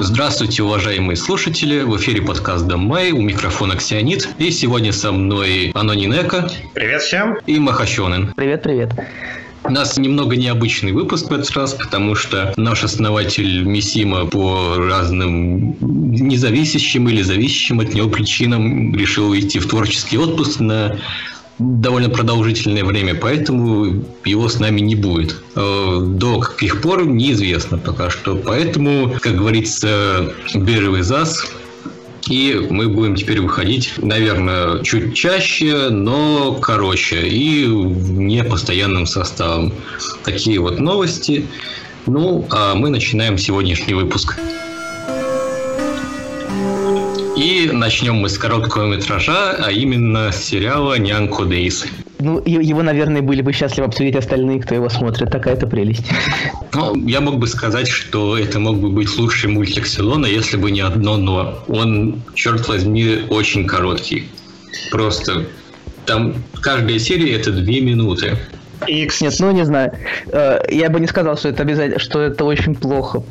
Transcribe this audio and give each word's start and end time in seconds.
Здравствуйте, 0.00 0.62
уважаемые 0.62 1.16
слушатели! 1.16 1.82
В 1.82 1.96
эфире 1.98 2.22
подкаст 2.22 2.66
Дамай, 2.66 3.12
у 3.12 3.20
микрофона 3.20 3.76
Ксионит. 3.76 4.28
И 4.38 4.50
сегодня 4.50 4.92
со 4.92 5.12
мной 5.12 5.70
Анонин 5.74 6.12
Эко. 6.14 6.50
Привет 6.72 7.02
всем! 7.02 7.38
И 7.46 7.58
Махачонен. 7.58 8.32
Привет-привет. 8.34 8.92
У 9.64 9.70
нас 9.70 9.98
немного 9.98 10.36
необычный 10.36 10.92
выпуск 10.92 11.28
в 11.28 11.34
этот 11.34 11.50
раз, 11.50 11.74
потому 11.74 12.14
что 12.14 12.54
наш 12.56 12.84
основатель 12.84 13.64
Мисима 13.64 14.26
по 14.26 14.76
разным 14.76 15.76
независящим 15.80 17.08
или 17.08 17.20
зависящим 17.22 17.80
от 17.80 17.92
него 17.92 18.08
причинам 18.08 18.94
решил 18.94 19.28
уйти 19.28 19.58
в 19.58 19.66
творческий 19.66 20.16
отпуск 20.16 20.60
на 20.60 20.98
довольно 21.58 22.10
продолжительное 22.10 22.84
время, 22.84 23.14
поэтому 23.14 24.04
его 24.24 24.48
с 24.48 24.58
нами 24.58 24.80
не 24.80 24.94
будет. 24.94 25.36
Э, 25.54 26.00
до 26.02 26.40
каких 26.40 26.80
пор 26.80 27.06
неизвестно 27.06 27.78
пока 27.78 28.10
что. 28.10 28.36
Поэтому, 28.36 29.16
как 29.20 29.36
говорится, 29.36 30.32
беру 30.54 30.96
из 30.96 31.10
ас, 31.10 31.46
и 32.28 32.66
мы 32.70 32.88
будем 32.88 33.14
теперь 33.14 33.40
выходить, 33.40 33.92
наверное, 33.98 34.82
чуть 34.82 35.14
чаще, 35.14 35.88
но 35.90 36.58
короче 36.60 37.26
и 37.28 37.66
не 37.66 38.42
постоянным 38.42 39.06
составом. 39.06 39.72
Такие 40.24 40.58
вот 40.58 40.80
новости. 40.80 41.46
Ну, 42.06 42.46
а 42.50 42.74
мы 42.74 42.90
начинаем 42.90 43.38
сегодняшний 43.38 43.94
выпуск. 43.94 44.38
И 47.66 47.70
начнем 47.72 48.14
мы 48.14 48.28
с 48.28 48.38
короткого 48.38 48.86
метража, 48.86 49.56
а 49.58 49.72
именно 49.72 50.30
с 50.30 50.36
сериала 50.36 50.96
«Нянко 50.98 51.46
Дейс». 51.46 51.84
Ну, 52.20 52.40
его, 52.46 52.82
наверное, 52.82 53.22
были 53.22 53.42
бы 53.42 53.52
счастливы 53.52 53.88
обсудить 53.88 54.14
остальные, 54.14 54.62
кто 54.62 54.76
его 54.76 54.88
смотрит. 54.88 55.30
Такая-то 55.32 55.66
прелесть. 55.66 56.04
Ну, 56.72 56.94
я 57.08 57.20
мог 57.20 57.38
бы 57.38 57.48
сказать, 57.48 57.88
что 57.88 58.38
это 58.38 58.60
мог 58.60 58.78
бы 58.78 58.90
быть 58.90 59.18
лучший 59.18 59.50
мультик 59.50 59.86
сезона, 59.86 60.26
если 60.26 60.56
бы 60.56 60.70
не 60.70 60.80
одно 60.80 61.16
«но». 61.16 61.64
Он, 61.66 62.22
черт 62.34 62.68
возьми, 62.68 63.22
очень 63.30 63.66
короткий. 63.66 64.28
Просто 64.92 65.46
там 66.04 66.34
каждая 66.60 67.00
серия 67.00 67.34
это 67.34 67.50
две 67.50 67.80
минуты. 67.80 68.38
X. 68.86 69.20
Нет, 69.20 69.34
ну 69.38 69.50
не 69.50 69.64
знаю. 69.64 69.92
Э, 70.26 70.60
я 70.70 70.90
бы 70.90 71.00
не 71.00 71.06
сказал, 71.06 71.36
что 71.36 71.48
это 71.48 71.62
обязательно, 71.62 71.98
что 71.98 72.20
это 72.20 72.44
очень 72.44 72.74
плохо. 72.74 73.22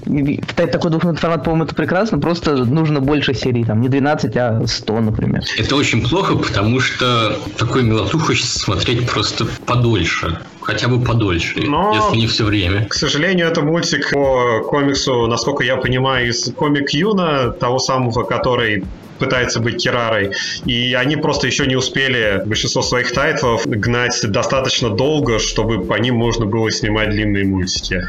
Такой 0.56 0.92
двухминутный 0.92 1.22
формат, 1.22 1.44
по-моему, 1.44 1.66
это 1.66 1.76
прекрасно. 1.76 2.20
Просто 2.20 2.56
нужно 2.56 3.00
больше 3.00 3.34
серий, 3.34 3.64
там 3.64 3.82
не 3.82 3.90
12, 3.90 4.38
а 4.38 4.62
100, 4.66 5.00
например. 5.02 5.44
Это 5.58 5.76
очень 5.76 6.08
плохо, 6.08 6.36
потому 6.36 6.80
что 6.80 7.38
такой 7.58 7.84
милоту 7.84 8.20
хочется 8.20 8.60
смотреть 8.60 9.10
просто 9.10 9.46
подольше. 9.66 10.40
Хотя 10.62 10.88
бы 10.88 11.00
подольше, 11.00 11.62
Но, 11.62 11.94
если 11.94 12.18
не 12.18 12.26
все 12.26 12.44
время. 12.44 12.88
К 12.88 12.94
сожалению, 12.96 13.48
это 13.48 13.62
мультик 13.62 14.12
по 14.12 14.62
комиксу, 14.62 15.28
насколько 15.28 15.64
я 15.64 15.78
понимаю, 15.78 16.30
из 16.30 16.52
комик 16.54 16.90
Юна, 16.90 17.52
того 17.52 17.78
самого, 17.78 18.24
который 18.24 18.84
пытается 19.20 19.60
быть 19.60 19.84
Кирарой. 19.84 20.32
И 20.66 20.94
они 20.94 21.16
просто 21.16 21.48
еще 21.48 21.66
не 21.68 21.76
успели 21.76 22.42
большинство 22.46 22.82
своих 22.82 23.12
тайтлов 23.14 23.66
гнать 23.66 24.20
достаточно 24.24 24.90
долго, 24.90 25.40
чтобы 25.40 25.84
по 25.84 25.96
ним 25.96 26.16
можно 26.16 26.46
было 26.46 26.72
снимать 26.72 27.10
длинные 27.10 27.46
мультики. 27.46 28.02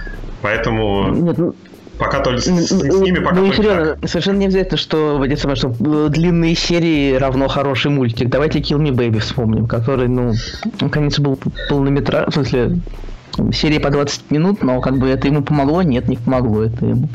Поэтому... 0.43 1.09
Нет, 1.11 1.39
ну... 1.39 1.55
Пока 1.99 2.21
только 2.21 2.43
с, 2.43 2.45
с, 2.45 2.69
с 2.69 3.01
ними 3.01 3.21
пока 3.21 3.37
ну, 3.37 3.51
серьезно, 3.55 3.97
совершенно 4.07 4.37
не 4.37 4.45
обязательно, 4.47 4.77
что, 4.77 5.25
самое, 5.37 5.57
что 5.57 6.09
длинные 6.11 6.55
серии 6.55 7.15
равно 7.15 7.49
хороший 7.49 7.91
мультик. 7.91 8.29
Давайте 8.29 8.59
Kill 8.59 8.79
Me 8.79 8.91
Baby 8.91 9.21
вспомним, 9.21 9.67
который, 9.67 10.07
ну, 10.07 10.35
наконец 10.79 11.19
был 11.19 11.39
полнометраж, 11.71 12.29
в 12.29 12.33
смысле, 12.35 12.81
серии 13.53 13.79
по 13.79 13.91
20 13.91 14.31
минут, 14.31 14.63
но 14.63 14.81
как 14.81 14.99
бы 14.99 15.09
это 15.09 15.27
ему 15.27 15.43
помогло? 15.43 15.83
Нет, 15.83 16.09
не 16.09 16.17
помогло 16.17 16.65
это 16.65 16.85
ему. 16.85 17.09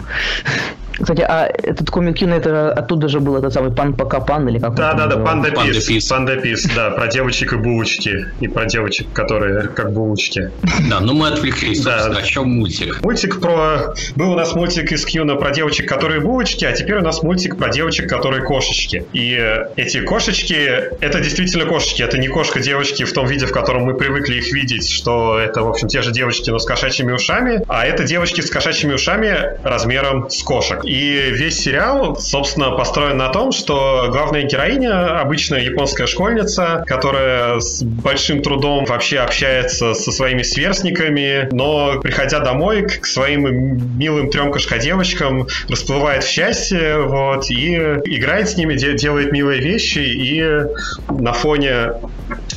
Кстати, 1.02 1.22
а 1.22 1.48
этот 1.48 1.90
комик 1.90 2.18
кино, 2.18 2.36
это 2.36 2.72
оттуда 2.72 3.08
же 3.08 3.20
был 3.20 3.38
этот 3.38 3.54
самый 3.54 3.72
Пан 3.72 3.94
Пока 3.94 4.20
Пан 4.20 4.48
или 4.48 4.60
как 4.60 4.76
Да, 4.76 4.94
да, 4.94 5.08
да, 5.08 5.18
Панда 5.18 5.52
Пис. 5.52 6.08
Панда 6.08 6.36
Пис, 6.38 6.66
да, 6.76 6.92
про 6.92 7.08
девочек 7.08 7.54
и 7.54 7.58
булочки. 7.58 8.28
И 8.40 8.48
про 8.48 8.66
девочек, 8.66 9.08
которые 9.14 9.68
как 9.68 9.94
булочки. 9.94 10.52
Да, 10.90 11.00
ну 11.00 11.14
мы 11.14 11.28
отвлеклись, 11.28 11.82
да. 11.82 12.06
о 12.06 12.22
чем 12.22 12.50
мультик? 12.50 13.02
Мультик 13.02 13.40
про... 13.42 13.94
Был 14.16 14.32
у 14.32 14.36
нас 14.36 14.54
мультик 14.54 14.92
из 14.92 15.06
Кьюна 15.06 15.36
про 15.36 15.52
девочек, 15.52 15.88
которые 15.88 16.22
булочки, 16.22 16.66
а 16.66 16.72
теперь 16.74 16.98
у 16.98 17.02
нас 17.02 17.24
мультик 17.24 17.58
про 17.58 17.70
девочек, 17.70 18.10
которые 18.10 18.44
кошечки. 18.44 19.06
И 19.14 19.40
эти 19.76 20.02
кошечки, 20.02 20.54
это 20.54 21.20
действительно 21.20 21.66
кошечки, 21.66 22.02
это 22.02 22.18
не 22.18 22.28
кошка-девочки 22.28 23.04
в 23.04 23.14
том 23.14 23.28
виде, 23.28 23.46
в 23.46 23.52
котором 23.52 23.84
мы 23.84 23.96
привыкли 23.96 24.36
их 24.36 24.52
видеть, 24.54 24.90
что 24.90 25.40
это, 25.40 25.64
в 25.64 25.70
общем, 25.70 25.88
те 25.88 26.02
же 26.02 26.12
девочки, 26.12 26.50
но 26.50 26.60
с 26.60 26.66
кошачьими 26.66 27.12
ушами, 27.12 27.64
а 27.68 27.86
это 27.86 28.04
девочки 28.04 28.42
с 28.42 28.50
кошачьими 28.50 28.94
ушами 28.94 29.58
размером 29.64 30.30
с 30.30 30.44
кошек. 30.44 30.84
И 30.92 31.32
весь 31.32 31.58
сериал, 31.58 32.18
собственно, 32.18 32.72
построен 32.72 33.16
на 33.16 33.30
том, 33.30 33.54
что 33.54 34.10
главная 34.10 34.44
героиня, 34.44 35.22
обычная 35.22 35.62
японская 35.62 36.06
школьница, 36.06 36.84
которая 36.86 37.62
с 37.62 37.82
большим 37.82 38.42
трудом 38.42 38.84
вообще 38.84 39.20
общается 39.20 39.94
со 39.94 40.12
своими 40.12 40.42
сверстниками, 40.42 41.48
но, 41.54 42.02
приходя 42.02 42.40
домой 42.40 42.82
к 42.90 43.06
своим 43.06 43.98
милым 43.98 44.30
трем 44.30 44.52
кошкодевочкам, 44.52 45.48
расплывает 45.70 46.26
в 46.26 46.28
счастье, 46.28 47.00
вот, 47.04 47.50
и 47.50 47.74
играет 47.74 48.50
с 48.50 48.58
ними, 48.58 48.74
делает 48.74 49.32
милые 49.32 49.62
вещи, 49.62 50.00
и 50.00 50.44
на 51.10 51.32
фоне 51.32 51.70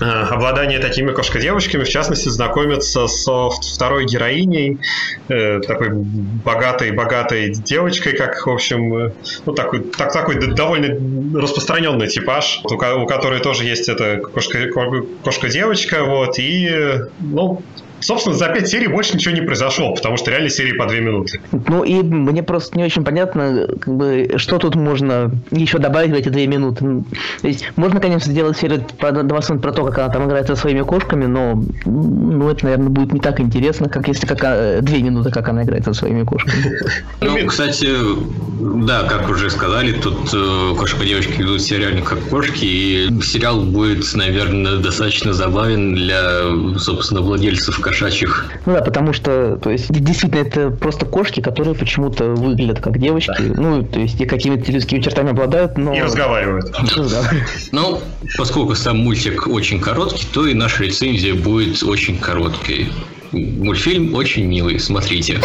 э, 0.01 0.05
обладания 0.05 0.81
такими 0.81 1.13
кошкодевочками, 1.13 1.85
в 1.85 1.89
частности, 1.89 2.31
знакомится 2.31 3.07
со 3.07 3.51
второй 3.51 4.07
героиней, 4.07 4.81
э, 5.29 5.61
такой 5.61 5.91
богатой-богатой 5.93 7.51
девочкой, 7.51 8.14
как, 8.15 8.47
в 8.47 8.51
общем, 8.51 8.95
э, 8.97 9.13
ну, 9.47 9.53
такой, 9.53 9.81
так, 9.81 10.13
такой 10.13 10.37
довольно 10.55 11.41
распространенный 11.41 12.09
типаж, 12.09 12.61
у, 12.65 12.77
которой 13.07 13.41
тоже 13.41 13.65
есть 13.65 13.89
эта 13.89 14.19
кошка-девочка, 14.19 16.03
кошка 16.03 16.05
вот, 16.05 16.39
и, 16.39 16.71
ну, 17.21 17.63
Собственно, 18.05 18.37
за 18.37 18.49
5 18.49 18.69
серий 18.69 18.87
больше 18.87 19.15
ничего 19.15 19.35
не 19.35 19.41
произошло, 19.41 19.95
потому 19.95 20.19
что 20.19 20.31
реально 20.31 20.51
серии 20.51 20.73
по 20.73 20.87
2 20.87 20.97
минуты. 20.97 21.41
Ну 21.53 21.85
и 21.85 22.03
мне 22.03 22.43
просто 22.43 22.77
не 22.77 22.85
очень 22.85 23.03
понятно, 23.03 23.67
как 23.81 23.97
бы, 23.97 24.35
что 24.37 24.59
тут 24.59 24.75
можно 24.75 25.31
еще 25.51 25.79
добавить 25.79 26.11
в 26.11 26.15
эти 26.15 26.29
2 26.29 26.41
минуты. 26.43 26.85
Ну, 26.85 27.05
то 27.41 27.49
есть, 27.49 27.73
можно, 27.77 28.01
конечно, 28.01 28.31
сделать 28.31 28.59
серию 28.59 28.85
про 28.99 29.11
20 29.11 29.51
минут 29.51 29.63
про 29.63 29.73
то, 29.73 29.87
как 29.87 29.99
она 29.99 30.09
там 30.11 30.27
играет 30.27 30.47
со 30.47 30.55
своими 30.55 30.83
кошками, 30.83 31.25
но 31.25 31.65
ну, 31.87 32.51
это, 32.51 32.65
наверное, 32.65 32.91
будет 32.91 33.15
не 33.15 33.21
так 33.21 33.41
интересно, 33.41 33.89
как 33.89 34.07
если 34.07 34.27
как 34.27 34.41
2 34.41 34.49
э, 34.51 35.01
минуты, 35.01 35.31
как 35.31 35.49
она 35.49 35.63
играет 35.63 35.85
со 35.85 35.95
своими 35.95 36.25
кошками. 36.25 36.79
Ну, 37.23 37.47
кстати, 37.47 37.89
да, 38.65 39.03
как 39.03 39.29
уже 39.29 39.51
сказали, 39.51 39.93
тут 39.93 40.33
э, 40.33 40.75
кошка-девочки 40.79 41.41
ведут 41.41 41.61
себя 41.61 41.81
реально 41.81 42.01
как 42.01 42.19
кошки, 42.29 42.65
и 42.65 43.23
сериал 43.23 43.61
будет, 43.61 44.15
наверное, 44.15 44.79
достаточно 44.79 45.35
забавен 45.35 45.95
для, 45.95 46.79
собственно, 46.79 47.21
владельцев 47.21 47.79
кошачьих. 47.81 48.47
Ну 48.65 48.73
да, 48.73 48.81
потому 48.81 49.13
что, 49.13 49.59
то 49.63 49.71
есть, 49.71 49.91
действительно, 49.93 50.41
это 50.41 50.71
просто 50.71 51.05
кошки, 51.05 51.41
которые 51.41 51.75
почему-то 51.75 52.25
выглядят 52.31 52.81
как 52.81 52.99
девочки. 52.99 53.35
Да. 53.39 53.61
Ну, 53.61 53.85
то 53.85 54.01
есть, 54.01 54.19
и 54.19 54.25
какими-то 54.25 54.73
людскими 54.73 55.01
чертами 55.01 55.31
обладают, 55.31 55.77
но... 55.77 55.95
И 55.95 56.01
разговаривают. 56.01 56.75
Ну, 57.73 58.01
поскольку 58.37 58.75
сам 58.75 58.99
мультик 58.99 59.47
очень 59.49 59.81
короткий, 59.81 60.27
то 60.33 60.47
и 60.47 60.55
наша 60.55 60.85
рецензия 60.85 61.35
будет 61.35 61.83
очень 61.83 62.19
короткой. 62.19 62.89
Мультфильм 63.33 64.15
очень 64.15 64.45
милый, 64.47 64.79
смотрите. 64.79 65.41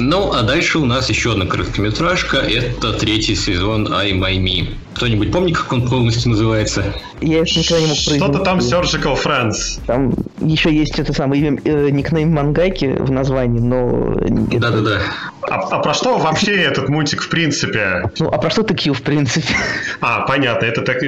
Ну, 0.00 0.32
а 0.32 0.42
дальше 0.42 0.78
у 0.78 0.86
нас 0.86 1.10
еще 1.10 1.32
одна 1.32 1.44
короткометражка. 1.46 2.38
Это 2.38 2.94
третий 2.94 3.34
сезон 3.34 3.92
I 3.92 4.12
My 4.12 4.38
Me. 4.38 4.74
Кто-нибудь 4.94 5.30
помнит, 5.30 5.56
как 5.56 5.72
он 5.72 5.88
полностью 5.88 6.30
называется? 6.30 6.84
Я 7.20 7.40
никогда 7.40 7.80
не 7.80 7.86
мог 7.86 7.96
произнести. 7.96 8.16
Что-то 8.16 8.38
там 8.38 8.58
Surgical 8.58 9.22
Friends. 9.22 9.80
Там 9.86 10.14
еще 10.40 10.74
есть 10.74 10.98
это 10.98 11.12
самое 11.12 11.58
э, 11.64 11.90
никнейм 11.90 12.32
Мангайки 12.32 12.96
в 12.98 13.10
названии, 13.10 13.60
но... 13.60 14.14
Да-да-да. 14.58 15.00
А, 15.42 15.56
а 15.56 15.78
про 15.80 15.94
что 15.94 16.18
вообще 16.18 16.54
этот 16.56 16.88
мультик 16.88 17.22
в 17.22 17.28
принципе? 17.28 18.10
Ну, 18.18 18.28
а 18.28 18.38
про 18.38 18.50
что 18.50 18.62
ты 18.62 18.92
в 18.92 19.02
принципе? 19.02 19.54
А, 20.00 20.20
понятно, 20.26 20.64
это 20.64 20.80
так... 20.82 20.98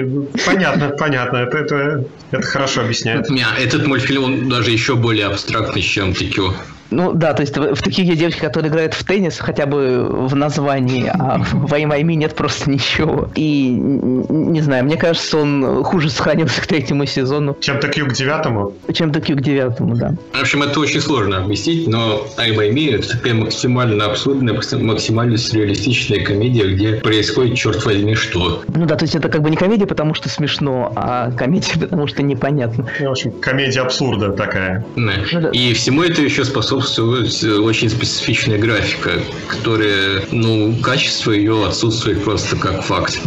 Понятно, 0.44 0.90
понятно, 0.98 1.38
это, 1.38 1.58
это, 1.58 2.04
это 2.30 2.42
хорошо 2.42 2.82
объясняет. 2.82 3.28
Этот 3.58 3.86
мультфильм, 3.86 4.24
он 4.24 4.48
даже 4.48 4.70
еще 4.70 4.96
более 4.96 5.26
абстрактный, 5.26 5.82
чем 5.82 6.10
TQ. 6.10 6.52
Ну 6.92 7.12
да, 7.12 7.32
то 7.32 7.40
есть 7.40 7.56
в 7.56 7.80
таких 7.82 8.06
есть 8.06 8.20
девочки, 8.20 8.40
которые 8.40 8.70
играют 8.70 8.94
в 8.94 9.04
теннис 9.04 9.38
хотя 9.38 9.66
бы 9.66 10.06
в 10.08 10.34
названии, 10.36 11.10
а 11.12 11.38
в 11.52 11.72
Аймайми 11.72 12.14
нет 12.14 12.34
просто 12.34 12.70
ничего. 12.70 13.30
И 13.34 13.70
не 13.70 14.60
знаю, 14.60 14.84
мне 14.84 14.96
кажется, 14.96 15.38
он 15.38 15.82
хуже 15.84 16.10
сохранился 16.10 16.60
к 16.60 16.66
третьему 16.66 17.06
сезону. 17.06 17.56
Чем 17.60 17.80
Q 17.80 18.06
к 18.06 18.12
девятому? 18.12 18.74
Чем 18.92 19.12
Q 19.12 19.36
к 19.36 19.40
девятому, 19.40 19.96
да. 19.96 20.14
В 20.34 20.40
общем, 20.40 20.62
это 20.62 20.78
очень 20.80 21.00
сложно 21.00 21.38
объяснить, 21.38 21.88
но 21.88 22.26
Аймайми 22.36 22.86
это 22.86 23.08
такая 23.08 23.34
максимально 23.34 24.04
абсурдная, 24.06 24.54
максимально 24.54 25.38
сюрреалистичная 25.38 26.24
комедия, 26.24 26.68
где 26.74 26.96
происходит, 26.96 27.56
черт 27.56 27.84
возьми, 27.84 28.14
что. 28.14 28.62
Ну 28.68 28.86
да, 28.86 28.96
то 28.96 29.04
есть 29.04 29.14
это 29.14 29.28
как 29.28 29.42
бы 29.42 29.50
не 29.50 29.56
комедия, 29.56 29.86
потому 29.86 30.14
что 30.14 30.28
смешно, 30.28 30.92
а 30.94 31.30
комедия, 31.32 31.72
потому 31.80 32.06
что 32.06 32.22
непонятно. 32.22 32.86
В 33.00 33.10
общем, 33.10 33.32
комедия 33.32 33.80
абсурда 33.80 34.32
такая. 34.32 34.84
Да. 34.96 35.12
Ну, 35.32 35.40
да. 35.40 35.48
И 35.50 35.72
всему 35.72 36.02
это 36.02 36.20
еще 36.20 36.44
способствует 36.44 36.81
способствует 36.82 37.60
очень 37.60 37.88
специфичная 37.88 38.58
графика, 38.58 39.20
которая, 39.48 40.22
ну, 40.30 40.74
качество 40.82 41.30
ее 41.30 41.66
отсутствует 41.66 42.22
просто 42.24 42.56
как 42.56 42.82
факт. 42.82 43.18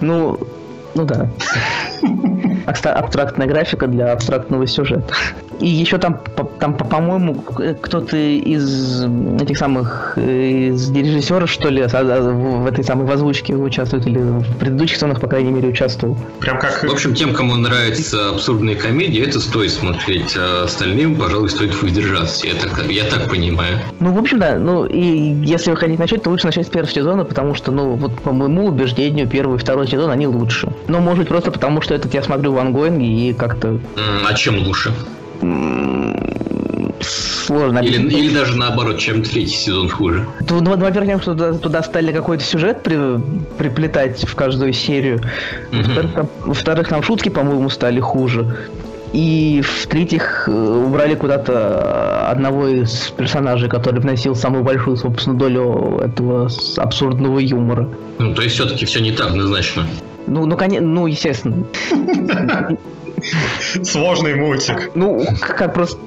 Ну, 0.00 0.38
ну 0.94 1.04
да. 1.04 1.30
Абстрактная 2.66 3.46
графика 3.46 3.86
для 3.86 4.12
абстрактного 4.12 4.66
сюжета. 4.66 5.14
И 5.60 5.68
еще 5.68 5.98
там, 5.98 6.18
там 6.58 6.74
по-моему, 6.74 7.34
кто-то 7.34 8.16
из 8.16 9.04
этих 9.40 9.56
самых 9.56 10.18
из 10.18 10.90
режиссеров, 10.90 11.50
что 11.50 11.68
ли, 11.68 11.82
в 11.84 12.66
этой 12.66 12.82
самой 12.82 13.12
озвучке 13.12 13.54
участвует, 13.54 14.06
или 14.06 14.18
в 14.18 14.56
предыдущих 14.58 14.96
сезонах, 14.96 15.20
по 15.20 15.28
крайней 15.28 15.52
мере, 15.52 15.68
участвовал. 15.68 16.16
Прям 16.40 16.58
как... 16.58 16.82
В 16.82 16.92
общем, 16.92 17.14
тем, 17.14 17.34
кому 17.34 17.54
нравятся 17.54 18.30
абсурдные 18.30 18.74
комедии, 18.76 19.22
это 19.22 19.40
стоит 19.40 19.70
смотреть, 19.70 20.34
а 20.36 20.64
остальным, 20.64 21.16
пожалуй, 21.16 21.48
стоит 21.50 21.80
воздержаться. 21.80 22.46
Это, 22.46 22.90
я 22.90 23.04
так 23.04 23.30
понимаю. 23.30 23.78
Ну, 24.00 24.12
в 24.12 24.18
общем, 24.18 24.38
да. 24.40 24.58
Ну, 24.58 24.86
и 24.86 25.00
если 25.44 25.70
вы 25.70 25.76
хотите 25.76 26.00
начать, 26.00 26.22
то 26.22 26.30
лучше 26.30 26.46
начать 26.46 26.66
с 26.66 26.70
первого 26.70 26.90
сезона, 26.90 27.24
потому 27.24 27.54
что, 27.54 27.70
ну, 27.70 27.94
вот 27.94 28.20
по 28.22 28.32
моему 28.32 28.66
убеждению, 28.66 29.28
первый 29.28 29.56
и 29.56 29.58
второй 29.58 29.86
сезон, 29.86 30.10
они 30.10 30.26
лучше. 30.26 30.72
Но, 30.88 31.00
может 31.00 31.20
быть, 31.20 31.28
просто 31.28 31.52
потому, 31.52 31.80
что 31.80 31.94
этот 31.94 32.12
я 32.12 32.22
смотрю 32.22 32.53
в 32.54 32.58
ангоинге 32.58 33.06
и 33.06 33.32
как-то... 33.32 33.78
А 34.26 34.34
чем 34.34 34.58
лучше? 34.64 34.92
сложно 37.44 37.78
или, 37.80 37.98
или 38.08 38.34
даже 38.34 38.56
наоборот, 38.56 38.98
чем 38.98 39.22
третий 39.22 39.56
сезон 39.56 39.88
хуже. 39.88 40.26
Ну, 40.48 40.60
ну 40.60 40.76
во-первых, 40.76 41.22
что 41.22 41.34
туда, 41.34 41.52
туда 41.52 41.82
стали 41.82 42.12
какой-то 42.12 42.42
сюжет 42.42 42.82
при, 42.82 43.20
приплетать 43.58 44.24
в 44.24 44.34
каждую 44.34 44.72
серию. 44.72 45.20
Во-вторых, 45.72 46.10
во-вторых, 46.40 46.88
там 46.88 47.02
шутки, 47.02 47.28
по-моему, 47.28 47.68
стали 47.70 48.00
хуже. 48.00 48.56
И 49.12 49.62
в-третьих, 49.62 50.48
э, 50.48 50.50
убрали 50.50 51.14
куда-то 51.14 52.28
одного 52.30 52.66
из 52.66 53.12
персонажей, 53.16 53.68
который 53.68 54.00
вносил 54.00 54.34
самую 54.34 54.64
большую, 54.64 54.96
собственно, 54.96 55.38
долю 55.38 56.00
этого 56.02 56.48
абсурдного 56.78 57.38
юмора. 57.38 57.88
Ну, 58.18 58.34
то 58.34 58.42
есть 58.42 58.56
все-таки 58.56 58.86
все 58.86 59.00
не 59.00 59.12
так 59.12 59.28
однозначно. 59.28 59.86
Ну, 60.26 60.46
ну, 60.46 60.56
конечно, 60.56 60.86
ну, 60.86 61.06
естественно. 61.06 61.64
Сложный 63.82 64.34
мультик. 64.34 64.90
Ну, 64.94 65.24
как 65.40 65.74
просто 65.74 65.98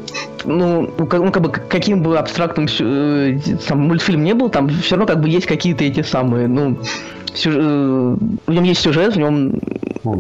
ну, 0.46 0.90
ну, 0.98 1.06
как, 1.06 1.22
ну, 1.22 1.32
как 1.32 1.44
бы 1.44 1.50
каким 1.50 2.02
бы 2.02 2.18
абстрактным 2.18 2.68
э, 2.80 3.38
там, 3.68 3.80
мультфильм 3.88 4.24
не 4.24 4.34
был, 4.34 4.50
там 4.50 4.70
все 4.70 4.96
равно 4.96 5.06
как 5.06 5.22
бы 5.22 5.30
есть 5.30 5.46
какие-то 5.46 5.84
эти 5.84 6.02
самые, 6.02 6.48
ну, 6.48 6.78
сюжет, 7.40 7.62
э, 7.64 8.18
в 8.48 8.52
нем 8.52 8.64
есть 8.64 8.82
сюжет, 8.82 9.16
в 9.16 9.18
нем 9.18 9.60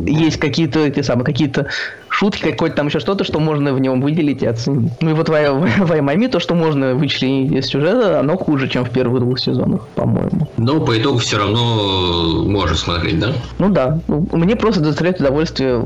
есть 0.05 0.37
какие-то 0.37 0.79
эти 0.79 1.01
самые, 1.01 1.25
какие-то 1.25 1.67
шутки, 2.09 2.41
какое-то 2.51 2.77
там 2.77 2.87
еще 2.87 2.99
что-то, 2.99 3.23
что 3.23 3.39
можно 3.39 3.73
в 3.73 3.79
нем 3.79 4.01
выделить 4.01 4.41
и 4.41 4.47
оценить. 4.47 4.91
Ну 5.01 5.11
и 5.11 5.13
вот 5.13 5.29
в 5.29 6.01
Мами 6.01 6.27
то, 6.27 6.39
что 6.39 6.55
можно 6.55 6.95
вычленить 6.95 7.51
из 7.51 7.67
сюжета, 7.67 8.19
оно 8.19 8.37
хуже, 8.37 8.67
чем 8.67 8.85
в 8.85 8.89
первых 8.89 9.21
двух 9.21 9.39
сезонах, 9.39 9.87
по-моему. 9.89 10.49
Но 10.57 10.81
по 10.81 10.97
итогу 10.97 11.19
все 11.19 11.37
равно 11.37 12.43
можно 12.47 12.75
смотреть, 12.75 13.19
да? 13.19 13.33
Ну 13.59 13.69
да. 13.69 13.99
Ну, 14.07 14.27
мне 14.31 14.55
просто 14.55 14.81
доставляет 14.81 15.19
удовольствие 15.19 15.83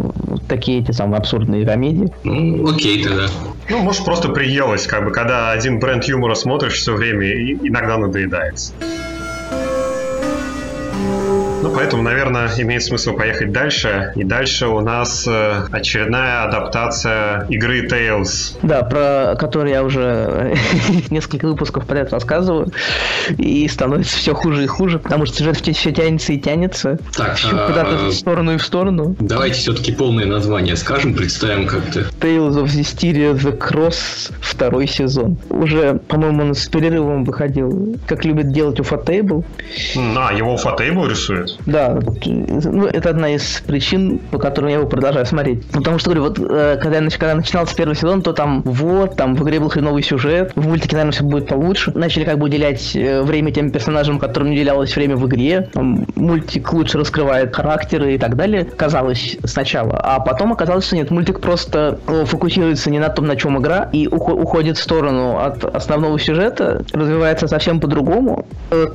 такие 0.48 0.80
эти 0.80 0.92
самые 0.92 1.20
абсурдные 1.20 1.66
комедии. 1.66 2.12
Ну, 2.24 2.70
окей 2.70 3.04
тогда. 3.04 3.28
Ну, 3.70 3.80
может, 3.80 4.06
просто 4.06 4.30
приелось, 4.30 4.88
как 4.88 5.06
бы, 5.06 5.12
когда 5.12 5.52
один 5.52 5.80
бренд 5.80 6.06
юмора 6.06 6.36
смотришь 6.36 6.74
все 6.74 6.94
время, 6.94 7.28
и 7.28 7.68
иногда 7.68 7.98
надоедается. 7.98 8.74
Ну, 11.62 11.72
поэтому, 11.74 12.04
наверное, 12.04 12.50
имеет 12.58 12.84
смысл 12.84 13.14
поехать 13.14 13.52
дальше. 13.52 14.14
И 14.16 14.24
дальше 14.24 14.68
у 14.68 14.82
нас 14.82 15.28
э, 15.28 15.68
очередная 15.72 16.44
адаптация 16.44 17.46
игры 17.50 17.88
Tales. 17.88 18.58
Да, 18.64 18.84
про 18.84 19.36
которую 19.38 19.72
я 19.72 19.84
уже 19.84 20.56
несколько 21.10 21.48
выпусков 21.48 21.86
подряд 21.86 22.12
рассказываю. 22.12 22.72
И 23.38 23.68
становится 23.68 24.18
все 24.18 24.34
хуже 24.34 24.64
и 24.64 24.68
хуже, 24.68 25.00
потому 25.00 25.26
что 25.26 25.38
сюжет 25.38 25.58
все 25.58 25.92
тянется 25.92 26.34
и 26.34 26.40
тянется. 26.40 26.98
Так, 27.16 27.38
а... 27.52 27.68
куда-то 27.68 28.06
в 28.08 28.14
сторону 28.14 28.54
и 28.54 28.58
в 28.58 28.64
сторону. 28.64 29.16
Давайте 29.20 29.60
все-таки 29.60 29.92
полное 29.92 30.26
название 30.26 30.76
скажем, 30.82 31.14
представим 31.14 31.68
как-то. 31.68 32.02
Tales 32.20 32.56
of 32.56 32.66
Zestiria 32.66 33.34
The 33.34 33.58
Cross 33.58 34.34
второй 34.42 34.88
сезон. 34.88 35.38
Уже, 35.50 36.00
по-моему, 36.08 36.44
он 36.44 36.56
с 36.56 36.68
перерывом 36.68 37.24
выходил, 37.24 37.98
как 38.08 38.26
любит 38.26 38.52
делать 38.52 38.80
Ufotable. 38.80 39.46
А, 40.18 40.34
его 40.34 40.56
Ufotable 40.56 41.10
рисует? 41.10 41.51
Да, 41.66 42.00
ну, 42.26 42.86
это 42.86 43.10
одна 43.10 43.36
из 43.36 43.62
причин, 43.66 44.20
по 44.32 44.38
которым 44.38 44.70
я 44.70 44.78
его 44.78 44.88
продолжаю 44.88 45.26
смотреть. 45.26 45.66
Потому 45.68 46.00
что, 46.00 46.12
говорю, 46.12 46.30
вот 46.30 46.40
э, 46.40 46.78
когда 46.82 47.00
я, 47.00 47.10
когда 47.10 47.36
начинался 47.36 47.76
первый 47.76 47.96
сезон, 47.96 48.22
то 48.22 48.34
там 48.34 48.62
вот, 48.64 49.16
там 49.16 49.36
в 49.36 49.44
игре 49.44 49.60
был 49.60 49.70
хреновый 49.70 50.04
сюжет, 50.04 50.52
в 50.56 50.68
мультике, 50.68 50.96
наверное, 50.96 51.14
все 51.14 51.24
будет 51.24 51.48
получше. 51.48 51.92
Начали 51.96 52.24
как 52.24 52.38
бы 52.38 52.46
уделять 52.46 52.96
э, 52.96 53.22
время 53.22 53.52
тем 53.52 53.72
персонажам, 53.72 54.20
которым 54.20 54.50
не 54.50 54.56
уделялось 54.58 54.96
время 54.96 55.16
в 55.16 55.28
игре. 55.28 55.70
Там, 55.74 56.06
мультик 56.16 56.72
лучше 56.74 56.98
раскрывает 56.98 57.56
характеры 57.56 58.16
и 58.16 58.18
так 58.18 58.36
далее, 58.36 58.66
казалось 58.66 59.38
сначала. 59.44 59.98
А 59.98 60.20
потом 60.20 60.54
оказалось, 60.54 60.86
что 60.86 60.96
нет, 60.96 61.12
мультик 61.12 61.40
просто 61.40 62.00
э, 62.08 62.26
фокусируется 62.26 62.90
не 62.90 63.00
на 63.00 63.10
том, 63.10 63.28
на 63.28 63.36
чем 63.36 63.58
игра, 63.60 63.90
и 63.92 64.08
уходит 64.08 64.78
в 64.78 64.82
сторону 64.82 65.40
от 65.40 65.64
основного 65.64 66.20
сюжета, 66.20 66.84
развивается 66.94 67.48
совсем 67.48 67.80
по-другому, 67.80 68.46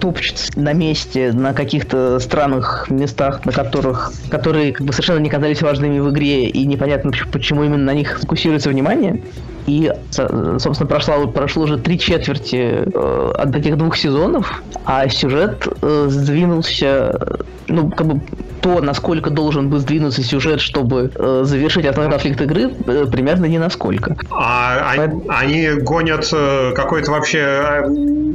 топчется 0.00 0.52
на 0.56 0.72
месте, 0.72 1.32
на 1.32 1.52
каких-то 1.52 2.18
странных 2.18 2.45
странных 2.46 2.86
местах, 2.90 3.44
на 3.44 3.52
которых, 3.52 4.12
которые 4.30 4.72
как 4.72 4.86
бы 4.86 4.92
совершенно 4.92 5.18
не 5.18 5.28
казались 5.28 5.62
важными 5.62 5.98
в 5.98 6.10
игре, 6.10 6.48
и 6.48 6.64
непонятно, 6.64 7.10
почему 7.32 7.64
именно 7.64 7.84
на 7.84 7.94
них 7.94 8.18
фокусируется 8.20 8.70
внимание. 8.70 9.20
И, 9.66 9.92
собственно, 10.10 10.86
прошло, 10.86 11.26
прошло 11.26 11.64
уже 11.64 11.76
три 11.76 11.98
четверти 11.98 12.84
э, 12.86 13.32
от 13.36 13.56
этих 13.56 13.76
двух 13.76 13.96
сезонов, 13.96 14.62
а 14.84 15.08
сюжет 15.08 15.66
э, 15.82 16.06
сдвинулся, 16.08 17.36
ну, 17.66 17.90
как 17.90 18.06
бы 18.06 18.20
то, 18.60 18.80
насколько 18.80 19.30
должен 19.30 19.68
бы 19.68 19.78
сдвинуться 19.78 20.22
сюжет, 20.22 20.60
чтобы 20.60 21.10
э, 21.14 21.40
завершить 21.44 21.84
основной 21.84 22.12
конфликт 22.12 22.40
игры, 22.40 22.72
э, 22.86 23.06
примерно 23.10 23.46
ни 23.46 23.58
насколько. 23.58 24.16
А 24.30 24.94
Поэтому... 24.96 25.24
они 25.28 25.70
гонят 25.80 26.28
э, 26.32 26.72
какой-то 26.74 27.10
вообще 27.10 27.40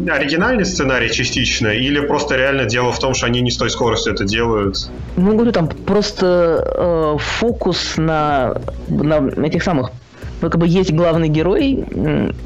оригинальный 0.10 0.66
сценарий 0.66 1.12
частично, 1.12 1.68
или 1.68 2.00
просто 2.00 2.36
реально 2.36 2.66
дело 2.66 2.92
в 2.92 3.00
том, 3.00 3.14
что 3.14 3.28
они 3.28 3.42
не 3.42 3.52
с 3.52 3.58
той 3.58 3.70
скоростью 3.70 4.14
это 4.14 4.26
делают? 4.26 4.90
Ну, 5.16 5.34
говорю, 5.34 5.52
там 5.52 5.68
просто 5.68 6.64
э, 6.78 7.18
фокус 7.20 7.96
на, 7.98 8.56
на 8.88 9.46
этих 9.46 9.64
самых 9.64 9.92
ну, 10.42 10.50
как 10.50 10.60
бы 10.60 10.68
есть 10.68 10.92
главный 10.92 11.30
герой, 11.30 11.86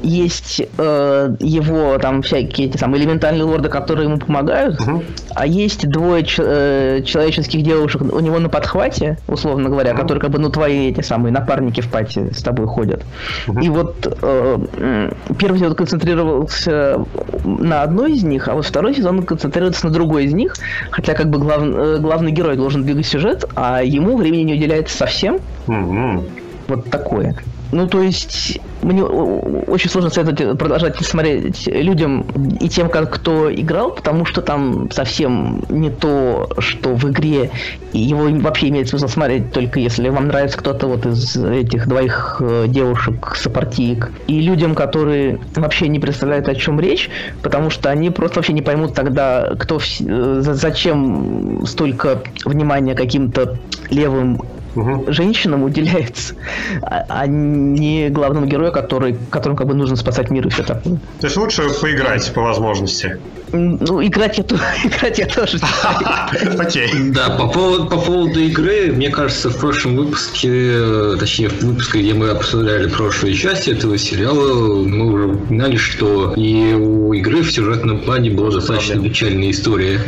есть 0.02 0.62
э, 0.78 1.36
его 1.40 1.98
там 1.98 2.22
всякие 2.22 2.68
эти 2.68 2.76
самые 2.76 3.02
элементальные 3.02 3.44
лорды, 3.44 3.68
которые 3.68 4.08
ему 4.08 4.18
помогают, 4.18 4.80
угу. 4.80 5.02
а 5.34 5.46
есть 5.46 5.88
двое 5.88 6.24
ч- 6.24 6.42
э, 6.44 7.02
человеческих 7.02 7.62
девушек 7.62 8.02
у 8.02 8.20
него 8.20 8.38
на 8.38 8.48
подхвате, 8.48 9.18
условно 9.28 9.70
говоря, 9.70 9.92
угу. 9.92 10.02
которые 10.02 10.20
как 10.20 10.30
бы 10.30 10.38
ну 10.38 10.50
твои 10.50 10.90
эти 10.90 11.00
самые 11.00 11.32
напарники 11.32 11.80
в 11.80 11.88
пати 11.88 12.32
с 12.32 12.42
тобой 12.42 12.66
ходят. 12.66 13.04
Угу. 13.48 13.60
И 13.60 13.68
вот 13.68 14.18
э, 14.22 15.10
первый 15.38 15.58
сезон 15.58 15.74
концентрировался 15.74 17.04
на 17.44 17.82
одной 17.82 18.12
из 18.12 18.24
них, 18.24 18.48
а 18.48 18.54
вот 18.54 18.66
второй 18.66 18.94
сезон 18.94 19.22
концентрируется 19.22 19.86
на 19.86 19.92
другой 19.92 20.24
из 20.24 20.34
них, 20.34 20.54
хотя 20.90 21.14
как 21.14 21.30
бы 21.30 21.38
глав, 21.38 21.62
э, 21.62 21.98
главный 22.00 22.32
герой 22.32 22.56
должен 22.56 22.84
двигать 22.84 23.06
сюжет, 23.06 23.44
а 23.54 23.82
ему 23.82 24.16
времени 24.16 24.42
не 24.42 24.54
уделяется 24.54 24.96
совсем. 24.96 25.38
Угу. 25.66 26.24
Вот 26.68 26.90
такое. 26.90 27.36
Ну, 27.72 27.88
то 27.88 28.00
есть, 28.00 28.60
мне 28.82 29.02
очень 29.02 29.90
сложно 29.90 30.10
советовать 30.10 30.58
продолжать 30.58 30.96
смотреть 31.04 31.66
людям 31.66 32.24
и 32.60 32.68
тем, 32.68 32.88
как 32.88 33.12
кто 33.12 33.52
играл, 33.52 33.90
потому 33.90 34.24
что 34.24 34.42
там 34.42 34.90
совсем 34.90 35.64
не 35.68 35.90
то, 35.90 36.48
что 36.58 36.94
в 36.94 37.10
игре. 37.10 37.50
И 37.92 37.98
его 37.98 38.28
вообще 38.40 38.68
имеет 38.68 38.88
смысл 38.88 39.08
смотреть 39.08 39.52
только 39.52 39.80
если 39.80 40.08
вам 40.08 40.28
нравится 40.28 40.58
кто-то 40.58 40.86
вот 40.86 41.06
из 41.06 41.36
этих 41.36 41.88
двоих 41.88 42.36
э, 42.40 42.66
девушек 42.68 43.34
сопартиек. 43.34 44.12
И 44.26 44.40
людям, 44.40 44.74
которые 44.74 45.40
вообще 45.54 45.88
не 45.88 45.98
представляют, 45.98 46.48
о 46.48 46.54
чем 46.54 46.78
речь, 46.78 47.10
потому 47.42 47.70
что 47.70 47.90
они 47.90 48.10
просто 48.10 48.36
вообще 48.36 48.52
не 48.52 48.62
поймут 48.62 48.94
тогда, 48.94 49.54
кто 49.58 49.78
э, 49.78 50.38
зачем 50.40 51.66
столько 51.66 52.22
внимания 52.44 52.94
каким-то 52.94 53.58
левым 53.90 54.40
угу. 54.76 55.04
женщинам 55.08 55.62
уделяется, 55.62 56.34
а, 56.82 57.04
а 57.08 57.26
не 57.26 58.08
главному 58.10 58.46
герою, 58.46 58.72
который, 58.72 59.16
которому 59.30 59.56
как 59.56 59.66
бы 59.66 59.74
нужно 59.74 59.96
спасать 59.96 60.30
мир 60.30 60.46
и 60.46 60.50
все 60.50 60.62
такое. 60.62 60.98
То 61.20 61.26
есть 61.26 61.36
лучше 61.36 61.62
поиграть 61.80 62.32
по 62.32 62.42
возможности. 62.42 63.18
Ну, 63.52 64.04
играть 64.04 64.38
я, 64.38 64.44
играть 64.84 65.18
я 65.18 65.26
тоже 65.26 65.58
Окей. 66.58 66.88
Да, 67.10 67.30
по 67.30 67.48
поводу, 67.48 67.86
по 67.86 67.96
поводу 67.96 68.40
игры, 68.40 68.92
мне 68.92 69.10
кажется, 69.10 69.50
в 69.50 69.58
прошлом 69.58 69.96
выпуске, 69.96 71.16
точнее, 71.18 71.48
в 71.48 71.62
выпуске, 71.62 72.00
где 72.00 72.14
мы 72.14 72.30
обсуждали 72.30 72.88
прошлые 72.88 73.34
части 73.34 73.70
этого 73.70 73.96
сериала, 73.98 74.84
мы 74.84 75.12
уже 75.12 75.26
упоминали, 75.26 75.76
что 75.76 76.34
и 76.36 76.74
у 76.74 77.12
игры 77.12 77.42
в 77.42 77.50
сюжетном 77.50 78.00
плане 78.00 78.30
была 78.30 78.50
достаточно 78.50 79.02
печальная 79.02 79.50
история. 79.50 80.00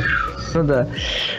Ну 0.55 0.64
да. 0.64 0.88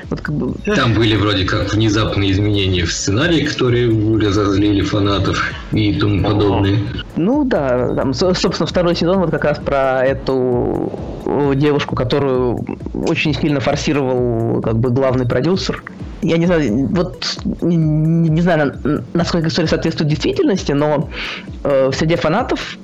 Вот 0.10 0.22
как 0.22 0.36
бы... 0.36 0.54
Там 0.76 0.94
были 0.94 1.16
вроде 1.16 1.46
как 1.46 1.74
внезапные 1.74 2.32
изменения 2.32 2.86
в 2.86 2.92
сценарии, 2.92 3.46
которые 3.46 3.90
разозлили 4.20 4.82
фанатов 4.82 5.52
и 5.72 5.94
тому 5.94 6.24
подобное. 6.24 6.80
Ну 7.16 7.44
да, 7.44 7.94
там, 7.96 8.14
собственно, 8.14 8.66
второй 8.66 8.96
сезон 8.96 9.20
вот 9.20 9.32
как 9.32 9.44
раз 9.44 9.60
про 9.60 10.06
эту 10.06 10.92
девушку, 11.56 11.96
которую 11.96 12.66
очень 13.08 13.34
сильно 13.34 13.60
форсировал 13.60 14.62
как 14.62 14.78
бы 14.78 14.90
главный 14.90 15.28
продюсер. 15.28 15.84
Я 16.22 16.38
не 16.38 16.48
знаю, 16.48 16.88
вот 16.88 17.38
не, 17.62 17.78
не 17.78 18.42
знаю, 18.42 19.06
насколько 19.14 19.48
история 19.48 19.70
соответствует 19.70 20.10
действительности, 20.10 20.74
но 20.74 21.10
э, 21.64 21.92
среди 21.94 22.16
фанатов 22.16 22.78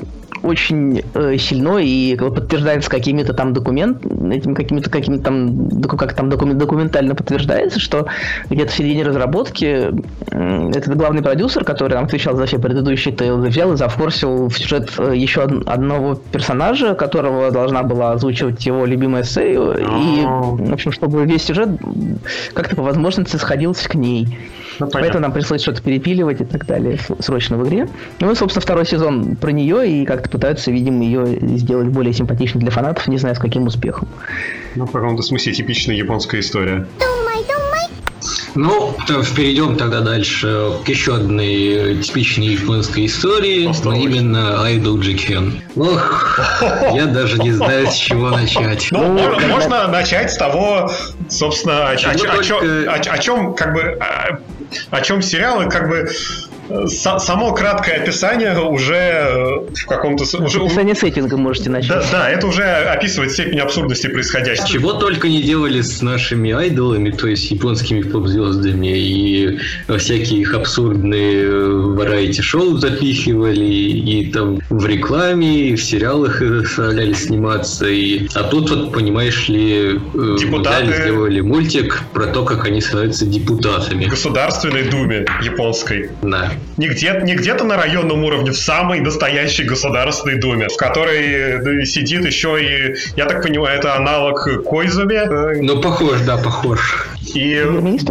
очень 0.45 1.03
э, 1.13 1.37
сильно 1.37 1.77
и 1.77 2.15
подтверждается 2.15 2.89
какими-то 2.89 3.33
там 3.33 3.53
документами, 3.53 4.35
этими 4.35 4.53
какими-то 4.53 4.89
какими 4.89 5.17
там, 5.17 5.81
как 5.81 6.13
там 6.13 6.29
документ, 6.29 6.57
документально 6.59 7.15
подтверждается, 7.15 7.79
что 7.79 8.07
где-то 8.49 8.71
в 8.71 8.75
середине 8.75 9.03
разработки 9.03 9.91
э, 10.31 10.71
этот 10.75 10.95
главный 10.95 11.21
продюсер, 11.21 11.63
который 11.63 11.93
там 11.93 12.05
отвечал 12.05 12.35
за 12.35 12.45
все 12.45 12.59
предыдущие 12.59 13.13
тейлы, 13.13 13.47
взял 13.47 13.73
и 13.73 13.77
зафорсил 13.77 14.47
в 14.47 14.57
сюжет 14.57 14.91
э, 14.97 15.13
еще 15.15 15.41
од- 15.41 15.67
одного 15.67 16.15
персонажа, 16.15 16.95
которого 16.95 17.51
должна 17.51 17.83
была 17.83 18.11
озвучивать 18.11 18.65
его 18.65 18.85
любимая 18.85 19.23
Сэй, 19.23 19.55
и, 19.55 20.23
в 20.25 20.73
общем, 20.73 20.91
чтобы 20.91 21.25
весь 21.25 21.43
сюжет 21.43 21.69
как-то 22.53 22.75
по 22.75 22.83
возможности 22.83 23.35
сходился 23.37 23.89
к 23.89 23.95
ней. 23.95 24.27
Ну, 24.79 24.89
Поэтому 24.91 25.21
нам 25.21 25.31
пришлось 25.31 25.61
что-то 25.61 25.81
перепиливать 25.81 26.41
и 26.41 26.45
так 26.45 26.65
далее 26.65 26.97
срочно 27.19 27.57
в 27.57 27.67
игре. 27.67 27.87
Ну 28.19 28.31
и, 28.31 28.35
собственно, 28.35 28.61
второй 28.61 28.85
сезон 28.85 29.35
про 29.35 29.51
нее, 29.51 29.87
и 29.87 30.05
как-то 30.05 30.29
пытаются, 30.29 30.71
видимо, 30.71 31.03
ее 31.03 31.39
сделать 31.57 31.87
более 31.87 32.13
симпатичной 32.13 32.61
для 32.61 32.71
фанатов, 32.71 33.07
не 33.07 33.17
знаю, 33.17 33.35
с 33.35 33.39
каким 33.39 33.67
успехом. 33.67 34.07
Ну, 34.75 34.85
в 34.85 34.91
каком-то 34.91 35.21
смысле 35.21 35.53
типичная 35.53 35.95
японская 35.95 36.41
история. 36.41 36.85
Ну, 38.55 38.95
перейдем 39.35 39.75
тогда 39.75 39.99
дальше 39.99 40.71
к 40.85 40.87
еще 40.87 41.15
одной 41.15 42.01
типичной 42.01 42.47
японской 42.47 43.05
истории, 43.05 43.69
но 43.83 43.93
именно 43.93 44.65
Idol 44.65 44.99
Jiken. 44.99 45.61
Ох, 45.75 46.39
я 46.93 47.05
даже 47.05 47.37
не 47.39 47.51
знаю, 47.51 47.87
с 47.87 47.95
чего 47.95 48.29
начать. 48.29 48.87
Ну, 48.91 49.13
можно, 49.13 49.47
можно 49.47 49.87
начать 49.89 50.31
с 50.31 50.37
того, 50.37 50.89
собственно, 51.27 51.89
о, 51.89 51.91
о, 51.91 51.95
о, 51.95 52.93
о, 52.93 53.13
о 53.13 53.17
чем, 53.17 53.53
как 53.55 53.73
бы, 53.73 53.81
о, 53.81 54.39
о 54.89 55.01
чем 55.01 55.21
сериалы, 55.21 55.69
как 55.69 55.89
бы, 55.89 56.09
само 56.87 57.53
краткое 57.53 58.01
описание 58.01 58.57
уже 58.59 58.95
э, 58.95 59.73
в 59.73 59.85
каком-то... 59.85 60.23
Уже... 60.23 60.59
Описание 60.59 60.95
сеттинга 60.95 61.37
можете 61.37 61.69
начать. 61.69 61.89
Да, 61.89 62.03
да, 62.11 62.29
это 62.29 62.47
уже 62.47 62.63
описывает 62.63 63.31
степень 63.31 63.59
абсурдности 63.59 64.07
происходящего. 64.07 64.67
Чего 64.67 64.93
только 64.93 65.27
не 65.27 65.41
делали 65.41 65.81
с 65.81 66.01
нашими 66.01 66.51
айдолами, 66.51 67.11
то 67.11 67.27
есть 67.27 67.49
японскими 67.51 68.01
поп-звездами, 68.01 68.87
и 68.87 69.59
всякие 69.97 70.41
их 70.41 70.53
абсурдные 70.53 71.43
э, 71.43 71.69
варайти-шоу 71.69 72.77
запихивали, 72.77 73.65
и 73.65 74.31
там 74.31 74.59
в 74.69 74.85
рекламе, 74.85 75.69
и 75.69 75.75
в 75.75 75.83
сериалах 75.83 76.39
заставляли 76.39 77.13
сниматься, 77.13 77.85
и... 77.87 78.27
а 78.33 78.43
тут 78.43 78.69
вот, 78.69 78.93
понимаешь 78.93 79.47
ли, 79.49 79.99
э, 80.13 80.37
Депутаты... 80.39 80.85
взяли, 80.85 81.01
сделали 81.01 81.41
мультик 81.41 82.01
про 82.13 82.27
то, 82.27 82.43
как 82.43 82.65
они 82.65 82.81
становятся 82.81 83.25
депутатами. 83.25 84.05
В 84.05 84.09
Государственной 84.09 84.83
Думе 84.83 85.25
японской. 85.41 86.09
Да. 86.21 86.51
Не, 86.77 86.87
где, 86.87 87.19
не 87.23 87.35
где-то 87.35 87.63
на 87.63 87.77
районном 87.77 88.23
уровне, 88.23 88.51
в 88.51 88.57
самой 88.57 88.99
настоящей 88.99 89.63
Государственной 89.63 90.35
Думе, 90.35 90.67
в 90.67 90.77
которой 90.77 91.85
сидит 91.85 92.25
еще 92.25 92.61
и, 92.61 92.95
я 93.15 93.25
так 93.25 93.43
понимаю, 93.43 93.77
это 93.79 93.95
аналог 93.95 94.47
Койзуме. 94.63 95.25
Ну, 95.61 95.81
похож, 95.81 96.21
да, 96.21 96.37
похож. 96.37 97.07
И 97.33 97.63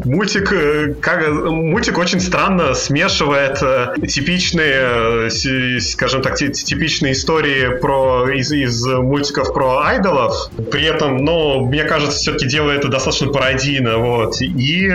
мультик, 0.05 0.53
э, 0.53 0.95
как, 1.01 1.29
мультик 1.29 1.99
очень 1.99 2.21
странно 2.21 2.75
смешивает 2.75 3.59
э, 3.63 3.95
типичные, 4.07 5.29
э, 5.29 5.81
скажем 5.81 6.23
так, 6.23 6.37
типичные 6.37 7.13
истории 7.13 7.79
про, 7.79 8.29
из, 8.31 8.51
из 8.53 8.85
мультиков 8.87 9.53
про 9.53 9.83
айдолов. 9.85 10.51
При 10.71 10.85
этом, 10.85 11.19
но 11.19 11.61
мне 11.61 11.85
кажется, 11.85 12.19
все-таки 12.19 12.49
делает 12.49 12.81
это 12.81 12.89
достаточно 12.89 13.29
пародийно. 13.29 13.99
Вот. 13.99 14.41
И 14.41 14.91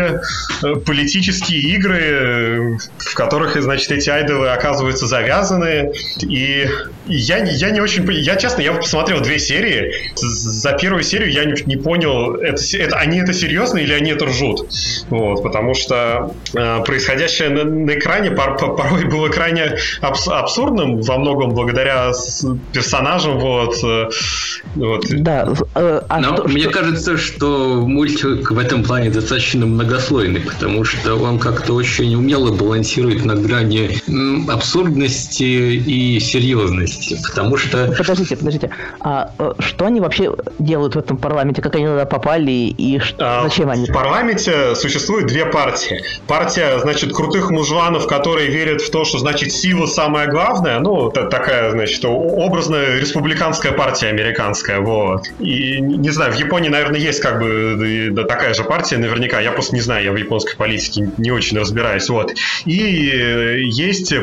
политические 0.86 1.62
игры, 1.76 2.78
в 2.98 3.14
которых, 3.16 3.62
значит, 3.62 3.92
эти 3.92 4.10
айдолы 4.10 4.50
оказываются 4.50 5.08
завязаны. 5.08 5.94
И 6.22 6.68
я, 7.08 7.38
я 7.38 7.72
не 7.72 7.80
очень... 7.80 8.06
Я, 8.12 8.36
честно, 8.36 8.62
я 8.62 8.74
посмотрел 8.74 9.22
две 9.22 9.40
серии. 9.40 9.94
За 10.16 10.74
первую 10.74 11.04
серию 11.04 11.32
я 11.32 11.46
не, 11.46 11.56
не 11.66 11.78
понял, 11.78 12.36
это, 12.36 12.62
это, 12.78 12.98
они 12.98 13.20
это 13.20 13.34
серьезно 13.34 13.78
или 13.78 13.94
они 13.94 14.09
это 14.12 14.26
ржут. 14.26 14.68
Вот, 15.10 15.44
потому 15.44 15.74
что 15.74 16.34
э, 16.54 16.84
происходящее 16.84 17.50
на, 17.50 17.64
на 17.64 17.92
экране 17.92 18.32
пор, 18.32 18.58
порой 18.76 19.06
было 19.06 19.30
крайне 19.30 19.78
абс, 20.02 20.28
абсурдным 20.28 21.02
во 21.02 21.18
многом 21.18 21.52
благодаря 21.52 22.12
персонажам. 22.74 23.40
Вот, 23.40 23.76
э, 23.84 24.10
вот. 24.76 25.06
Да. 25.10 25.54
Э, 25.76 26.02
а 26.10 26.20
Но 26.20 26.36
что, 26.36 26.48
мне 26.48 26.64
что... 26.64 26.72
кажется, 26.72 27.18
что 27.18 27.84
мультик 27.86 28.52
в 28.52 28.58
этом 28.58 28.84
плане 28.84 29.10
достаточно 29.10 29.66
многослойный, 29.66 30.42
потому 30.42 30.84
что 30.84 31.16
он 31.16 31.40
как-то 31.40 31.74
очень 31.74 32.16
умело 32.16 32.52
балансирует 32.52 33.26
на 33.26 33.36
грани 33.36 33.92
абсурдности 34.50 35.44
и 35.44 36.20
серьезности, 36.20 37.18
потому 37.26 37.58
что... 37.58 37.94
Подождите, 37.98 38.38
подождите. 38.38 38.70
А 39.00 39.32
э, 39.38 39.54
что 39.60 39.86
они 39.86 40.00
вообще 40.00 40.36
делают 40.60 40.96
в 40.96 41.00
этом 41.00 41.18
парламенте? 41.18 41.62
Как 41.62 41.76
они 41.76 41.86
туда 41.86 42.06
попали 42.06 42.52
и 42.52 43.00
что, 43.00 43.40
а, 43.40 43.44
зачем 43.44 43.70
они? 43.70 43.88
Парламенте 44.00 44.76
существует 44.76 45.28
две 45.28 45.46
партии. 45.46 46.02
Партия, 46.26 46.80
значит, 46.80 47.12
крутых 47.12 47.52
мужланов, 47.52 48.08
которые 48.08 48.48
верят 48.48 48.82
в 48.82 48.90
то, 48.92 49.04
что, 49.04 49.18
значит, 49.18 49.52
сила 49.52 49.88
самое 49.88 50.30
главное. 50.30 50.80
Ну, 50.80 51.10
такая, 51.12 51.72
значит, 51.72 52.06
образная 52.06 52.98
республиканская 52.98 53.74
партия 53.74 54.08
американская, 54.08 54.80
вот. 54.80 55.24
И, 55.40 55.82
не 55.82 56.12
знаю, 56.12 56.32
в 56.32 56.38
Японии, 56.38 56.70
наверное, 56.70 57.02
есть 57.02 57.20
как 57.20 57.42
бы 57.42 58.14
такая 58.26 58.54
же 58.54 58.64
партия, 58.64 59.00
наверняка. 59.00 59.42
Я 59.42 59.52
просто 59.52 59.76
не 59.76 59.82
знаю, 59.82 60.06
я 60.06 60.12
в 60.14 60.16
японской 60.16 60.56
политике 60.56 61.12
не 61.18 61.32
очень 61.32 61.60
разбираюсь, 61.60 62.08
вот. 62.08 62.34
И 62.64 63.12
э, 63.12 63.64
есть 63.64 64.14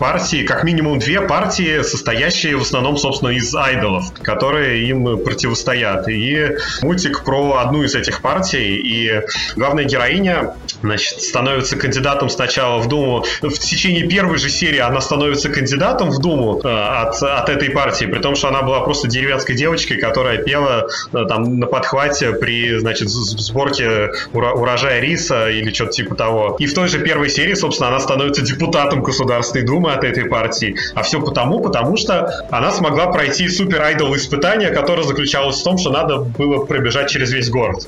партии, 0.00 0.44
как 0.44 0.64
минимум 0.64 0.98
две 0.98 1.20
партии, 1.20 1.82
состоящие 1.82 2.56
в 2.56 2.62
основном, 2.62 2.96
собственно, 2.96 3.30
из 3.30 3.54
айдолов, 3.54 4.12
которые 4.22 4.88
им 4.88 5.22
противостоят. 5.22 6.08
И 6.08 6.56
мультик 6.82 7.22
про 7.22 7.58
одну 7.58 7.84
из 7.84 7.94
этих 7.94 8.22
партий, 8.22 8.87
и 8.88 9.22
главная 9.56 9.84
героиня 9.84 10.54
значит, 10.82 11.20
становится 11.20 11.76
кандидатом 11.76 12.28
сначала 12.30 12.78
в 12.78 12.88
Думу. 12.88 13.24
В 13.42 13.58
течение 13.58 14.06
первой 14.06 14.38
же 14.38 14.48
серии 14.48 14.78
она 14.78 15.00
становится 15.00 15.48
кандидатом 15.48 16.10
в 16.10 16.18
Думу 16.20 16.60
э, 16.62 16.68
от, 16.68 17.22
от 17.22 17.48
этой 17.48 17.70
партии, 17.70 18.06
при 18.06 18.20
том, 18.20 18.34
что 18.34 18.48
она 18.48 18.62
была 18.62 18.80
просто 18.80 19.08
деревенской 19.08 19.54
девочкой, 19.54 19.98
которая 19.98 20.38
пела 20.38 20.88
э, 21.12 21.24
там 21.28 21.58
на 21.58 21.66
подхвате 21.66 22.32
при, 22.32 22.78
значит, 22.78 23.08
сборке 23.08 24.10
урожая 24.32 25.00
риса 25.00 25.50
или 25.50 25.72
что-то 25.72 25.92
типа 25.92 26.14
того. 26.14 26.56
И 26.58 26.66
в 26.66 26.74
той 26.74 26.88
же 26.88 26.98
первой 27.00 27.28
серии, 27.28 27.54
собственно, 27.54 27.88
она 27.88 28.00
становится 28.00 28.42
депутатом 28.42 29.02
Государственной 29.02 29.64
Думы 29.64 29.92
от 29.92 30.04
этой 30.04 30.26
партии. 30.26 30.76
А 30.94 31.02
все 31.02 31.20
потому, 31.20 31.60
потому 31.60 31.96
что 31.96 32.46
она 32.50 32.72
смогла 32.72 33.06
пройти 33.08 33.48
супер 33.48 33.82
айдол 33.82 34.14
испытание, 34.16 34.70
которое 34.70 35.02
заключалось 35.02 35.60
в 35.60 35.64
том, 35.64 35.78
что 35.78 35.90
надо 35.90 36.18
было 36.18 36.64
пробежать 36.64 37.10
через 37.10 37.32
весь 37.32 37.50
город. 37.50 37.86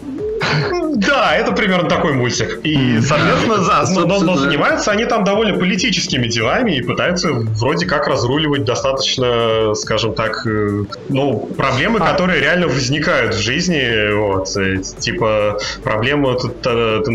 Да, 0.97 1.35
это 1.35 1.53
примерно 1.53 1.89
такой 1.89 2.13
мультик. 2.13 2.61
И, 2.65 3.01
соответственно, 3.01 3.59
да, 3.59 3.85
но, 3.91 4.07
но, 4.07 4.21
но 4.21 4.37
занимаются 4.37 4.91
они 4.91 5.05
там 5.05 5.25
довольно 5.25 5.59
политическими 5.59 6.27
делами 6.27 6.77
и 6.77 6.83
пытаются 6.83 7.31
вроде 7.33 7.87
как 7.87 8.07
разруливать 8.07 8.65
достаточно, 8.65 9.75
скажем 9.75 10.15
так, 10.15 10.47
э, 10.47 10.85
ну, 11.09 11.49
проблемы, 11.57 11.99
а. 12.01 12.13
которые 12.13 12.41
реально 12.41 12.69
возникают 12.69 13.35
в 13.35 13.39
жизни. 13.41 14.13
Вот, 14.15 14.57
э, 14.57 14.83
типа 14.99 15.59
проблема 15.83 16.37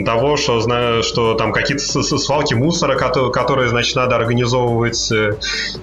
того, 0.05 0.37
что, 0.37 0.59
знаю, 0.61 1.03
что 1.03 1.35
там 1.35 1.51
какие-то 1.51 1.83
свалки 2.03 2.53
мусора, 2.53 2.97
которые, 2.97 3.69
значит, 3.69 3.95
надо 3.95 4.15
организовывать, 4.15 5.11
э, 5.11 5.35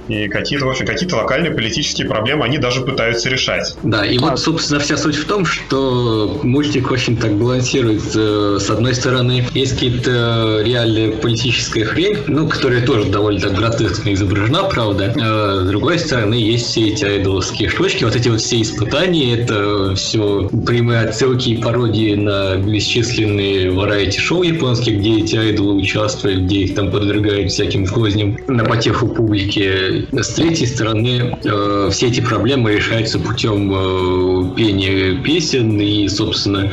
и 0.09 0.29
какие-то, 0.29 0.67
в 0.67 0.71
общем, 0.71 0.87
какие-то 0.87 1.17
локальные 1.17 1.53
политические 1.53 2.09
проблемы 2.09 2.45
они 2.45 2.59
даже 2.59 2.83
пытаются 2.83 3.29
решать. 3.29 3.77
Да, 3.83 4.05
и 4.05 4.19
вот, 4.19 4.39
собственно, 4.39 4.81
вся 4.81 4.97
суть 4.97 5.17
в 5.17 5.27
том, 5.27 5.45
что 5.45 6.41
мультик 6.43 6.91
очень 6.91 7.17
так 7.17 7.33
балансирует. 7.43 8.03
Э, 8.15 8.59
с 8.61 8.71
одной 8.71 8.95
стороны, 8.95 9.45
есть 9.55 9.75
какие-то 9.75 10.63
реальная 10.65 11.13
политическая 11.13 11.85
хрень, 11.85 12.19
ну, 12.29 12.49
которая 12.49 12.85
тоже 12.85 13.11
довольно 13.11 13.41
так 13.41 13.55
гротескно 13.55 14.13
изображена, 14.15 14.65
правда. 14.65 15.15
А 15.21 15.61
с 15.65 15.69
другой 15.69 15.99
стороны, 15.99 16.35
есть 16.35 16.67
все 16.67 16.89
эти 16.89 17.05
айдоловские 17.05 17.69
штучки, 17.69 18.05
вот 18.05 18.17
эти 18.17 18.29
вот 18.29 18.41
все 18.41 18.63
испытания, 18.63 19.37
это 19.37 19.95
все 19.97 20.49
прямые 20.67 21.01
отсылки 21.01 21.51
и 21.51 21.57
пародии 21.57 22.15
на 22.15 22.57
бесчисленные 22.57 23.71
варайти-шоу 23.71 24.43
японские, 24.43 24.97
где 24.97 25.19
эти 25.21 25.37
айдолы 25.37 25.75
участвуют, 25.75 26.43
где 26.45 26.63
их 26.63 26.75
там 26.75 26.91
подвергают 26.91 27.51
всяким 27.51 27.87
козням 27.87 28.37
на 28.47 28.65
потеху 28.65 29.09
публики. 29.09 30.07
С 30.13 30.29
третьей 30.35 30.67
стороны, 30.67 31.37
э, 31.45 31.89
все 31.91 32.09
эти 32.09 32.21
проблемы 32.21 32.75
решаются 32.75 33.19
путем 33.19 34.53
пения 34.55 35.21
песен, 35.23 35.81
и, 35.81 36.09
собственно, 36.09 36.71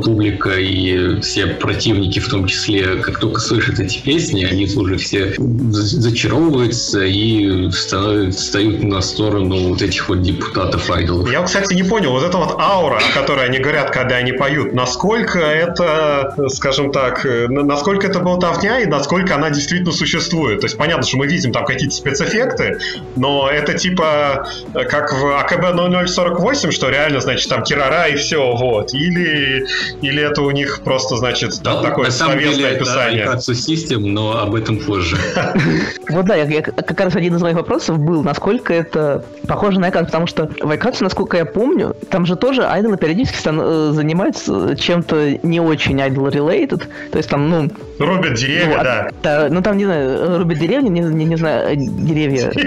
публика 0.00 0.50
и 0.58 1.20
все 1.20 1.46
противники 1.46 2.18
в 2.18 2.28
том 2.28 2.46
числе, 2.46 2.96
как 2.96 3.18
только 3.18 3.40
слышат 3.40 3.80
эти 3.80 3.98
песни, 3.98 4.44
они 4.44 4.68
уже 4.74 4.96
все 4.96 5.34
зачаровываются 5.38 7.04
и 7.04 7.70
становятся, 7.70 8.40
встают 8.40 8.82
на 8.82 9.00
сторону 9.00 9.68
вот 9.68 9.82
этих 9.82 10.08
вот 10.08 10.22
депутатов 10.22 10.90
айдолов. 10.90 11.30
Я, 11.30 11.42
кстати, 11.42 11.74
не 11.74 11.82
понял, 11.82 12.12
вот 12.12 12.24
эта 12.24 12.36
вот 12.36 12.58
аура, 12.58 12.98
о 12.98 13.18
которой 13.18 13.46
они 13.46 13.58
говорят, 13.58 13.90
когда 13.90 14.16
они 14.16 14.32
поют, 14.32 14.72
насколько 14.72 15.38
это, 15.38 16.34
скажем 16.48 16.92
так, 16.92 17.26
насколько 17.48 18.06
это 18.06 18.20
болтовня 18.20 18.80
и 18.80 18.86
насколько 18.86 19.34
она 19.34 19.50
действительно 19.50 19.92
существует. 19.92 20.60
То 20.60 20.66
есть 20.66 20.76
понятно, 20.76 21.06
что 21.06 21.16
мы 21.18 21.26
видим 21.26 21.52
там 21.52 21.64
какие-то 21.64 21.94
спецэффекты, 21.94 22.78
но 23.16 23.48
это 23.50 23.74
типа 23.74 24.48
как 24.72 25.12
в 25.12 25.38
АКБ 25.40 25.74
0048, 26.06 26.70
что 26.70 26.88
реально, 26.88 27.20
значит, 27.20 27.48
там 27.48 27.62
Кирара 27.62 28.08
и 28.08 28.16
все, 28.16 28.54
вот. 28.54 28.94
Или, 28.94 29.66
или 30.00 30.22
это 30.22 30.42
у 30.42 30.50
них 30.50 30.80
просто, 30.82 31.16
значит, 31.16 31.60
да, 31.62 31.82
такое 31.82 32.10
словесное 32.10 32.76
описание. 32.76 33.22
Это 33.22 33.52
System, 33.52 34.06
но 34.06 34.40
об 34.40 34.54
этом 34.54 34.78
позже. 34.78 35.16
Вот 36.08 36.26
да, 36.26 36.36
как 36.46 37.00
раз 37.00 37.16
один 37.16 37.36
из 37.36 37.42
моих 37.42 37.56
вопросов 37.56 37.98
был, 37.98 38.22
насколько 38.22 38.74
это 38.74 39.24
похоже 39.48 39.80
на 39.80 39.86
Айкатсу, 39.86 40.06
потому 40.06 40.26
что 40.26 40.50
в 40.60 40.70
Айкатсу, 40.70 41.04
насколько 41.04 41.38
я 41.38 41.46
помню, 41.46 41.96
там 42.10 42.26
же 42.26 42.36
тоже 42.36 42.64
айдолы 42.64 42.98
периодически 42.98 43.48
э, 43.48 43.92
занимаются 43.92 44.76
чем-то 44.76 45.38
не 45.42 45.60
очень 45.60 46.00
айдол-related, 46.00 46.82
то 47.10 47.18
есть 47.18 47.30
там, 47.30 47.48
ну... 47.48 47.70
Рубят 47.98 48.34
деревья, 48.34 48.76
ну, 48.76 48.82
да. 48.82 49.10
да. 49.22 49.48
Ну 49.50 49.62
там, 49.62 49.78
не 49.78 49.84
знаю, 49.84 50.38
рубят 50.38 50.58
деревья, 50.58 50.88
не, 50.88 51.00
не, 51.00 51.24
не 51.24 51.36
знаю, 51.36 51.76
деревья. 51.76 52.52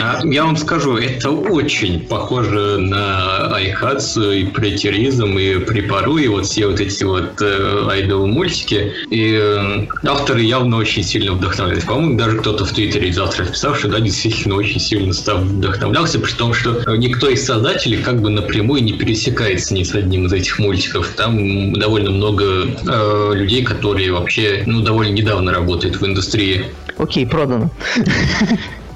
А, 0.00 0.20
я 0.24 0.44
вам 0.44 0.56
скажу, 0.56 0.96
это 0.96 1.30
очень 1.30 2.00
похоже 2.00 2.78
на 2.78 3.54
Айхатс 3.54 4.16
и 4.16 4.44
претеризм, 4.44 5.13
и 5.38 5.58
припару, 5.58 6.16
и 6.16 6.28
вот 6.28 6.46
все 6.46 6.66
вот 6.66 6.80
эти 6.80 7.04
вот 7.04 7.40
э, 7.40 7.86
айдол-мультики. 7.88 8.92
И 9.10 9.38
э, 9.40 9.86
авторы 10.06 10.42
явно 10.42 10.76
очень 10.76 11.02
сильно 11.02 11.32
вдохновлялись. 11.32 11.84
По-моему, 11.84 12.18
даже 12.18 12.38
кто-то 12.38 12.64
в 12.64 12.72
Твиттере 12.72 13.12
завтра 13.12 13.44
писал, 13.44 13.74
что 13.74 13.88
да, 13.88 14.00
действительно 14.00 14.56
очень 14.56 14.80
сильно 14.80 15.12
вдохновлялся, 15.12 16.18
при 16.18 16.32
том, 16.32 16.54
что 16.54 16.96
никто 16.96 17.28
из 17.28 17.44
создателей 17.44 18.02
как 18.02 18.20
бы 18.20 18.30
напрямую 18.30 18.82
не 18.82 18.92
пересекается 18.92 19.74
ни 19.74 19.82
с 19.82 19.94
одним 19.94 20.26
из 20.26 20.32
этих 20.32 20.58
мультиков. 20.58 21.08
Там 21.16 21.72
довольно 21.74 22.10
много 22.10 22.44
э, 22.44 23.30
людей, 23.34 23.64
которые 23.64 24.12
вообще 24.12 24.62
ну, 24.66 24.80
довольно 24.80 25.12
недавно 25.12 25.52
работают 25.52 26.00
в 26.00 26.06
индустрии. 26.06 26.66
Окей, 26.96 27.26
продано. 27.26 27.70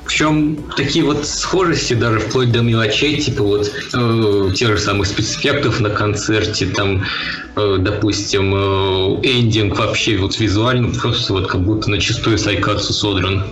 Причем 0.08 0.56
такие 0.74 1.04
вот 1.04 1.26
схожести 1.26 1.92
даже 1.92 2.18
вплоть 2.18 2.50
до 2.50 2.60
мелочей, 2.62 3.20
типа 3.20 3.42
вот 3.42 3.70
э, 3.92 4.50
тех 4.54 4.70
же 4.70 4.78
самых 4.78 5.06
спецэффектов 5.06 5.80
на 5.80 5.90
концерте, 5.90 6.64
там 6.64 7.04
Э, 7.58 7.76
допустим, 7.78 8.54
э, 8.54 8.58
эндинг 9.24 9.78
вообще 9.78 10.16
вот 10.16 10.38
визуально 10.38 10.90
просто 10.90 11.32
вот 11.32 11.48
как 11.48 11.62
будто 11.62 11.90
на 11.90 11.98
чистую 11.98 12.38
сайкацу 12.38 12.92
содран. 12.92 13.44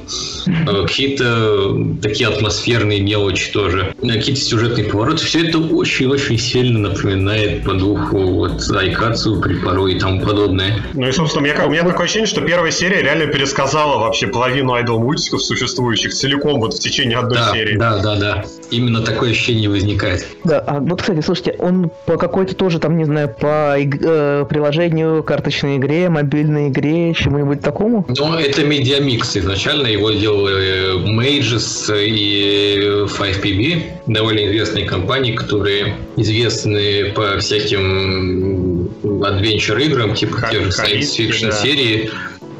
Э, 0.46 0.82
какие-то 0.86 1.76
такие 2.00 2.28
атмосферные 2.28 3.00
мелочи 3.00 3.50
тоже. 3.50 3.94
Какие-то 4.00 4.40
сюжетные 4.40 4.84
повороты. 4.84 5.24
Все 5.24 5.48
это 5.48 5.58
очень-очень 5.58 6.38
сильно 6.38 6.90
напоминает 6.90 7.64
по 7.64 7.74
духу 7.74 8.18
вот 8.18 8.62
Айкацу, 8.70 9.40
Припору 9.40 9.88
и 9.88 9.98
тому 9.98 10.20
подобное. 10.24 10.80
Ну 10.94 11.08
и, 11.08 11.12
собственно, 11.12 11.44
у 11.44 11.48
меня, 11.48 11.66
у 11.66 11.70
меня 11.70 11.82
такое 11.82 12.04
ощущение, 12.04 12.28
что 12.28 12.42
первая 12.42 12.70
серия 12.70 13.02
реально 13.02 13.26
пересказала 13.26 13.98
вообще 13.98 14.28
половину 14.28 14.74
айдол 14.74 15.00
мультиков 15.00 15.42
существующих 15.42 16.14
целиком 16.14 16.45
вот 16.54 16.74
в 16.74 16.80
течение 16.80 17.18
одной 17.18 17.38
да, 17.38 17.52
серии. 17.52 17.76
Да, 17.76 17.98
да, 18.02 18.16
да. 18.16 18.44
Именно 18.70 19.02
такое 19.02 19.30
ощущение 19.30 19.68
возникает. 19.68 20.26
Да, 20.44 20.60
а 20.60 20.80
вот, 20.80 21.00
кстати, 21.00 21.20
слушайте, 21.20 21.54
он 21.58 21.90
по 22.04 22.16
какой-то 22.16 22.54
тоже 22.54 22.78
там, 22.78 22.96
не 22.96 23.04
знаю, 23.04 23.28
по 23.28 23.76
э, 23.78 24.44
приложению, 24.48 25.22
карточной 25.22 25.76
игре, 25.76 26.08
мобильной 26.08 26.68
игре, 26.68 27.14
чему-нибудь 27.14 27.60
такому? 27.60 28.04
Ну, 28.08 28.34
это 28.34 28.64
медиамикс. 28.64 29.36
Изначально 29.36 29.86
его 29.86 30.10
делали 30.10 30.96
Mages 31.04 31.92
и 31.96 33.06
5PB, 33.06 33.82
довольно 34.06 34.46
известные 34.46 34.84
компании, 34.84 35.32
которые 35.32 35.96
известны 36.16 37.12
по 37.12 37.38
всяким 37.38 38.90
адвенчур 39.24 39.78
играм, 39.78 40.14
типа 40.14 40.48
тех 40.50 40.64
же 40.64 40.68
science 40.70 41.16
fiction 41.18 41.52
серии. 41.52 42.10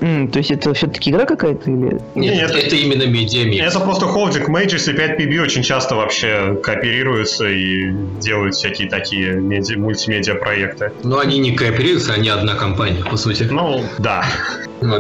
Mm, 0.01 0.31
то 0.31 0.39
есть 0.39 0.51
это 0.51 0.75
все-таки 0.75 1.11
игра 1.11 1.25
какая-то 1.25 1.71
или... 1.71 2.01
Нет, 2.15 2.35
Нет 2.35 2.51
это, 2.51 2.59
это 2.59 2.77
именно 2.77 3.07
медиамикс. 3.07 3.63
Это 3.63 3.81
просто 3.81 4.07
холдинг. 4.07 4.49
Mages 4.49 4.91
и 4.91 4.97
5PB 4.97 5.41
очень 5.41 5.63
часто 5.63 5.95
вообще 5.97 6.59
кооперируются 6.63 7.49
и 7.49 7.91
делают 8.21 8.55
всякие 8.55 8.89
такие 8.89 9.35
меди... 9.35 9.75
мультимедиа 9.75 10.35
проекты. 10.35 10.93
Но 11.03 11.19
они 11.19 11.39
не 11.39 11.53
кооперируются, 11.53 12.13
они 12.13 12.29
одна 12.29 12.55
компания, 12.55 13.03
по 13.05 13.17
сути. 13.17 13.45
Ну, 13.45 13.85
да. 13.99 14.25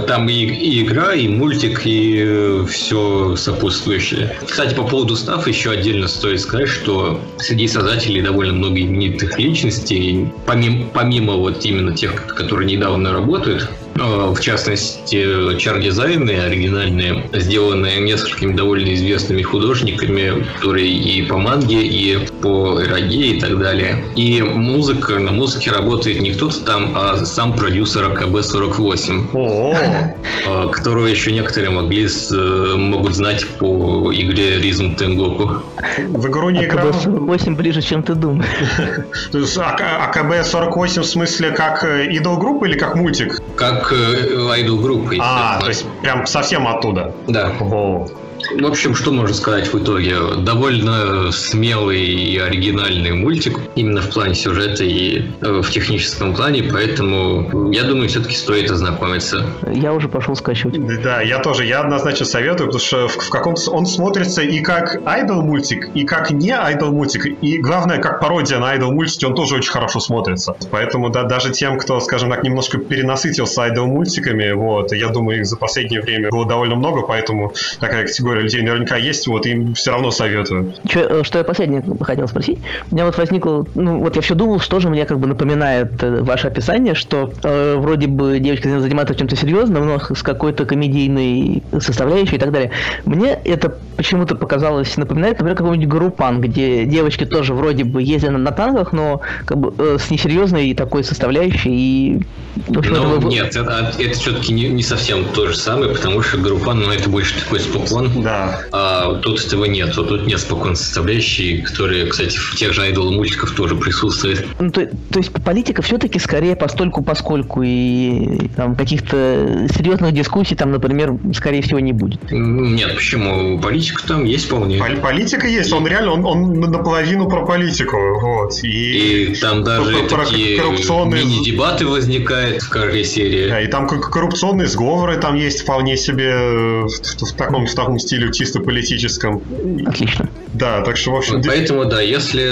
Там 0.06 0.28
и, 0.28 0.32
и 0.32 0.84
игра, 0.84 1.12
и 1.12 1.28
мультик, 1.28 1.82
и 1.84 2.24
э, 2.26 2.64
все 2.66 3.36
сопутствующее. 3.36 4.34
Кстати, 4.46 4.74
по 4.74 4.84
поводу 4.84 5.16
став 5.16 5.46
еще 5.46 5.72
отдельно 5.72 6.08
стоит 6.08 6.40
сказать, 6.40 6.68
что 6.68 7.20
среди 7.36 7.68
создателей 7.68 8.22
довольно 8.22 8.54
много 8.54 8.80
именитых 8.80 9.38
личностей, 9.38 10.28
помимо, 10.46 10.86
помимо 10.94 11.34
вот 11.34 11.64
именно 11.66 11.94
тех, 11.94 12.26
которые 12.26 12.66
недавно 12.74 13.12
работают, 13.12 13.68
в 13.98 14.40
частности, 14.40 15.56
чар-дизайны 15.58 16.30
оригинальные, 16.30 17.28
сделанные 17.32 18.00
несколькими 18.00 18.54
довольно 18.54 18.94
известными 18.94 19.42
художниками, 19.42 20.44
которые 20.56 20.88
и 20.88 21.22
по 21.22 21.38
манге, 21.38 21.82
и 21.82 22.18
по 22.42 22.80
эроге 22.82 23.36
и 23.36 23.40
так 23.40 23.58
далее. 23.58 24.04
И 24.16 24.42
музыка, 24.42 25.18
на 25.18 25.32
музыке 25.32 25.70
работает 25.70 26.20
не 26.20 26.32
кто-то 26.32 26.64
там, 26.64 26.92
а 26.94 27.24
сам 27.24 27.54
продюсер 27.54 28.04
АКБ-48, 28.04 30.14
э, 30.46 30.68
которого 30.72 31.06
еще 31.06 31.32
некоторые 31.32 31.70
могли 31.70 32.06
э, 32.06 32.74
могут 32.76 33.14
знать 33.14 33.46
по 33.58 34.12
игре 34.12 34.60
Ризм 34.60 34.94
Тенгоку. 34.96 35.62
В 35.98 36.28
игру 36.28 36.50
не 36.50 36.64
играл? 36.64 36.90
АКБ-48 36.90 37.56
ближе, 37.56 37.82
чем 37.82 38.02
ты 38.02 38.14
думаешь. 38.14 38.48
То 39.32 39.38
есть 39.38 39.56
АКБ-48 39.56 41.00
в 41.00 41.06
смысле 41.06 41.50
как 41.50 41.84
идол 41.84 42.36
группы 42.36 42.68
или 42.68 42.78
как 42.78 42.96
мультик? 42.96 43.40
Как 43.56 43.85
как 43.88 43.98
Idol 43.98 44.80
Group. 44.82 45.16
А, 45.20 45.58
то 45.60 45.68
есть 45.68 45.86
прям 46.02 46.26
совсем 46.26 46.66
оттуда. 46.66 47.14
Да. 47.26 47.52
О. 47.60 48.06
В 48.54 48.66
общем, 48.66 48.94
что 48.94 49.12
можно 49.12 49.34
сказать 49.34 49.72
в 49.72 49.78
итоге? 49.82 50.16
Довольно 50.38 51.32
смелый 51.32 52.04
и 52.04 52.38
оригинальный 52.38 53.12
мультик, 53.12 53.58
именно 53.74 54.00
в 54.00 54.10
плане 54.10 54.34
сюжета 54.34 54.84
и 54.84 55.22
э, 55.40 55.60
в 55.62 55.70
техническом 55.70 56.34
плане, 56.34 56.62
поэтому 56.62 57.72
я 57.72 57.84
думаю, 57.84 58.08
все-таки 58.08 58.34
стоит 58.34 58.70
ознакомиться. 58.70 59.46
Я 59.72 59.92
уже 59.92 60.08
пошел 60.08 60.36
скачивать. 60.36 61.02
Да, 61.02 61.20
я 61.20 61.38
тоже, 61.40 61.64
я 61.64 61.80
однозначно 61.80 62.26
советую, 62.26 62.68
потому 62.68 62.84
что 62.84 63.08
в, 63.08 63.16
в 63.16 63.30
каком-то 63.30 63.70
он 63.70 63.86
смотрится 63.86 64.42
и 64.42 64.60
как 64.60 65.00
idol 65.04 65.42
мультик, 65.42 65.88
и 65.94 66.04
как 66.04 66.30
не 66.30 66.50
idol 66.50 66.92
мультик, 66.92 67.26
и 67.26 67.58
главное, 67.58 67.98
как 67.98 68.20
пародия 68.20 68.58
на 68.58 68.70
idol 68.70 68.92
мультики, 68.92 69.24
он 69.24 69.34
тоже 69.34 69.56
очень 69.56 69.70
хорошо 69.70 70.00
смотрится. 70.00 70.56
Поэтому 70.70 71.10
да, 71.10 71.24
даже 71.24 71.50
тем, 71.50 71.78
кто, 71.78 72.00
скажем 72.00 72.30
так, 72.30 72.42
немножко 72.44 72.78
перенасытился 72.78 73.64
idol 73.64 73.86
мультиками, 73.86 74.52
вот, 74.52 74.92
я 74.92 75.08
думаю, 75.08 75.40
их 75.40 75.46
за 75.46 75.56
последнее 75.56 76.00
время 76.00 76.30
было 76.30 76.46
довольно 76.46 76.76
много, 76.76 77.02
поэтому 77.02 77.52
такая 77.80 78.04
категория 78.06 78.35
категория 78.36 78.42
людей 78.42 78.62
наверняка 78.62 78.96
есть, 78.96 79.26
вот 79.26 79.46
им 79.46 79.74
все 79.74 79.92
равно 79.92 80.10
советую. 80.10 80.74
Че, 80.88 81.00
э, 81.00 81.22
что 81.24 81.38
я 81.38 81.44
последнее 81.44 81.82
хотел 82.00 82.28
спросить? 82.28 82.58
У 82.90 82.94
меня 82.94 83.06
вот 83.06 83.16
возникло, 83.16 83.66
ну 83.74 84.00
вот 84.00 84.16
я 84.16 84.22
все 84.22 84.34
думал, 84.34 84.60
что 84.60 84.80
же 84.80 84.88
мне 84.88 85.04
как 85.04 85.18
бы 85.18 85.26
напоминает 85.26 86.02
э, 86.02 86.22
ваше 86.22 86.48
описание, 86.48 86.94
что 86.94 87.32
э, 87.42 87.76
вроде 87.76 88.06
бы 88.06 88.38
девочка 88.38 88.80
занимается 88.80 89.14
чем-то 89.14 89.36
серьезным, 89.36 89.86
но 89.86 89.98
с 89.98 90.22
какой-то 90.22 90.64
комедийной 90.64 91.62
составляющей 91.80 92.36
и 92.36 92.38
так 92.38 92.52
далее. 92.52 92.70
Мне 93.04 93.38
это 93.44 93.76
почему-то 93.96 94.34
показалось, 94.34 94.96
напоминает, 94.96 95.38
например, 95.38 95.56
какой-нибудь 95.56 95.88
группан, 95.88 96.40
где 96.40 96.84
девочки 96.84 97.24
тоже 97.24 97.54
вроде 97.54 97.84
бы 97.84 98.02
ездят 98.02 98.32
на, 98.32 98.38
на 98.38 98.52
танках, 98.52 98.92
но 98.92 99.20
как 99.44 99.58
бы 99.58 99.74
э, 99.78 99.98
с 99.98 100.10
несерьезной 100.10 100.74
такой 100.74 101.04
составляющей 101.04 101.70
и... 101.70 102.22
В 102.66 102.72
ну, 102.72 103.16
это... 103.16 103.26
нет, 103.26 103.56
это, 103.56 103.92
это 103.98 104.18
все-таки 104.18 104.52
не, 104.52 104.68
не 104.68 104.82
совсем 104.82 105.24
то 105.24 105.46
же 105.46 105.56
самое, 105.56 105.92
потому 105.92 106.22
что 106.22 106.38
группан, 106.38 106.80
ну, 106.80 106.90
это 106.90 107.08
больше 107.10 107.38
такой 107.38 107.60
споклон, 107.60 108.10
Да. 108.22 108.60
А 108.72 109.14
тут 109.14 109.44
этого 109.44 109.64
нет. 109.64 109.94
Тут 109.94 110.26
нет 110.26 110.40
спокойной 110.40 110.76
составляющей, 110.76 111.62
которая, 111.62 112.06
кстати, 112.06 112.36
в 112.36 112.56
тех 112.56 112.72
же 112.72 112.82
айдол 112.82 113.12
мультиков 113.12 113.52
тоже 113.52 113.74
присутствует. 113.76 114.46
Ну, 114.58 114.70
то, 114.70 114.86
то 114.86 115.18
есть 115.18 115.32
политика 115.32 115.82
все-таки 115.82 116.18
скорее 116.18 116.56
постольку 116.56 117.02
поскольку 117.02 117.62
и 117.62 118.48
там 118.56 118.74
каких-то 118.74 119.66
серьезных 119.74 120.12
дискуссий 120.12 120.54
там, 120.54 120.72
например, 120.72 121.14
скорее 121.34 121.62
всего 121.62 121.80
не 121.80 121.92
будет. 121.92 122.20
Нет, 122.30 122.94
почему? 122.94 123.60
Политика 123.60 124.06
там 124.06 124.24
есть 124.24 124.46
вполне. 124.46 124.78
Пол- 124.78 125.00
политика 125.02 125.46
есть, 125.46 125.72
он 125.72 125.86
реально, 125.86 126.12
он, 126.12 126.24
он 126.24 126.60
наполовину 126.60 127.28
про 127.28 127.44
политику, 127.46 127.96
вот. 128.20 128.62
И, 128.62 129.24
и 129.24 129.34
там 129.36 129.62
даже 129.62 130.04
про, 130.08 130.24
такие 130.24 130.58
коррупционные... 130.58 131.24
мини-дебаты 131.24 131.86
возникают 131.86 132.62
в 132.62 132.68
каждой 132.68 133.04
серии. 133.04 133.48
Да, 133.48 133.60
и 133.60 133.66
там 133.66 133.88
коррупционные 133.88 134.66
сговоры 134.66 135.16
там 135.16 135.34
есть 135.34 135.62
вполне 135.62 135.96
себе 135.96 136.34
в, 136.34 136.88
в, 136.88 137.22
в 137.22 137.32
таком, 137.34 137.66
в 137.66 137.74
таком 137.74 137.98
стиле 138.06 138.32
чисто 138.32 138.60
политическом. 138.60 139.42
Отлично. 139.86 140.30
Да, 140.54 140.82
так 140.82 140.96
что, 140.96 141.12
в 141.12 141.16
общем... 141.16 141.42
Поэтому, 141.42 141.84
да, 141.84 142.00
если 142.00 142.50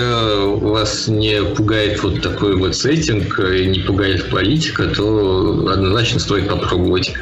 вас 0.61 1.09
не 1.09 1.43
пугает 1.43 2.03
вот 2.03 2.21
такой 2.21 2.57
вот 2.57 2.77
сеттинг 2.77 3.39
и 3.39 3.67
не 3.67 3.81
пугает 3.81 4.29
политика, 4.31 4.87
то 4.87 5.67
однозначно 5.73 6.21
стоит 6.21 6.49
попробовать. 6.49 7.15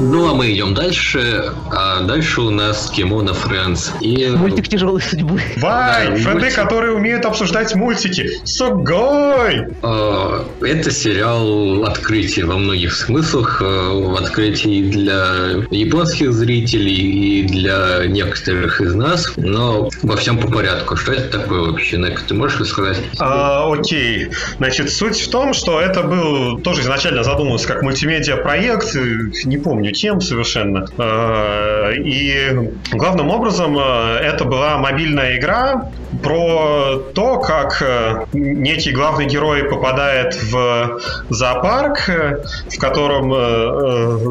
Ну, 0.00 0.30
а 0.30 0.34
мы 0.34 0.50
идем 0.52 0.74
дальше. 0.74 1.52
А 1.70 2.00
дальше 2.00 2.40
у 2.40 2.50
нас 2.50 2.90
Кимона 2.90 3.34
Фрэнс. 3.34 3.92
И... 4.00 4.30
Мультик 4.30 4.68
тяжелой 4.68 5.02
судьбы. 5.02 5.40
Вай! 5.58 6.08
Да, 6.08 6.16
френды, 6.16 6.40
мультик... 6.40 6.54
которые 6.54 6.94
умеют 6.94 7.26
обсуждать 7.26 7.74
мультики. 7.74 8.30
Сугой! 8.44 9.66
А, 9.82 10.46
это 10.62 10.90
сериал 10.90 11.84
открытие 11.84 12.46
во 12.46 12.56
многих 12.56 12.94
смыслах. 12.94 13.60
А, 13.62 14.16
открытие 14.18 14.84
для 14.84 15.66
японских 15.70 16.32
зрителей 16.32 16.94
и 16.94 17.42
для 17.46 18.06
некоторых 18.06 18.80
из 18.80 18.94
нас. 18.94 19.32
Но 19.36 19.90
во 20.02 20.16
всем 20.16 20.38
по 20.38 20.48
порядку. 20.50 20.96
Что 20.96 21.12
это 21.12 21.38
такое 21.38 21.60
вообще? 21.60 21.98
Нек, 21.98 22.22
ты 22.22 22.34
можешь 22.34 22.58
рассказать? 22.58 22.98
А, 23.18 23.70
окей. 23.70 24.30
Значит, 24.56 24.90
суть 24.90 25.20
в 25.20 25.30
том, 25.30 25.52
что 25.52 25.78
это 25.78 26.02
был 26.02 26.58
тоже 26.58 26.80
изначально 26.80 27.22
задумывался 27.22 27.68
как 27.68 27.82
мультимедиа-проект. 27.82 28.94
Не 29.44 29.58
помню, 29.58 29.89
тем 29.92 30.20
совершенно. 30.20 30.86
Э, 30.98 31.94
и 31.96 32.70
главным 32.92 33.30
образом 33.30 33.76
э, 33.78 34.18
это 34.22 34.44
была 34.44 34.78
мобильная 34.78 35.36
игра 35.38 35.90
про 36.22 36.98
то, 37.14 37.38
как 37.38 37.82
э, 37.82 38.26
некий 38.32 38.92
главный 38.92 39.26
герой 39.26 39.64
попадает 39.64 40.34
в 40.42 41.00
зоопарк, 41.28 42.08
в 42.08 42.78
котором 42.78 43.30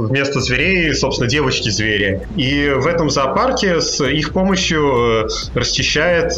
вместо 0.07 0.39
зверей, 0.39 0.93
собственно, 0.93 1.29
девочки-звери. 1.29 2.27
И 2.35 2.69
в 2.75 2.87
этом 2.87 3.09
зоопарке 3.09 3.81
с 3.81 4.03
их 4.03 4.33
помощью 4.33 5.27
расчищает 5.53 6.33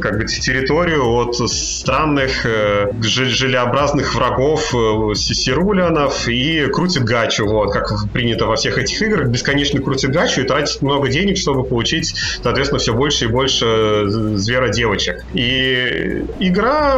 как 0.00 0.18
бы 0.18 0.26
территорию 0.26 1.04
от 1.14 1.36
странных 1.50 2.46
желеобразных 3.00 4.14
врагов 4.14 4.74
сирулянов 5.14 6.28
и 6.28 6.66
крутит 6.66 7.04
гачу, 7.04 7.46
вот, 7.46 7.72
как 7.72 8.10
принято 8.12 8.46
во 8.46 8.56
всех 8.56 8.78
этих 8.78 9.00
играх, 9.02 9.28
бесконечно 9.28 9.80
крутит 9.80 10.10
гачу 10.10 10.42
и 10.42 10.44
тратит 10.44 10.82
много 10.82 11.08
денег, 11.08 11.36
чтобы 11.36 11.64
получить, 11.64 12.14
соответственно, 12.42 12.78
все 12.78 12.94
больше 12.94 13.24
и 13.26 13.28
больше 13.28 14.06
зверодевочек. 14.12 15.24
И 15.32 16.24
игра, 16.38 16.94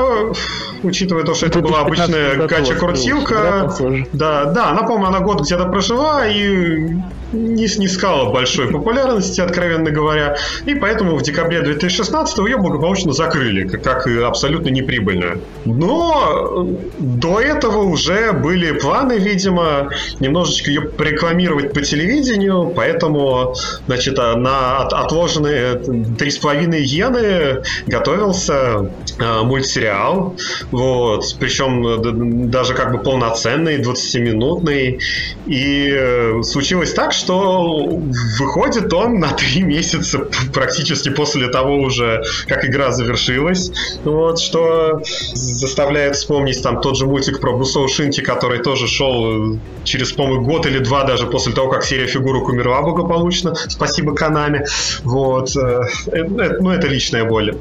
учитывая 0.83 1.25
то, 1.25 1.35
что 1.35 1.47
это, 1.47 1.61
это 1.61 1.69
была 1.69 1.81
обычная 1.81 2.47
гача-крутилка, 2.47 3.71
да, 4.13 4.45
да, 4.47 4.71
она, 4.71 4.83
по-моему, 4.83 5.07
она 5.07 5.21
год 5.21 5.43
где-то 5.43 5.67
прожила 5.67 6.27
и 6.27 6.97
не 7.35 7.67
снискала 7.67 8.33
большой 8.33 8.69
популярности, 8.71 9.41
откровенно 9.41 9.91
говоря, 9.91 10.37
и 10.67 10.75
поэтому 10.75 11.17
в 11.17 11.23
декабре 11.23 11.61
2016 11.63 12.39
ее 12.39 12.57
благополучно 12.59 13.13
закрыли, 13.13 13.67
как 13.67 14.07
абсолютно 14.07 14.69
неприбыльную. 14.69 15.41
Но 15.65 16.69
до 16.99 17.41
этого 17.41 17.83
уже 17.83 18.33
были 18.33 18.73
планы, 18.73 19.19
видимо, 19.19 19.91
немножечко 20.21 20.71
ее 20.71 20.89
рекламировать 20.99 21.73
по 21.73 21.83
телевидению, 21.83 22.73
поэтому, 22.75 23.55
значит, 23.87 24.17
на 24.17 24.83
отложенные 24.83 25.75
3,5 25.75 26.67
иены 27.05 27.63
готовился 27.87 28.91
э, 29.19 29.43
мультсериал, 29.43 30.37
вот, 30.71 31.37
причем 31.39 32.51
даже 32.51 32.75
как 32.75 32.93
бы 32.93 32.99
полноценный, 32.99 33.79
20-минутный, 33.79 35.01
и 35.47 35.95
э, 35.97 36.43
случилось 36.43 36.93
так, 36.95 37.13
что 37.13 38.01
выходит 38.39 38.93
он 38.93 39.19
на 39.19 39.33
3 39.33 39.63
месяца 39.63 40.27
практически 40.53 41.11
после 41.11 41.49
того 41.49 41.77
уже, 41.79 42.23
как 42.47 42.65
игра 42.65 42.91
завершилась, 42.91 43.71
вот, 44.05 44.39
что 44.39 45.01
заставляет 45.35 46.17
вспомнить 46.17 46.63
там 46.63 46.81
тот 46.81 46.97
же 46.97 47.07
мультик 47.07 47.41
про 47.41 47.57
Бусоу 47.57 47.89
Шинти, 47.89 48.21
который 48.21 48.61
тоже 48.61 48.89
шел 48.89 49.59
через, 49.85 50.13
по-моему, 50.13 50.45
год 50.45 50.67
или 50.67 50.79
два 50.79 51.05
даже 51.05 51.27
после 51.27 51.53
того, 51.53 51.71
как 51.71 51.85
серия 51.85 52.07
фигурок 52.07 52.49
умерла 52.49 52.83
благополучно. 52.83 53.55
Спасибо 53.55 54.15
Канами. 54.15 54.65
Вот. 55.03 55.55
Э, 55.57 55.83
э, 56.07 56.25
ну, 56.25 56.71
это 56.71 56.89
личная 56.95 57.25
боль. 57.25 57.55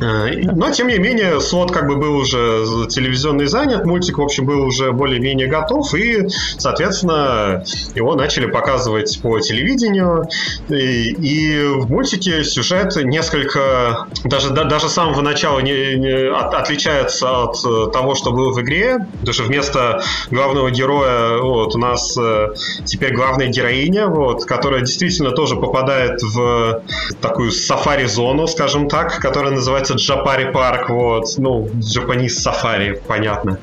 Э, 0.00 0.30
но, 0.54 0.70
тем 0.70 0.88
не 0.88 0.98
менее, 0.98 1.40
слот 1.40 1.72
как 1.72 1.86
бы 1.86 1.96
был 1.96 2.16
уже 2.16 2.86
телевизионный 2.88 3.46
занят, 3.46 3.84
мультик, 3.84 4.18
в 4.18 4.22
общем, 4.22 4.46
был 4.46 4.62
уже 4.62 4.92
более-менее 4.92 5.46
готов, 5.46 5.94
и, 5.94 6.28
соответственно, 6.58 7.64
его 7.94 8.14
начали 8.14 8.46
показывать 8.46 9.20
по 9.22 9.38
телевидению. 9.40 10.28
И, 10.68 11.10
и 11.10 11.62
в 11.80 11.90
мультике 11.90 12.44
сюжет 12.44 12.96
несколько, 12.96 14.06
даже, 14.24 14.50
да, 14.50 14.64
даже 14.64 14.88
с 14.88 14.92
самого 14.92 15.20
начала 15.20 15.60
не, 15.60 15.96
не, 15.96 16.30
от, 16.30 16.54
отличается 16.54 17.44
от 17.44 17.56
э, 17.64 17.90
того, 17.92 18.14
что 18.14 18.32
было 18.32 18.52
в 18.52 18.60
игре, 18.62 19.06
что 19.30 19.42
вместо 19.44 20.02
главного 20.30 20.70
героя 20.70 21.38
вот, 21.38 21.74
у 21.74 21.78
нас 21.78 22.16
э, 22.16 22.54
теперь 22.84 23.14
главная 23.14 23.48
героиня, 23.48 24.08
вот, 24.08 24.44
которая 24.44 24.80
действительно 24.80 25.32
тоже 25.32 25.56
попадает 25.56 26.22
в 26.22 26.82
такую 27.20 27.50
сафари-зону, 27.50 28.46
скажем 28.46 28.88
так, 28.88 29.18
которая 29.18 29.52
называется 29.52 29.89
называется 29.90 29.94
Джапари 29.94 30.52
Парк, 30.52 30.90
вот, 30.90 31.34
ну, 31.38 31.68
Japanese 31.78 32.30
Сафари, 32.30 33.00
понятно. 33.06 33.58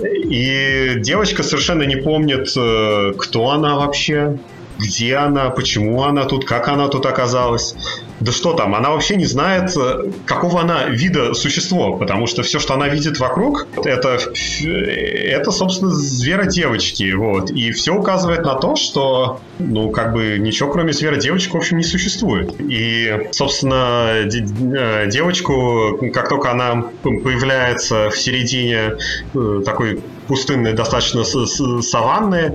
И 0.00 0.94
девочка 0.98 1.42
совершенно 1.42 1.82
не 1.82 1.96
помнит, 1.96 2.52
э, 2.56 3.12
кто 3.18 3.50
она 3.50 3.76
вообще, 3.76 4.38
где 4.78 5.16
она, 5.16 5.50
почему 5.50 6.04
она 6.04 6.24
тут, 6.24 6.44
как 6.44 6.68
она 6.68 6.88
тут 6.88 7.06
оказалась. 7.06 7.74
Да 8.20 8.32
что 8.32 8.52
там, 8.54 8.74
она 8.74 8.90
вообще 8.90 9.16
не 9.16 9.26
знает, 9.26 9.76
э, 9.76 10.10
какого 10.26 10.60
она 10.60 10.86
вида 10.86 11.34
существо, 11.34 11.96
потому 11.96 12.26
что 12.26 12.42
все, 12.42 12.58
что 12.58 12.74
она 12.74 12.88
видит 12.88 13.20
вокруг, 13.20 13.68
это, 13.84 14.18
это 14.64 15.50
собственно, 15.50 15.90
зверодевочки, 15.90 17.12
вот. 17.12 17.50
И 17.50 17.70
все 17.72 17.94
указывает 17.94 18.42
на 18.42 18.54
то, 18.56 18.76
что, 18.76 19.40
ну, 19.58 19.90
как 19.90 20.12
бы 20.12 20.36
ничего 20.38 20.70
кроме 20.70 20.92
зверодевочек, 20.92 21.54
в 21.54 21.56
общем, 21.56 21.78
не 21.78 21.84
существует. 21.84 22.54
И, 22.60 23.28
собственно, 23.30 24.08
э, 24.10 25.06
девочку, 25.08 25.98
как 26.12 26.28
только 26.28 26.50
она 26.50 26.86
появляется 27.02 28.10
в 28.10 28.18
середине 28.18 28.96
э, 29.34 29.62
такой 29.64 30.02
пустынной 30.28 30.72
достаточно 30.72 31.24
саванны. 31.24 32.54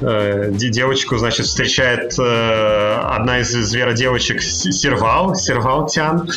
Девочку, 0.00 1.18
значит, 1.18 1.46
встречает 1.46 2.18
одна 2.18 3.40
из 3.40 3.48
зверодевочек 3.50 4.42
Серва 4.42 4.94
Сервал, 5.04 5.34
Сервал 5.34 5.86
Тян. 5.86 6.28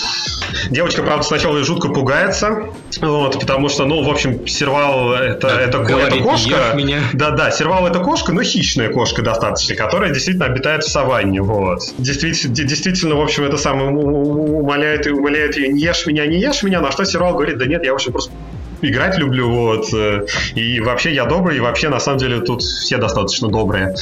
Девочка, 0.70 1.04
правда, 1.04 1.24
сначала 1.24 1.64
жутко 1.64 1.90
пугается, 1.90 2.68
вот, 3.02 3.40
потому 3.40 3.70
что, 3.70 3.86
ну, 3.86 4.04
в 4.04 4.10
общем, 4.10 4.48
Сервал 4.48 5.14
это, 5.14 5.48
это, 5.48 5.78
это 5.80 6.18
кошка. 6.20 6.74
Меня. 6.74 7.00
Да, 7.14 7.32
да, 7.32 7.52
Сервал 7.52 7.88
это 7.88 8.00
кошка, 8.00 8.34
но 8.34 8.44
хищная 8.44 8.90
кошка 8.90 9.22
достаточно, 9.22 9.76
которая 9.76 10.14
действительно 10.14 10.46
обитает 10.46 10.84
в 10.84 10.90
саванне, 10.90 11.42
вот. 11.42 11.80
Действительно, 11.98 12.54
действительно 12.54 13.16
в 13.16 13.22
общем, 13.22 13.44
это 13.44 13.58
самое 13.58 13.90
умоляет 13.90 15.08
и 15.08 15.12
умоляет 15.12 15.58
ее, 15.58 15.70
не 15.70 15.82
ешь 15.82 16.06
меня, 16.06 16.26
не 16.26 16.40
ешь 16.40 16.64
меня, 16.64 16.82
на 16.82 16.92
что 16.92 17.06
Сервал 17.06 17.34
говорит, 17.34 17.58
да 17.58 17.66
нет, 17.66 17.84
я, 17.84 17.92
в 17.92 17.96
общем, 17.96 18.12
просто 18.12 18.32
играть 18.82 19.18
люблю, 19.18 19.50
вот, 19.50 19.88
и 20.56 20.80
вообще 20.80 21.14
я 21.14 21.26
добрый, 21.26 21.58
и 21.58 21.60
вообще, 21.60 21.90
на 21.90 22.00
самом 22.00 22.20
деле, 22.20 22.42
тут 22.42 22.62
все 22.62 22.98
достаточно 22.98 23.48
добрые. 23.48 23.96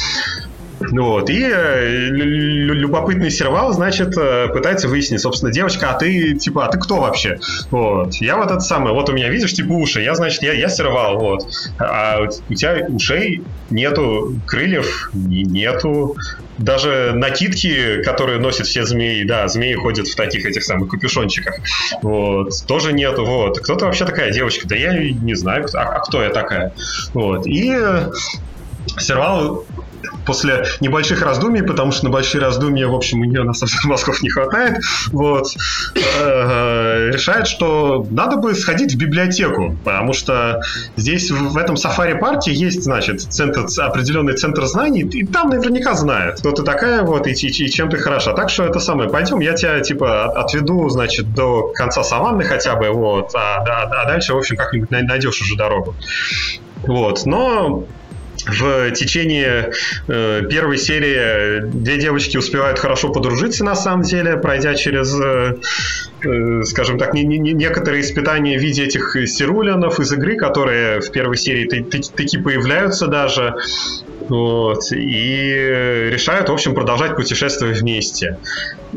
Вот. 0.80 1.30
И 1.30 1.42
э, 1.44 2.08
любопытный 2.10 3.32
сервал, 3.32 3.74
значит, 3.74 4.18
э, 4.18 4.48
пытается 4.50 4.88
выяснить, 4.88 5.22
собственно, 5.22 5.52
девочка, 5.52 5.92
а 5.92 5.98
ты, 5.98 6.36
типа, 6.36 6.66
а 6.66 6.70
ты 6.70 6.78
кто 6.78 6.98
вообще? 6.98 7.40
Вот. 7.72 8.16
Я 8.16 8.38
вот 8.38 8.52
это 8.52 8.60
самое, 8.60 8.94
вот 8.94 9.10
у 9.10 9.14
меня, 9.14 9.30
видишь, 9.30 9.54
типа, 9.54 9.72
уши, 9.72 10.02
я, 10.02 10.16
значит, 10.16 10.42
я, 10.44 10.54
я 10.54 10.70
сервал, 10.70 11.18
вот. 11.18 11.48
А 11.80 12.20
у 12.50 12.54
тебя 12.54 12.86
ушей 12.88 13.44
нету, 13.70 14.40
крыльев 14.46 15.10
нету, 15.14 16.16
даже 16.58 17.12
накидки, 17.16 18.02
которые 18.04 18.40
носят 18.40 18.68
все 18.68 18.86
змеи, 18.86 19.24
да, 19.24 19.48
змеи 19.48 19.74
ходят 19.74 20.08
в 20.08 20.16
таких 20.16 20.46
этих 20.46 20.64
самых 20.64 20.90
капюшончиках, 20.90 21.56
вот, 22.02 22.52
тоже 22.68 22.94
нету, 22.94 23.26
вот. 23.26 23.60
Кто 23.60 23.76
то 23.76 23.86
вообще 23.86 24.06
такая 24.06 24.32
девочка? 24.32 24.68
Да 24.68 24.76
я 24.76 24.94
не 24.94 25.36
знаю, 25.36 25.66
а, 25.74 25.80
а 25.80 26.00
кто 26.00 26.22
я 26.22 26.30
такая? 26.30 26.74
Вот. 27.14 27.46
И 27.48 27.76
Сервал 28.98 29.66
после 30.26 30.66
небольших 30.80 31.22
раздумий, 31.22 31.64
потому 31.64 31.92
что 31.92 32.06
на 32.06 32.12
большие 32.12 32.42
раздумья, 32.42 32.88
в 32.88 32.96
общем, 32.96 33.22
у 33.22 33.26
нее 33.26 33.44
на 33.44 33.54
самом 33.54 33.72
деле 33.72 33.90
мозгов 33.90 34.22
не 34.22 34.30
хватает, 34.30 34.82
вот, 35.12 35.48
э, 35.96 37.12
решает, 37.14 37.48
что 37.48 38.06
надо 38.10 38.38
бы 38.38 38.54
сходить 38.56 38.94
в 38.94 38.98
библиотеку, 38.98 39.76
потому 39.84 40.14
что 40.14 40.62
здесь 40.96 41.32
в 41.32 41.58
этом 41.58 41.78
сафари-парке 41.78 42.54
есть, 42.54 42.84
значит, 42.84 43.22
центр, 43.22 43.66
определенный 43.80 44.34
центр 44.34 44.66
знаний, 44.66 45.02
и 45.02 45.26
там 45.26 45.50
наверняка 45.50 45.96
знают, 45.96 46.40
кто 46.40 46.52
ты 46.52 46.64
такая, 46.64 47.04
вот, 47.04 47.28
и, 47.28 47.32
и, 47.32 47.48
и 47.48 47.70
чем 47.70 47.90
ты 47.90 47.98
хороша. 47.98 48.34
Так 48.34 48.50
что 48.50 48.64
это 48.64 48.80
самое, 48.80 49.10
пойдем, 49.10 49.40
я 49.40 49.54
тебя, 49.54 49.80
типа, 49.80 50.26
отведу, 50.32 50.90
значит, 50.90 51.34
до 51.34 51.72
конца 51.74 52.04
саванны 52.04 52.44
хотя 52.44 52.76
бы, 52.76 52.90
вот, 52.90 53.32
а, 53.36 53.64
а, 53.68 54.04
а 54.04 54.06
дальше, 54.08 54.34
в 54.34 54.38
общем, 54.38 54.58
как-нибудь 54.58 54.92
найдешь 54.92 55.42
уже 55.42 55.56
дорогу. 55.56 55.96
Вот, 56.84 57.26
но 57.26 57.86
в 58.48 58.92
течение 58.92 59.72
э, 60.08 60.42
первой 60.50 60.78
серии 60.78 61.62
две 61.62 61.98
девочки 61.98 62.38
успевают 62.38 62.80
хорошо 62.80 63.10
подружиться, 63.10 63.64
на 63.64 63.76
самом 63.76 64.04
деле, 64.04 64.38
пройдя 64.38 64.76
через, 64.76 65.14
э, 65.20 65.58
э, 66.24 66.64
скажем 66.64 66.98
так, 66.98 67.14
не, 67.14 67.24
не, 67.24 67.38
некоторые 67.38 68.02
испытания 68.02 68.58
в 68.58 68.62
виде 68.62 68.86
этих 68.86 69.16
сирулянов 69.28 70.00
из 70.00 70.12
игры, 70.12 70.36
которые 70.36 71.02
в 71.02 71.12
первой 71.12 71.38
серии 71.38 71.68
таки 71.68 72.38
появляются 72.38 73.08
даже. 73.08 73.56
Вот, 74.28 74.92
и 74.92 76.10
решают, 76.12 76.50
в 76.50 76.54
общем, 76.54 76.74
продолжать 76.74 77.16
путешествие 77.16 77.74
вместе. 77.74 78.40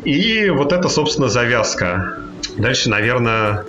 И 0.05 0.49
вот 0.49 0.73
это, 0.73 0.89
собственно, 0.89 1.29
завязка. 1.29 2.28
Дальше, 2.57 2.89
наверное, 2.89 3.65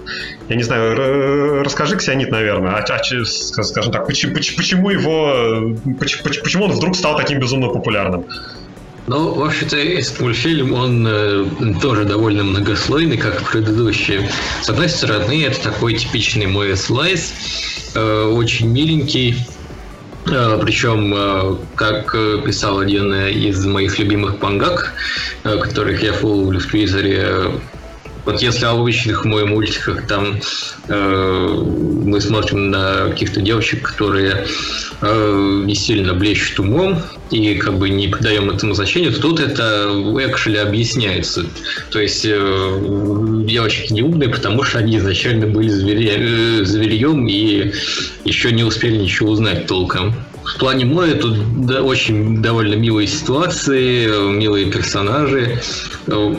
я 0.48 0.56
не 0.56 0.64
знаю, 0.64 1.64
расскажи, 1.64 1.96
Ксионит, 1.96 2.32
наверное, 2.32 2.74
а, 2.74 2.80
а, 2.80 3.26
скажем 3.26 3.92
так, 3.92 4.08
почему, 4.08 4.34
почему 4.34 4.90
его, 4.90 5.76
почему, 6.00 6.66
он 6.66 6.72
вдруг 6.72 6.96
стал 6.96 7.18
таким 7.18 7.40
безумно 7.40 7.68
популярным? 7.68 8.26
Ну, 9.08 9.34
в 9.34 9.44
общем-то, 9.44 9.76
этот 9.76 10.20
мультфильм, 10.20 10.74
он 10.74 11.08
э, 11.08 11.46
тоже 11.82 12.06
довольно 12.06 12.44
многослойный, 12.44 13.18
как 13.18 13.42
предыдущие. 13.42 14.30
С 14.62 14.70
одной 14.70 14.88
стороны, 14.88 15.46
это 15.46 15.60
такой 15.62 15.96
типичный 15.96 16.46
мой 16.46 16.78
слайс, 16.78 17.34
э, 17.96 18.24
очень 18.26 18.68
миленький, 18.68 19.36
э, 20.28 20.60
причем, 20.62 21.12
э, 21.16 21.56
как 21.74 22.12
писал 22.46 22.80
один 22.80 23.12
из 23.14 23.66
моих 23.66 23.98
любимых 23.98 24.38
пангак, 24.38 24.94
э, 25.44 25.58
которых 25.58 26.04
я 26.04 26.14
фолловлю 26.14 26.60
в 26.60 26.68
Твиттере, 26.68 27.52
вот 28.32 28.42
если 28.42 28.66
в 28.66 28.70
обычных 28.70 29.26
мой 29.26 29.46
мультиках 29.46 30.06
там 30.06 30.40
э, 30.88 31.64
мы 32.06 32.22
смотрим 32.22 32.70
на 32.70 33.10
каких-то 33.10 33.42
девочек, 33.42 33.82
которые 33.82 34.46
э, 35.02 35.62
не 35.66 35.74
сильно 35.74 36.14
блещут 36.14 36.60
умом 36.60 37.02
и 37.32 37.56
как 37.56 37.80
бы 37.80 37.90
не 37.90 38.08
придаем 38.08 38.52
этому 38.52 38.76
значения, 38.76 39.10
то 39.10 39.20
тут 39.20 39.40
это 39.40 39.90
экшели 40.20 40.58
объясняется. 40.58 41.46
То 41.90 42.00
есть 42.00 42.24
э, 42.24 43.44
девочки 43.46 43.94
не 43.94 44.04
умные, 44.04 44.30
потому 44.30 44.64
что 44.64 44.78
они 44.78 44.98
изначально 44.98 45.48
были 45.48 45.70
зверя, 45.70 46.18
э, 46.18 46.64
зверьем 46.64 47.28
и 47.28 47.72
еще 48.26 48.52
не 48.52 48.64
успели 48.64 48.98
ничего 48.98 49.32
узнать 49.32 49.66
толком. 49.66 50.14
В 50.56 50.58
плане 50.58 50.86
моря 50.86 51.16
тут 51.16 51.66
да, 51.66 51.82
очень 51.82 52.42
довольно 52.42 52.74
милые 52.74 53.08
ситуации, 53.08 54.08
милые 54.32 54.72
персонажи, 54.72 55.62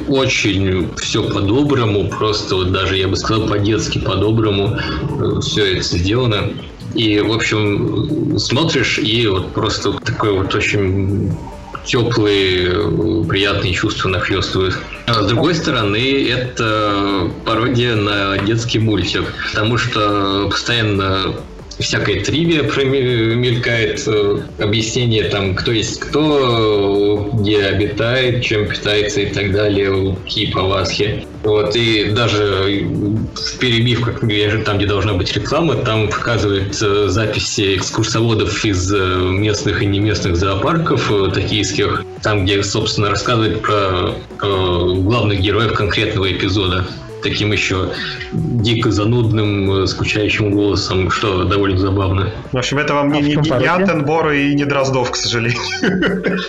очень 0.09 0.89
все 0.97 1.23
по-доброму, 1.23 2.09
просто 2.09 2.57
вот 2.57 2.73
даже, 2.73 2.97
я 2.97 3.09
бы 3.09 3.17
сказал, 3.17 3.47
по-детски 3.47 3.99
по-доброму 3.99 4.77
э, 4.77 5.41
все 5.41 5.75
это 5.77 5.83
сделано. 5.83 6.51
И, 6.95 7.21
в 7.21 7.33
общем, 7.33 8.37
смотришь, 8.39 8.99
и 8.99 9.27
вот 9.29 9.53
просто 9.53 9.93
такой 9.93 10.33
вот 10.33 10.55
очень 10.55 11.33
теплые, 11.85 13.25
приятные 13.29 13.73
чувства 13.73 14.09
нахлестывают. 14.09 14.77
А 15.07 15.23
с 15.23 15.27
другой 15.27 15.55
стороны, 15.55 16.27
это 16.29 17.31
пародия 17.45 17.95
на 17.95 18.39
детский 18.39 18.79
мультик, 18.79 19.25
потому 19.53 19.79
что 19.79 20.49
постоянно 20.51 21.35
всякая 21.81 22.23
тривия 22.23 22.63
мелькает, 23.35 24.03
э, 24.07 24.43
объяснение 24.59 25.25
там, 25.25 25.55
кто 25.55 25.73
есть 25.73 26.01
кто, 26.01 27.31
где 27.33 27.65
обитает, 27.65 28.43
чем 28.45 28.69
питается 28.69 29.21
и 29.21 29.27
так 29.27 29.53
далее, 29.53 30.17
какие 30.25 30.51
повадки. 30.53 31.25
Вот, 31.43 31.75
и 31.75 32.11
даже 32.11 32.87
в 33.35 33.59
перебивках, 33.59 34.21
там, 34.65 34.77
где 34.77 34.87
должна 34.87 35.15
быть 35.15 35.35
реклама, 35.35 35.75
там 35.77 36.09
показывают 36.09 36.77
э, 36.83 37.09
записи 37.09 37.77
экскурсоводов 37.77 38.65
из 38.65 38.93
э, 38.93 38.99
местных 38.99 39.83
и 39.83 39.87
неместных 39.87 40.37
зоопарков 40.37 41.11
токийских, 41.33 42.05
там, 42.23 42.45
где, 42.45 42.63
собственно, 42.63 43.11
рассказывают 43.11 43.63
про 43.63 44.15
главных 44.39 45.41
героев 45.41 45.73
конкретного 45.73 46.31
эпизода 46.31 46.87
таким 47.23 47.53
еще 47.53 47.91
дико 48.33 48.91
занудным, 48.91 49.83
э, 49.83 49.87
скучающим 49.87 50.51
голосом, 50.51 51.11
что 51.11 51.45
довольно 51.45 51.79
забавно. 51.79 52.33
В 52.53 52.57
общем, 52.57 52.79
это 52.79 52.95
вам 52.95 53.13
не, 53.13 53.21
не, 53.23 53.35
не 53.35 53.67
Антенбор 53.67 54.31
и 54.33 54.55
не 54.55 54.65
Дроздов, 54.65 55.11
к 55.11 55.17
сожалению. 55.17 55.61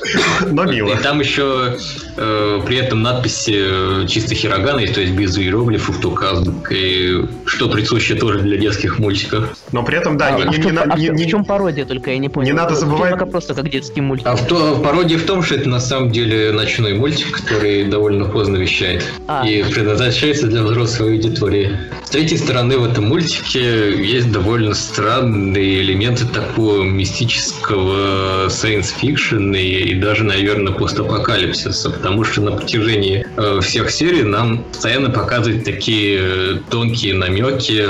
Но 0.52 0.66
мило. 0.66 0.94
И 0.94 0.98
там 0.98 1.20
еще 1.20 1.78
э, 2.18 2.62
при 2.66 2.78
этом 2.78 3.02
надписи 3.02 4.04
э, 4.04 4.08
чисто 4.08 4.36
хироганой, 4.36 4.88
то 4.88 5.02
есть 5.02 5.14
без 5.14 5.38
иероглифов, 5.38 6.00
только 6.00 6.32
азбукой, 6.32 7.28
что 7.46 7.70
присуще 7.70 8.16
тоже 8.16 8.40
для 8.40 8.58
детских 8.58 9.00
мультиков. 9.00 9.56
Но 9.72 9.84
при 9.84 9.98
этом, 9.98 10.18
да, 10.18 10.28
а, 10.28 10.32
не, 10.32 10.44
а 10.44 10.46
не, 10.46 10.58
в, 10.58 10.66
не, 10.66 10.78
а 10.78 10.98
не, 11.14 11.26
в 11.26 11.30
чем 11.30 11.46
пародия, 11.46 11.86
только 11.86 12.12
я 12.12 12.18
не 12.18 12.30
понял. 12.30 12.48
Не 12.48 12.54
надо 12.54 12.76
забывать... 12.76 13.12
Пока 13.12 13.26
просто 13.26 13.54
как 13.54 13.70
детский 13.70 14.02
мультик. 14.02 14.28
А 14.28 14.36
в 14.36 14.48
то, 14.48 14.80
пародия 14.84 15.18
в 15.18 15.24
том, 15.24 15.44
что 15.44 15.56
это 15.56 15.70
на 15.70 15.80
самом 15.80 16.12
деле 16.12 16.52
ночной 16.52 16.94
мультик, 16.94 17.32
который 17.32 17.86
довольно 17.86 18.26
поздно 18.26 18.58
вещает. 18.58 19.06
А. 19.28 19.48
И 19.48 19.64
предназначается 19.64 20.48
для 20.48 20.61
взрослой 20.64 21.14
аудитории. 21.14 21.78
С 22.06 22.10
третьей 22.10 22.38
стороны, 22.38 22.78
в 22.78 22.84
этом 22.84 23.06
мультике 23.06 23.94
есть 24.04 24.32
довольно 24.32 24.74
странные 24.74 25.82
элементы 25.82 26.26
такого 26.26 26.84
мистического 26.84 28.48
science 28.48 28.90
fiction 29.02 29.58
и, 29.58 29.92
и 29.92 29.96
даже, 29.96 30.24
наверное, 30.24 30.74
постапокалипсиса, 30.74 31.90
потому 31.90 32.24
что 32.24 32.42
на 32.42 32.52
протяжении 32.52 33.26
э, 33.38 33.60
всех 33.62 33.92
серий 33.92 34.24
нам 34.24 34.64
постоянно 34.64 35.10
показывают 35.10 35.64
такие 35.64 36.20
э, 36.20 36.58
тонкие 36.70 37.14
намеки 37.16 37.88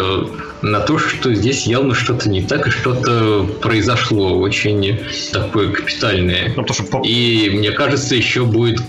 на 0.61 0.79
то, 0.79 0.97
что 0.97 1.33
здесь 1.33 1.65
явно 1.65 1.95
что-то 1.95 2.29
не 2.29 2.41
так 2.41 2.67
и 2.67 2.69
что-то 2.69 3.49
произошло 3.61 4.39
очень 4.39 4.99
такое 5.31 5.71
капитальное. 5.71 6.53
Ну, 6.55 6.65
что... 6.71 7.01
И 7.03 7.49
мне 7.49 7.71
кажется, 7.71 8.15
еще 8.15 8.45
будет 8.45 8.81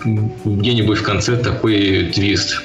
где-нибудь 0.45 0.99
в 0.99 1.03
конце 1.03 1.37
такой 1.37 2.11
твист. 2.15 2.63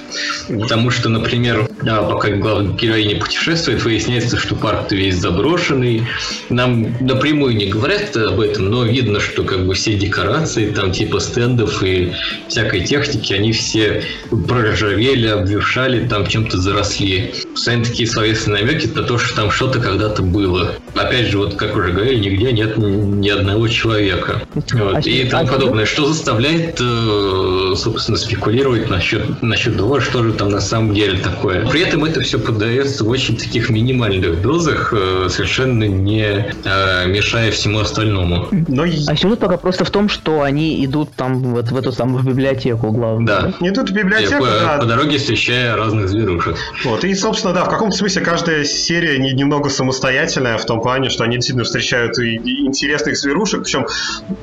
Потому 0.48 0.92
что, 0.92 1.07
например, 1.10 1.70
да, 1.82 2.04
пока 2.04 2.30
главная 2.30 2.76
героиня 2.76 3.20
путешествует, 3.20 3.84
выясняется, 3.84 4.38
что 4.38 4.56
парк 4.56 4.92
весь 4.92 5.16
заброшенный. 5.16 6.04
Нам 6.50 6.96
напрямую 7.00 7.56
не 7.56 7.68
говорят 7.68 8.16
об 8.16 8.40
этом, 8.40 8.70
но 8.70 8.84
видно, 8.84 9.20
что 9.20 9.44
как 9.44 9.66
бы 9.66 9.74
все 9.74 9.94
декорации, 9.96 10.72
там 10.72 10.92
типа 10.92 11.20
стендов 11.20 11.84
и 11.84 12.14
всякой 12.48 12.86
техники, 12.86 13.34
они 13.34 13.52
все 13.52 14.04
проржавели, 14.48 15.28
обвешали, 15.28 16.08
там 16.08 16.28
чем-то 16.28 16.58
заросли. 16.58 17.34
Постоянно 17.54 17.86
такие 17.86 18.08
словесные 18.08 18.64
намеки 18.64 18.88
на 18.88 19.04
то, 19.04 19.18
что 19.18 19.36
там 19.36 19.52
что-то 19.52 19.80
когда-то 19.80 20.22
было. 20.22 20.76
Опять 20.96 21.28
же, 21.28 21.38
вот 21.38 21.56
как 21.56 21.76
уже 21.76 21.92
говорили, 21.92 22.30
нигде 22.30 22.52
нет 22.52 22.78
ни 22.78 23.30
одного 23.30 23.68
человека. 23.68 24.42
Вот. 24.74 24.96
А 24.96 25.00
и 25.00 25.28
тому 25.30 25.48
а 25.48 25.48
подобное. 25.48 25.86
Что 25.86 26.08
заставляет, 26.08 26.80
э, 26.80 27.74
собственно, 27.76 28.18
спекулировать 28.18 28.90
насчет, 28.90 29.42
насчет 29.42 29.78
того, 29.78 30.00
что 30.00 30.24
же 30.24 30.34
там 30.34 30.50
на 30.50 30.62
самом 30.62 30.94
деле 30.98 31.20
такое. 31.20 31.66
При 31.68 31.82
этом 31.82 32.04
это 32.04 32.22
все 32.22 32.40
подается 32.40 33.04
в 33.04 33.10
очень 33.10 33.38
таких 33.38 33.70
минимальных 33.70 34.42
дозах, 34.42 34.94
э, 34.96 35.28
совершенно 35.30 35.84
не 35.84 36.24
э, 36.64 37.08
мешая 37.08 37.52
всему 37.52 37.80
остальному. 37.80 38.48
Но... 38.52 38.84
А 38.84 39.16
сюжет 39.16 39.40
пока 39.40 39.58
просто 39.58 39.86
в 39.86 39.92
том, 39.92 40.10
что 40.10 40.42
они 40.42 40.84
идут 40.86 41.12
там 41.16 41.42
вот 41.54 41.72
в 41.72 41.78
эту 41.78 41.92
самую 41.92 42.24
библиотеку 42.24 42.92
главную. 42.92 43.28
Да. 43.28 43.54
да? 43.60 43.68
Идут 43.68 43.90
в 43.90 43.94
библиотеку, 43.94 44.44
по, 44.44 44.50
да. 44.50 44.78
по 44.80 44.86
дороге 44.86 45.18
встречая 45.18 45.76
разных 45.76 46.10
зверушек. 46.10 46.58
Вот. 46.84 47.04
И, 47.04 47.14
собственно, 47.14 47.54
да, 47.54 47.64
в 47.66 47.70
каком-то 47.70 47.96
смысле 47.96 48.22
каждая 48.22 48.64
серия 48.64 49.18
немного 49.20 49.70
самостоятельная 49.70 50.58
в 50.58 50.66
том 50.66 50.82
плане, 50.82 51.10
что 51.10 51.24
они 51.24 51.36
действительно 51.36 51.64
встречают 51.64 52.18
и 52.20 52.38
интересных 52.66 53.18
зверушек, 53.18 53.64
причем, 53.64 53.86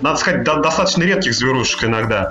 надо 0.02 0.18
сказать, 0.18 0.44
достаточно 0.44 1.02
редких 1.02 1.34
зверушек 1.34 1.84
иногда. 1.84 2.30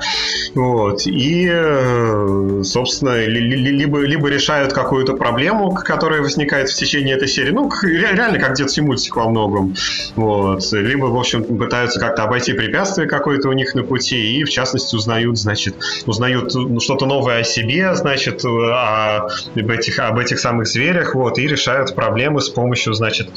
Вот. 0.56 1.06
И, 1.06 1.50
э, 1.52 2.62
собственно, 2.64 3.26
либо, 3.26 4.00
либо 4.14 4.28
решают, 4.28 4.74
как 4.74 4.84
какую-то 4.84 5.14
проблему, 5.14 5.74
которая 5.74 6.22
возникает 6.22 6.70
в 6.70 6.76
течение 6.76 7.16
этой 7.16 7.28
серии. 7.28 7.50
Ну, 7.52 7.72
реально 7.84 8.38
как 8.38 8.56
детский 8.56 8.82
мультик 8.82 9.16
во 9.16 9.28
многом. 9.28 9.76
Вот. 10.16 10.72
Либо, 10.72 11.06
в 11.06 11.18
общем, 11.18 11.44
пытаются 11.44 12.00
как-то 12.00 12.24
обойти 12.24 12.54
препятствие 12.54 13.08
какое-то 13.08 13.50
у 13.50 13.54
них 13.54 13.74
на 13.74 13.84
пути 13.84 14.38
и, 14.38 14.44
в 14.44 14.50
частности, 14.50 14.96
узнают, 14.96 15.40
значит, 15.40 15.76
узнают 16.06 16.54
ну, 16.54 16.80
что-то 16.80 17.08
новое 17.08 17.40
о 17.40 17.44
себе, 17.44 17.96
значит, 17.96 18.46
о, 18.46 19.30
об, 19.56 19.70
этих, 19.72 20.00
об 20.00 20.20
этих 20.20 20.40
самых 20.40 20.68
зверях, 20.68 21.16
вот, 21.16 21.40
и 21.40 21.48
решают 21.48 21.96
проблемы 21.96 22.42
с 22.42 22.50
помощью, 22.50 22.94
значит, 22.94 23.30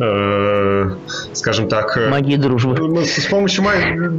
э, 0.00 0.90
скажем 1.32 1.68
так... 1.68 1.98
Э, 1.98 2.08
магии 2.08 2.36
дружбы. 2.36 2.76
Ну, 2.78 3.04
с 3.04 3.26
помощью 3.26 3.64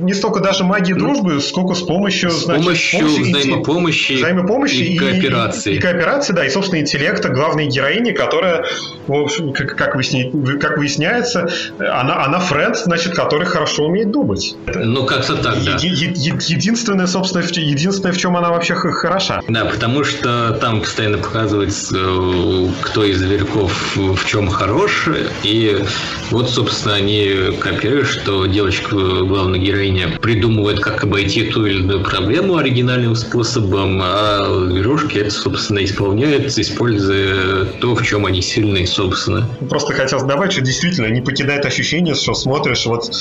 не 0.04 0.14
столько 0.14 0.40
даже 0.40 0.64
магии 0.64 0.94
дружбы, 0.94 1.40
сколько 1.40 1.74
с 1.74 1.82
помощью, 1.82 2.30
с 2.30 2.44
значит, 2.44 2.64
помощью, 2.64 3.00
помощью 3.00 3.24
взаимопомощи, 3.24 4.14
взаимопомощи 4.14 4.76
и, 4.76 4.94
и 4.94 4.98
кооперации. 4.98 5.74
И, 5.74 5.78
и 5.78 5.80
кооперации, 5.96 6.34
да, 6.34 6.46
и, 6.46 6.50
собственно, 6.50 6.82
интеллекта 6.82 7.30
главной 7.30 7.68
героини, 7.68 8.12
которая, 8.12 8.66
в 9.08 9.14
общем, 9.14 9.54
как, 9.54 9.76
как, 9.76 9.96
выясня, 9.96 10.30
как 10.60 10.78
выясняется, 10.78 11.48
она, 11.80 12.24
она 12.26 12.40
френд, 12.40 12.78
значит, 12.78 13.16
который 13.16 13.46
хорошо 13.46 13.86
умеет 13.86 14.12
думать. 14.12 14.56
Ну, 14.74 15.06
как-то 15.06 15.36
так, 15.36 15.64
да. 15.64 15.78
Е- 15.80 16.14
е- 16.14 16.38
единственное, 16.48 17.08
собственно, 17.08 17.44
в, 17.44 17.52
единственное, 17.52 18.14
в 18.14 18.18
чем 18.18 18.36
она 18.38 18.50
вообще 18.50 18.76
хороша. 18.76 19.42
Да, 19.48 19.66
потому 19.66 20.04
что 20.04 20.58
там 20.62 20.82
постоянно 20.82 21.18
показывается, 21.18 21.96
э, 21.98 22.68
кто 22.82 23.04
из 23.04 23.20
зверьков 23.20 23.96
в 23.96 24.26
чем 24.26 24.48
хорош, 24.50 25.08
и 25.44 25.84
вот, 26.32 26.50
собственно, 26.50 26.96
они 26.96 27.56
копируют, 27.60 28.08
что 28.08 28.46
девочка, 28.46 28.96
главная 28.96 29.60
героиня, 29.60 30.10
придумывает, 30.22 30.80
как 30.80 31.04
обойти 31.04 31.44
ту 31.44 31.66
или 31.66 31.80
иную 31.80 32.04
проблему 32.04 32.58
оригинальным 32.58 33.16
способом, 33.16 34.02
а 34.04 34.66
зверушки 34.70 35.20
это, 35.20 35.32
собственно, 35.32 35.85
исполняют, 35.86 36.46
используя 36.58 37.66
то, 37.80 37.96
в 37.96 38.04
чем 38.04 38.26
они 38.26 38.42
сильны, 38.42 38.86
собственно. 38.86 39.48
Просто 39.70 39.94
хотел 39.94 40.26
добавить, 40.26 40.54
что 40.54 40.62
действительно 40.62 41.08
не 41.08 41.22
покидает 41.22 41.66
ощущение, 41.66 42.16
что 42.16 42.34
смотришь 42.34 42.86
вот 42.86 43.12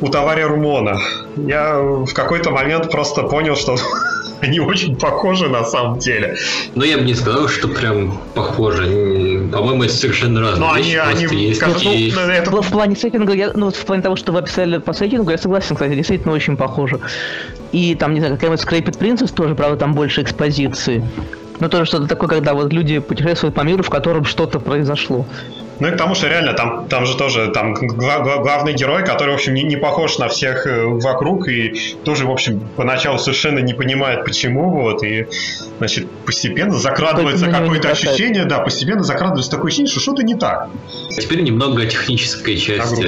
у 0.00 0.08
товаря 0.08 0.48
Румона. 0.48 1.00
Я 1.36 1.78
в 1.78 2.12
какой-то 2.12 2.50
момент 2.50 2.90
просто 2.90 3.22
понял, 3.22 3.56
что 3.56 3.76
они 4.40 4.60
очень 4.60 4.96
похожи 4.96 5.48
на 5.48 5.64
самом 5.64 5.98
деле. 5.98 6.36
Но 6.74 6.84
я 6.84 6.98
бы 6.98 7.04
не 7.04 7.14
сказал, 7.14 7.48
что 7.48 7.68
прям 7.68 8.18
похожи. 8.34 9.48
По-моему, 9.52 9.84
это 9.84 9.92
совершенно 9.92 10.40
разные 10.40 10.68
Но 10.68 10.76
вещи. 10.76 10.96
Они, 10.96 11.26
они 11.26 11.36
есть 11.48 11.60
как, 11.60 11.82
ну, 11.82 11.92
это... 11.92 12.50
в, 12.50 12.60
в 12.62 12.70
плане 12.70 12.96
сеттинга, 12.96 13.32
я, 13.32 13.52
ну, 13.54 13.70
в 13.70 13.84
плане 13.84 14.02
того, 14.02 14.16
что 14.16 14.32
вы 14.32 14.40
описали 14.40 14.78
по 14.78 14.92
сеттингу, 14.92 15.30
я 15.30 15.38
согласен, 15.38 15.74
кстати, 15.74 15.94
действительно 15.94 16.34
очень 16.34 16.56
похоже. 16.56 17.00
И 17.72 17.94
там, 17.94 18.14
не 18.14 18.20
знаю, 18.20 18.34
какая-нибудь 18.36 18.64
Scraped 18.64 18.98
Princess 18.98 19.34
тоже, 19.34 19.54
правда, 19.54 19.76
там 19.76 19.94
больше 19.94 20.22
экспозиции. 20.22 21.04
Но 21.60 21.68
тоже 21.68 21.86
что-то 21.86 22.06
такое, 22.06 22.28
когда 22.28 22.54
вот 22.54 22.72
люди 22.72 22.98
путешествуют 22.98 23.54
по 23.54 23.62
миру, 23.62 23.82
в 23.82 23.90
котором 23.90 24.24
что-то 24.24 24.60
произошло. 24.60 25.26
Ну 25.80 25.88
и 25.88 25.90
к 25.92 25.96
тому, 25.96 26.14
что 26.14 26.28
реально 26.28 26.52
там, 26.54 26.86
там 26.88 27.06
же 27.06 27.16
тоже 27.16 27.48
там 27.48 27.74
гла- 27.74 28.20
гла- 28.20 28.38
главный 28.38 28.74
герой, 28.74 29.04
который, 29.04 29.30
в 29.30 29.34
общем, 29.34 29.54
не, 29.54 29.62
не 29.62 29.76
похож 29.76 30.18
на 30.18 30.28
всех 30.28 30.66
э, 30.66 30.84
вокруг 30.86 31.48
и 31.48 31.74
тоже, 32.04 32.26
в 32.26 32.30
общем, 32.30 32.60
поначалу 32.76 33.18
совершенно 33.18 33.60
не 33.60 33.74
понимает, 33.74 34.24
почему, 34.24 34.70
вот, 34.70 35.02
и, 35.04 35.26
значит, 35.78 36.08
постепенно 36.26 36.74
закрадывается 36.74 37.46
какое-то 37.46 37.90
ощущение, 37.90 38.44
да, 38.44 38.58
постепенно 38.58 39.02
закрадывается 39.04 39.50
такое 39.50 39.68
ощущение, 39.68 39.90
что 39.90 40.00
что-то 40.00 40.22
не 40.22 40.34
так. 40.34 40.68
Теперь 41.10 41.42
немного 41.42 41.82
о 41.82 41.86
технической 41.86 42.56
части. 42.56 43.02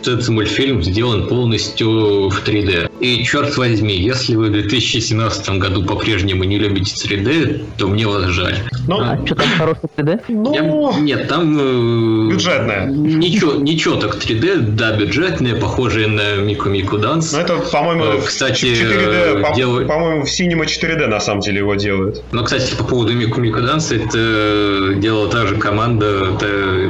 Этот 0.00 0.28
мультфильм 0.28 0.82
сделан 0.82 1.28
полностью 1.28 2.28
в 2.28 2.42
3D. 2.46 2.90
И 3.00 3.24
черт 3.24 3.56
возьми, 3.56 3.94
если 3.94 4.34
вы 4.34 4.46
в 4.48 4.52
2017 4.52 5.50
году 5.58 5.84
по-прежнему 5.84 6.44
не 6.44 6.58
любите 6.58 6.94
3D, 7.08 7.64
то 7.78 7.88
мне 7.88 8.06
вас 8.06 8.24
жаль. 8.26 8.56
Ну, 8.86 9.00
а, 9.00 9.18
что 9.24 9.34
там 9.34 9.46
хороший 9.56 9.88
3D? 9.96 10.20
Ну, 10.28 10.54
Я, 10.92 11.00
нет, 11.00 11.28
там 11.28 11.58
э, 11.58 11.69
Бюджетная. 11.70 12.86
Ничего, 12.86 13.54
ничего 13.54 13.96
так 13.96 14.16
3D, 14.16 14.60
да, 14.60 14.96
бюджетная, 14.96 15.54
похожая 15.54 16.06
на 16.06 16.36
Мику 16.36 16.68
Мику 16.68 16.98
Данс. 16.98 17.32
Ну, 17.32 17.38
это, 17.38 17.56
по-моему, 17.58 18.04
э, 18.04 18.20
кстати, 18.26 18.66
4D, 18.66 19.42
по- 19.42 19.54
дел... 19.54 19.86
по-моему, 19.86 20.24
в 20.24 20.28
Cinema 20.28 20.64
4D 20.66 21.06
на 21.06 21.20
самом 21.20 21.40
деле 21.40 21.58
его 21.58 21.74
делают. 21.74 22.22
Но, 22.32 22.44
кстати, 22.44 22.74
по 22.74 22.84
поводу 22.84 23.12
Мику 23.14 23.40
Мику 23.40 23.60
Данс, 23.60 23.90
это 23.92 24.94
делала 24.96 25.28
та 25.28 25.46
же 25.46 25.56
команда, 25.56 26.32
та, 26.38 26.46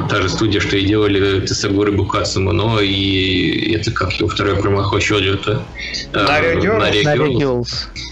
та 0.08 0.22
же 0.22 0.28
студия, 0.28 0.60
что 0.60 0.76
и 0.76 0.84
делали 0.84 1.40
Тесагуры 1.40 1.92
Букацу 1.92 2.40
но 2.40 2.80
и 2.80 3.74
это 3.74 3.90
как 3.90 4.12
его 4.14 4.28
второй 4.28 4.56
промаху 4.56 4.98
Чодио-то. 4.98 5.62
Нария. 6.12 6.60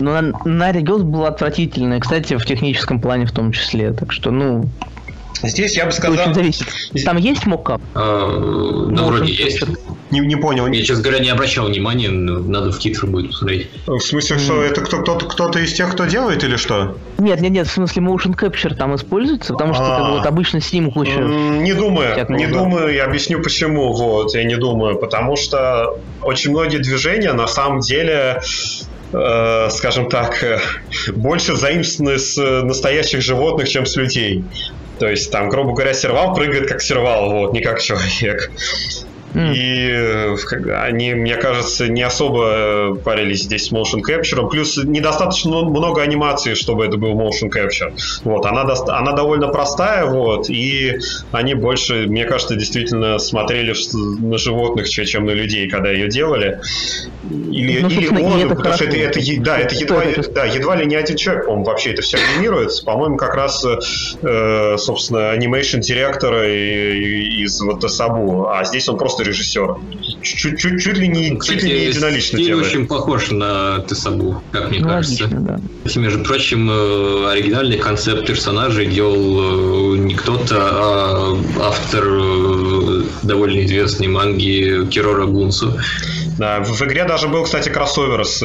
Ну, 0.00 0.32
Нария 0.44 0.82
Girls 0.82 1.02
была 1.02 1.28
отвратительная, 1.28 2.00
кстати, 2.00 2.36
в 2.36 2.44
техническом 2.44 3.00
плане 3.00 3.26
в 3.26 3.32
том 3.32 3.52
числе, 3.52 3.92
так 3.92 4.12
что, 4.12 4.30
ну, 4.30 4.68
Здесь 5.42 5.76
я 5.76 5.86
бы 5.86 5.92
сказал... 5.92 6.18
Очень 6.18 6.34
зависит. 6.34 6.66
Там 7.04 7.16
есть 7.16 7.46
мокап? 7.46 7.80
А, 7.94 8.26
ну, 8.26 9.04
вроде 9.04 9.32
есть. 9.32 9.62
Не, 10.10 10.20
не 10.20 10.36
понял. 10.36 10.66
Я, 10.66 10.82
честно 10.82 11.02
говоря, 11.02 11.20
не 11.20 11.28
обращал 11.28 11.66
внимания, 11.66 12.08
надо 12.08 12.72
в 12.72 12.78
титры 12.78 13.06
будет 13.06 13.30
посмотреть. 13.30 13.68
В 13.86 14.00
смысле, 14.00 14.38
что 14.38 14.62
это 14.62 14.80
кто, 14.80 15.02
кто-то, 15.02 15.26
кто-то 15.26 15.58
из 15.58 15.72
тех, 15.74 15.92
кто 15.92 16.06
делает 16.06 16.44
или 16.44 16.56
что? 16.56 16.96
Нет, 17.18 17.40
нет, 17.40 17.52
нет, 17.52 17.66
в 17.66 17.70
смысле 17.70 18.02
motion 18.02 18.34
capture 18.34 18.74
там 18.74 18.94
используется, 18.94 19.52
потому 19.52 19.74
что 19.74 19.84
как 19.84 20.10
вот 20.10 20.26
обычно 20.26 20.60
снимок 20.60 20.96
лучше. 20.96 21.18
Не 21.18 21.74
думаю, 21.74 22.26
не 22.30 22.46
думаю, 22.46 22.94
я 22.94 23.04
объясню 23.04 23.42
почему. 23.42 23.92
Вот, 23.92 24.34
я 24.34 24.44
не 24.44 24.56
думаю, 24.56 24.98
потому 24.98 25.36
что 25.36 25.98
очень 26.22 26.50
многие 26.50 26.78
движения 26.78 27.32
на 27.32 27.46
самом 27.46 27.80
деле 27.80 28.40
э, 29.12 29.68
скажем 29.70 30.08
так, 30.08 30.42
больше 31.14 31.54
заимствованы 31.56 32.18
с 32.18 32.36
настоящих 32.62 33.20
животных, 33.20 33.68
чем 33.68 33.86
с 33.86 33.96
людей. 33.96 34.44
То 34.98 35.08
есть 35.08 35.30
там, 35.30 35.48
грубо 35.48 35.72
говоря, 35.72 35.94
сервал 35.94 36.34
прыгает 36.34 36.68
как 36.68 36.82
сервал, 36.82 37.30
вот, 37.30 37.52
не 37.52 37.60
как 37.60 37.80
человек. 37.80 38.50
И 39.38 39.88
э, 39.90 40.36
они, 40.80 41.14
мне 41.14 41.36
кажется, 41.36 41.88
не 41.88 42.02
особо 42.02 42.50
э, 42.50 42.94
парились 43.04 43.42
здесь 43.42 43.66
с 43.66 43.72
motion 43.72 44.00
capture. 44.06 44.48
Плюс 44.48 44.76
недостаточно 44.76 45.62
много 45.62 46.02
анимации, 46.02 46.54
чтобы 46.54 46.86
это 46.86 46.96
был 46.96 47.14
motion 47.14 47.50
capture. 47.50 47.92
Вот, 48.24 48.44
она, 48.46 48.66
она 48.88 49.12
довольно 49.12 49.48
простая, 49.48 50.06
вот, 50.06 50.50
и 50.50 50.98
они 51.32 51.54
больше, 51.54 52.06
мне 52.06 52.24
кажется, 52.24 52.56
действительно 52.56 53.18
смотрели 53.18 53.74
на 53.94 54.38
животных, 54.38 54.88
чем 54.88 55.26
на 55.26 55.30
людей, 55.30 55.68
когда 55.68 55.90
ее 55.90 56.08
делали. 56.08 56.60
Или, 57.30 57.80
ну, 57.80 57.88
или 57.88 58.08
он, 58.08 58.40
это 58.40 58.54
потому 58.54 58.74
что 58.74 58.84
это, 58.84 58.96
это, 58.96 59.20
да, 59.40 59.58
это 59.58 59.74
едва, 59.74 60.02
да, 60.34 60.44
едва 60.44 60.76
ли 60.76 60.86
не 60.86 60.96
один 60.96 61.16
человек, 61.16 61.44
по-моему, 61.44 61.64
вообще 61.64 61.92
это 61.92 62.02
все 62.02 62.18
анимируется. 62.18 62.84
По-моему, 62.84 63.16
как 63.16 63.34
раз, 63.34 63.64
э, 63.64 64.76
собственно, 64.78 65.30
анимейшн 65.30 65.80
директора 65.80 66.48
из 66.48 67.60
вот 67.60 67.88
Сабу, 67.90 68.48
а 68.48 68.64
здесь 68.64 68.88
он 68.88 68.98
просто 68.98 69.24
режиссер. 69.28 69.76
Чуть, 70.22 70.58
чуть, 70.58 70.82
чуть 70.82 70.96
ли 70.96 71.08
не, 71.08 71.36
Кстати, 71.36 71.60
чуть 71.60 71.68
ли 71.68 71.78
не 71.78 71.84
единолично 71.86 72.38
делает. 72.38 72.66
очень 72.66 72.86
похож 72.86 73.30
на 73.30 73.80
Тесабу, 73.80 74.42
как 74.52 74.70
мне 74.70 74.80
ну, 74.80 74.88
кажется. 74.88 75.24
Логично, 75.24 75.40
да. 75.40 76.00
Между 76.00 76.24
прочим, 76.24 76.70
э, 76.70 77.30
оригинальный 77.30 77.78
концепт 77.78 78.26
персонажей 78.26 78.86
делал 78.86 79.94
э, 79.94 79.98
не 79.98 80.14
кто-то, 80.14 80.56
а 80.58 81.38
автор 81.60 82.04
э, 82.04 83.02
довольно 83.22 83.64
известной 83.64 84.08
манги 84.08 84.86
Кирора 84.90 85.26
Гунсу. 85.26 85.78
Да, 86.38 86.60
в 86.60 86.82
игре 86.82 87.04
даже 87.04 87.28
был, 87.28 87.44
кстати, 87.44 87.68
кроссовер 87.68 88.24
с 88.24 88.40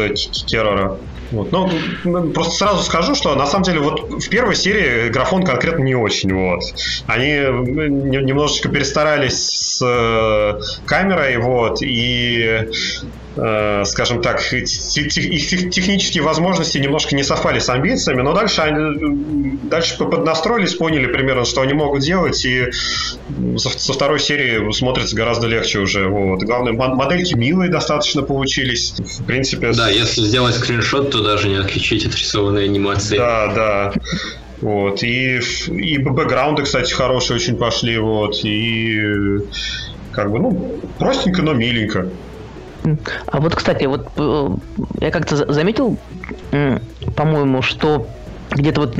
Террора. 0.48 0.98
Вот. 1.32 1.52
Ну, 1.52 2.30
просто 2.32 2.54
сразу 2.54 2.84
скажу, 2.84 3.16
что 3.16 3.36
на 3.36 3.46
самом 3.46 3.64
деле 3.64 3.80
вот 3.80 4.00
в 4.22 4.30
первой 4.30 4.56
серии 4.56 5.10
графон 5.10 5.44
конкретно 5.44 5.84
не 5.84 5.96
очень. 5.96 6.34
Вот. 6.34 6.62
Они 7.08 7.30
немножечко 7.30 8.70
перестарались 8.70 9.50
с 9.50 9.82
э, 9.84 10.60
камерой, 10.86 11.38
вот, 11.38 11.82
и 11.82 12.34
Э, 12.44 12.66
скажем 13.36 14.22
так, 14.22 14.42
их 14.54 14.70
технические 14.70 16.24
возможности 16.24 16.78
немножко 16.78 17.16
не 17.16 17.24
совпали 17.24 17.60
с 17.60 17.70
амбициями, 17.70 18.22
но 18.22 18.34
дальше 18.34 18.62
они 18.62 19.58
дальше 19.64 19.98
поднастроились, 19.98 20.76
поняли 20.76 21.08
примерно, 21.08 21.46
что 21.46 21.62
они 21.62 21.74
могут 21.74 22.02
делать, 22.02 22.46
и 22.46 22.68
со 23.58 23.94
второй 23.94 24.20
серии 24.20 24.72
смотрится 24.72 25.16
гораздо 25.16 25.48
легче 25.48 25.80
уже. 25.80 26.08
Вот. 26.08 26.44
Главное, 26.44 26.74
модельки 26.74 27.34
милые 27.34 27.72
достаточно 27.72 28.22
получились. 28.22 28.94
В 29.00 29.26
принципе... 29.26 29.72
Да, 29.74 29.90
если 29.90 30.22
сделать 30.22 30.56
скриншот, 30.56 31.12
то 31.12 31.24
даже 31.24 31.50
не 31.50 31.56
отличить 31.56 32.06
от 32.06 32.16
рисованной 32.16 32.66
анимации. 32.66 33.18
Да, 33.18 33.48
да. 33.54 33.94
Вот. 34.62 35.04
И, 35.04 35.40
и 35.68 35.98
бэкграунды, 35.98 36.64
кстати, 36.64 36.94
хорошие 36.94 37.38
очень 37.38 37.58
пошли. 37.58 37.98
Вот. 37.98 38.36
И 38.44 39.40
как 40.12 40.32
бы, 40.32 40.40
ну, 40.40 40.80
простенько, 41.00 41.42
но 41.42 41.54
миленько. 41.54 42.10
А 43.28 43.40
вот, 43.40 43.56
кстати, 43.56 43.86
вот 43.86 44.08
э, 44.18 44.50
я 45.00 45.12
как-то 45.12 45.52
заметил, 45.52 45.98
по-моему, 47.16 47.62
что 47.62 48.08
где-то 48.56 48.82
вот 48.82 48.96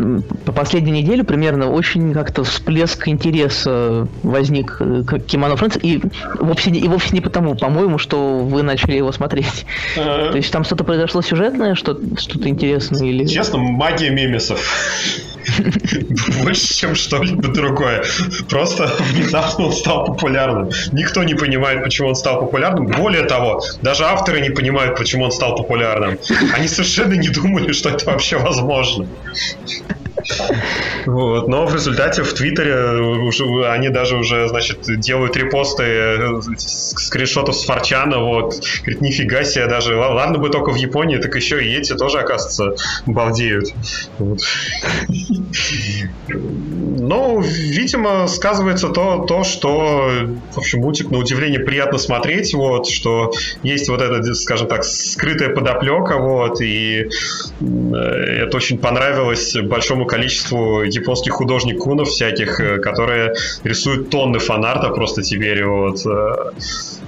по 0.46 0.52
последней 0.52 0.92
неделе 0.92 1.24
примерно 1.24 1.72
очень 1.72 2.14
как-то 2.14 2.44
всплеск 2.44 3.08
интереса 3.08 4.08
возник 4.24 4.78
э, 4.80 5.04
к 5.06 5.20
Кимоно 5.20 5.56
Фрэнс, 5.56 5.78
и 5.82 6.02
вовсе, 6.40 6.72
не, 6.72 6.80
и 6.80 6.88
вовсе 6.88 7.14
не 7.14 7.22
потому, 7.22 7.56
по-моему, 7.56 7.98
что 7.98 8.40
вы 8.40 8.64
начали 8.64 8.98
его 8.98 9.12
смотреть. 9.12 9.66
А... 9.98 10.32
То 10.32 10.38
есть 10.38 10.52
там 10.52 10.64
что-то 10.64 10.84
произошло 10.84 11.22
сюжетное, 11.22 11.76
что, 11.76 12.00
что-то 12.18 12.50
интересное 12.50 13.08
или... 13.08 13.26
Честно, 13.26 13.60
магия 13.60 14.10
мемесов. 14.10 14.60
Больше, 16.44 16.74
чем 16.74 16.96
что-либо 16.96 17.48
другое. 17.50 18.04
Просто 18.50 18.92
внезапно 19.12 19.66
он 19.66 19.74
стал 19.74 20.06
популярным. 20.06 20.70
Никто 20.92 21.24
не 21.24 21.34
понимает, 21.34 21.84
почему 21.84 22.10
он 22.10 22.16
стал 22.16 22.40
популярным. 22.40 22.88
Более 22.88 23.24
того, 23.24 23.62
даже 23.82 24.06
авторы 24.06 24.42
не 24.42 24.50
понимают, 24.50 24.98
почему 24.98 25.26
он 25.26 25.32
стал 25.32 25.56
популярным. 25.56 26.18
Они 26.54 26.68
совершенно 26.68 27.14
не 27.14 27.30
думали, 27.30 27.72
что 27.72 27.90
это 27.90 28.06
вообще 28.06 28.38
возможно. 28.38 29.08
Вот. 31.06 31.48
Но 31.48 31.66
в 31.66 31.74
результате 31.74 32.24
в 32.24 32.34
Твиттере 32.34 33.02
уже, 33.02 33.68
они 33.68 33.90
даже 33.90 34.18
уже, 34.18 34.48
значит, 34.48 34.80
делают 35.00 35.36
репосты 35.36 35.84
э, 35.84 36.42
скриншотов 36.58 37.56
с 37.56 37.66
Форчана, 37.66 38.20
вот. 38.20 38.56
Говорит, 38.82 39.02
нифига 39.02 39.44
себе, 39.44 39.68
даже, 39.68 39.96
ладно 39.96 40.40
бы 40.40 40.50
только 40.50 40.72
в 40.72 40.76
Японии, 40.76 41.18
так 41.18 41.36
еще 41.36 41.64
и 41.64 41.74
эти 41.74 41.94
тоже, 41.94 42.20
оказывается, 42.20 42.76
балдеют. 43.06 43.70
Вот. 44.18 44.40
Ну, 46.28 47.42
видимо, 47.42 48.28
сказывается 48.28 48.90
то, 48.90 49.26
то, 49.28 49.44
что, 49.44 50.10
в 50.54 50.58
общем, 50.58 50.80
мультик, 50.80 51.12
на 51.12 51.18
удивление, 51.18 51.60
приятно 51.60 51.98
смотреть, 51.98 52.54
вот, 52.54 52.88
что 52.88 53.34
есть 53.62 53.90
вот 53.90 54.02
эта, 54.02 54.34
скажем 54.34 54.68
так, 54.68 54.84
скрытая 54.84 55.50
подоплека, 55.50 56.18
вот, 56.18 56.62
и 56.62 57.10
это 57.60 58.56
очень 58.56 58.78
понравилось 58.78 59.56
большому 59.64 60.06
количеству 60.14 60.84
японских 60.84 61.34
художников 61.34 62.08
всяких, 62.08 62.60
э, 62.60 62.78
которые 62.78 63.34
рисуют 63.64 64.10
тонны 64.10 64.40
фанарта 64.40 64.90
просто 64.90 65.24
теперь, 65.24 65.66
вот, 65.66 66.06
э, 66.06 66.52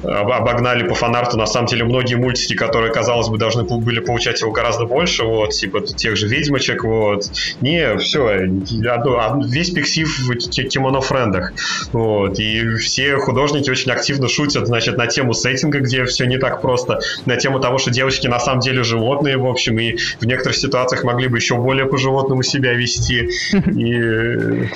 обогнали 0.05 0.87
по 0.87 0.95
фанарту, 0.95 1.37
на 1.37 1.45
самом 1.45 1.67
деле, 1.67 1.83
многие 1.83 2.15
мультики, 2.15 2.55
которые, 2.55 2.91
казалось 2.91 3.29
бы, 3.29 3.37
должны 3.37 3.63
были 3.63 3.99
получать 3.99 4.41
его 4.41 4.51
гораздо 4.51 4.85
больше, 4.85 5.23
вот, 5.23 5.51
типа 5.51 5.81
тех 5.81 6.15
же 6.15 6.27
Ведьмочек, 6.27 6.83
вот. 6.83 7.25
Не, 7.61 7.97
все, 7.97 8.37
весь 8.37 9.71
пиксив 9.71 10.19
в 10.19 10.35
кимоно-френдах, 10.67 11.53
вот, 11.91 12.39
и 12.39 12.75
все 12.75 13.17
художники 13.17 13.69
очень 13.69 13.91
активно 13.91 14.27
шутят, 14.27 14.67
значит, 14.67 14.97
на 14.97 15.07
тему 15.07 15.33
сеттинга, 15.33 15.79
где 15.79 16.05
все 16.05 16.25
не 16.25 16.37
так 16.37 16.61
просто, 16.61 16.99
на 17.25 17.35
тему 17.37 17.59
того, 17.59 17.77
что 17.77 17.91
девочки 17.91 18.27
на 18.27 18.39
самом 18.39 18.59
деле 18.59 18.83
животные, 18.83 19.37
в 19.37 19.45
общем, 19.45 19.77
и 19.79 19.97
в 20.19 20.25
некоторых 20.25 20.57
ситуациях 20.57 21.03
могли 21.03 21.27
бы 21.27 21.37
еще 21.37 21.55
более 21.55 21.85
по-животному 21.85 22.43
себя 22.43 22.73
вести, 22.73 23.29
и 23.53 24.69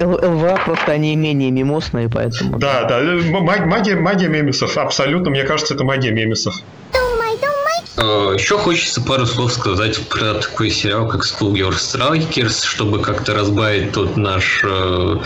ЛВА 0.00 0.60
просто 0.64 0.92
они 0.92 1.14
менее 1.16 1.50
мимосные, 1.50 2.08
поэтому... 2.08 2.58
Да, 2.58 2.84
да, 2.84 3.00
магия, 3.00 3.96
магия 3.96 4.28
мемесов, 4.28 4.76
абсолютно, 4.76 5.30
мне 5.30 5.44
кажется, 5.44 5.74
это 5.74 5.84
магия 5.84 6.10
мемесов. 6.10 6.54
Э, 7.96 8.34
Еще 8.36 8.58
хочется 8.58 9.00
пару 9.00 9.24
слов 9.26 9.52
сказать 9.52 9.98
про 10.08 10.34
такой 10.34 10.70
сериал, 10.70 11.06
как 11.06 11.22
Schoolgirl 11.24 11.70
Strikers, 11.70 12.64
чтобы 12.64 13.00
как-то 13.00 13.34
разбавить 13.34 13.92
тот 13.92 14.16
наш, 14.16 14.62
э, 14.64 15.16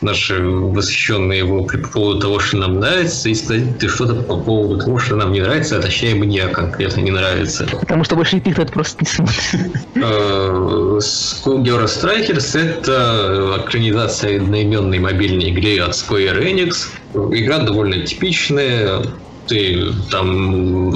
наши 0.00 0.42
восхищенные 0.42 1.38
его 1.38 1.62
по 1.64 1.78
поводу 1.78 2.20
того, 2.20 2.40
что 2.40 2.56
нам 2.56 2.80
нравится, 2.80 3.28
и 3.28 3.34
сказать 3.34 3.78
ты 3.78 3.88
что-то 3.88 4.14
по 4.14 4.36
поводу 4.36 4.78
того, 4.84 4.98
что 4.98 5.16
нам 5.16 5.32
не 5.32 5.40
нравится, 5.40 5.78
а 5.78 5.80
точнее 5.80 6.14
мне 6.16 6.46
конкретно 6.48 7.00
не 7.00 7.12
нравится. 7.12 7.66
Потому 7.70 8.02
что 8.04 8.16
больше 8.16 8.36
никто 8.44 8.62
это 8.62 8.72
просто 8.72 9.04
не 9.04 9.10
смотрит. 9.10 9.72
Э, 9.94 10.98
Schoolgirl 11.00 11.84
Strikers— 11.84 12.58
это 12.60 13.62
экранизация 13.64 14.40
одноименной 14.40 14.98
мобильной 14.98 15.50
игры 15.50 15.78
от 15.84 15.92
Square 15.92 16.42
Enix. 16.42 16.88
Игра 17.14 17.58
довольно 17.58 18.04
типичная, 18.04 19.02
ты 19.46 19.92
там 20.10 20.92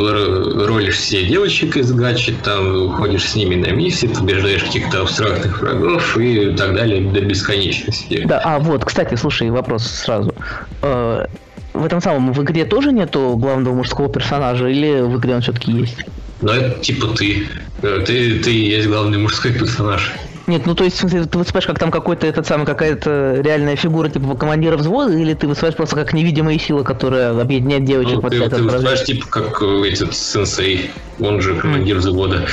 ролишь 0.67 0.97
все 0.97 1.25
девочек 1.25 1.77
из 1.77 1.93
гачи, 1.93 2.35
там 2.43 2.91
ходишь 2.93 3.29
с 3.29 3.35
ними 3.37 3.55
на 3.55 3.71
миссии, 3.71 4.07
побеждаешь 4.07 4.65
каких-то 4.65 5.03
абстрактных 5.03 5.61
врагов 5.61 6.17
и 6.19 6.55
так 6.57 6.75
далее 6.75 7.01
до 7.11 7.21
бесконечности. 7.21 8.23
Да, 8.27 8.41
а 8.45 8.59
вот, 8.59 8.85
кстати, 8.85 9.15
слушай, 9.15 9.51
вопрос 9.51 9.87
сразу. 9.87 10.35
Э, 10.83 11.27
в 11.73 11.85
этом 11.85 12.01
самом 12.01 12.33
в 12.33 12.43
игре 12.43 12.65
тоже 12.65 12.93
нету 12.93 13.37
главного 13.37 13.75
мужского 13.75 14.09
персонажа, 14.09 14.69
или 14.69 15.01
в 15.01 15.19
игре 15.19 15.37
он 15.37 15.43
все-таки 15.43 15.73
есть? 15.73 16.05
Ну, 16.43 16.53
это 16.53 16.81
типа 16.81 17.09
ты. 17.09 17.47
Э, 17.83 18.03
ты, 18.07 18.39
ты 18.41 18.51
есть 18.51 18.89
главный 18.89 19.19
мужской 19.19 19.53
персонаж. 19.53 20.13
Нет, 20.51 20.67
ну 20.67 20.75
то 20.75 20.83
есть, 20.83 20.97
в 20.97 21.01
смысле, 21.01 21.27
ты 21.27 21.39
выступаешь 21.39 21.67
как 21.67 21.79
там 21.79 21.93
какой-то 21.93 22.27
этот 22.27 22.45
самый, 22.45 22.67
какая-то 22.67 23.41
реальная 23.41 23.77
фигура 23.77 24.09
типа 24.09 24.35
командира 24.35 24.77
взвода, 24.77 25.17
или 25.17 25.35
ты 25.35 25.47
выступаешь 25.47 25.77
просто 25.77 25.95
как 25.95 26.13
невидимая 26.13 26.59
сила, 26.59 26.83
которая 26.83 27.41
объединяет 27.41 27.85
девочек 27.85 28.17
ну, 28.17 28.21
под 28.21 28.33
ты, 28.33 28.49
ты 28.49 28.63
выступаешь 28.65 29.05
типа 29.05 29.27
как 29.29 29.63
э, 29.63 29.93
этот 29.93 30.13
сенсей, 30.17 30.91
он 31.21 31.41
же 31.41 31.55
командир 31.55 31.97
mm. 31.97 32.01
взвода. 32.01 32.47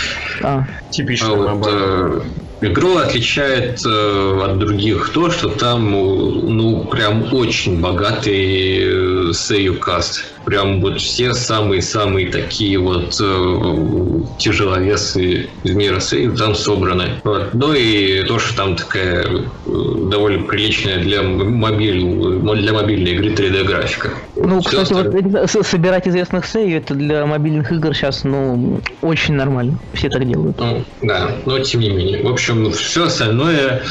А. 0.43 0.67
Типично. 0.91 1.29
А 1.29 1.53
вот, 1.55 1.67
э, 1.71 2.21
игру 2.61 2.97
отличает 2.97 3.83
э, 3.83 4.41
от 4.43 4.59
других 4.59 5.09
то, 5.09 5.31
что 5.31 5.49
там, 5.49 5.89
ну, 5.89 6.85
прям 6.85 7.33
очень 7.33 7.81
богатый 7.81 9.33
сейю 9.33 9.73
э, 9.73 9.77
каст 9.77 10.23
прям 10.47 10.79
вот 10.79 11.01
все 11.01 11.33
самые-самые 11.33 12.31
такие 12.31 12.79
вот 12.79 13.19
э, 13.21 14.21
тяжеловесы 14.39 15.49
из 15.63 15.75
мира 15.75 15.99
сейв 15.99 16.37
там 16.37 16.55
собраны. 16.55 17.09
Вот. 17.25 17.53
Ну 17.53 17.73
и 17.73 18.23
то, 18.23 18.39
что 18.39 18.55
там 18.55 18.77
такая 18.77 19.25
э, 19.25 19.39
довольно 19.65 20.47
приличная 20.47 20.99
для, 20.99 21.21
мобиль, 21.21 22.01
для 22.39 22.71
мобильной 22.71 23.11
игры 23.11 23.31
3D 23.31 23.65
графика. 23.65 24.11
Ну, 24.37 24.61
Все 24.61 24.85
кстати, 24.85 24.93
остальное... 24.93 25.47
вот 25.53 25.67
собирать 25.67 26.07
известных 26.07 26.45
сейв 26.45 26.81
это 26.81 26.95
для 26.95 27.25
мобильных 27.25 27.69
игр 27.73 27.93
сейчас, 27.93 28.23
ну, 28.23 28.79
очень 29.01 29.33
нормально. 29.33 29.77
Все 29.91 30.09
так 30.09 30.25
делают. 30.25 30.57
Ну, 30.59 30.81
да, 31.01 31.31
но 31.45 31.59
тем 31.59 31.81
не 31.81 31.89
менее. 31.89 32.23
В 32.23 32.31
общем, 32.31 32.71
все 32.71 33.07
остальное 33.07 33.83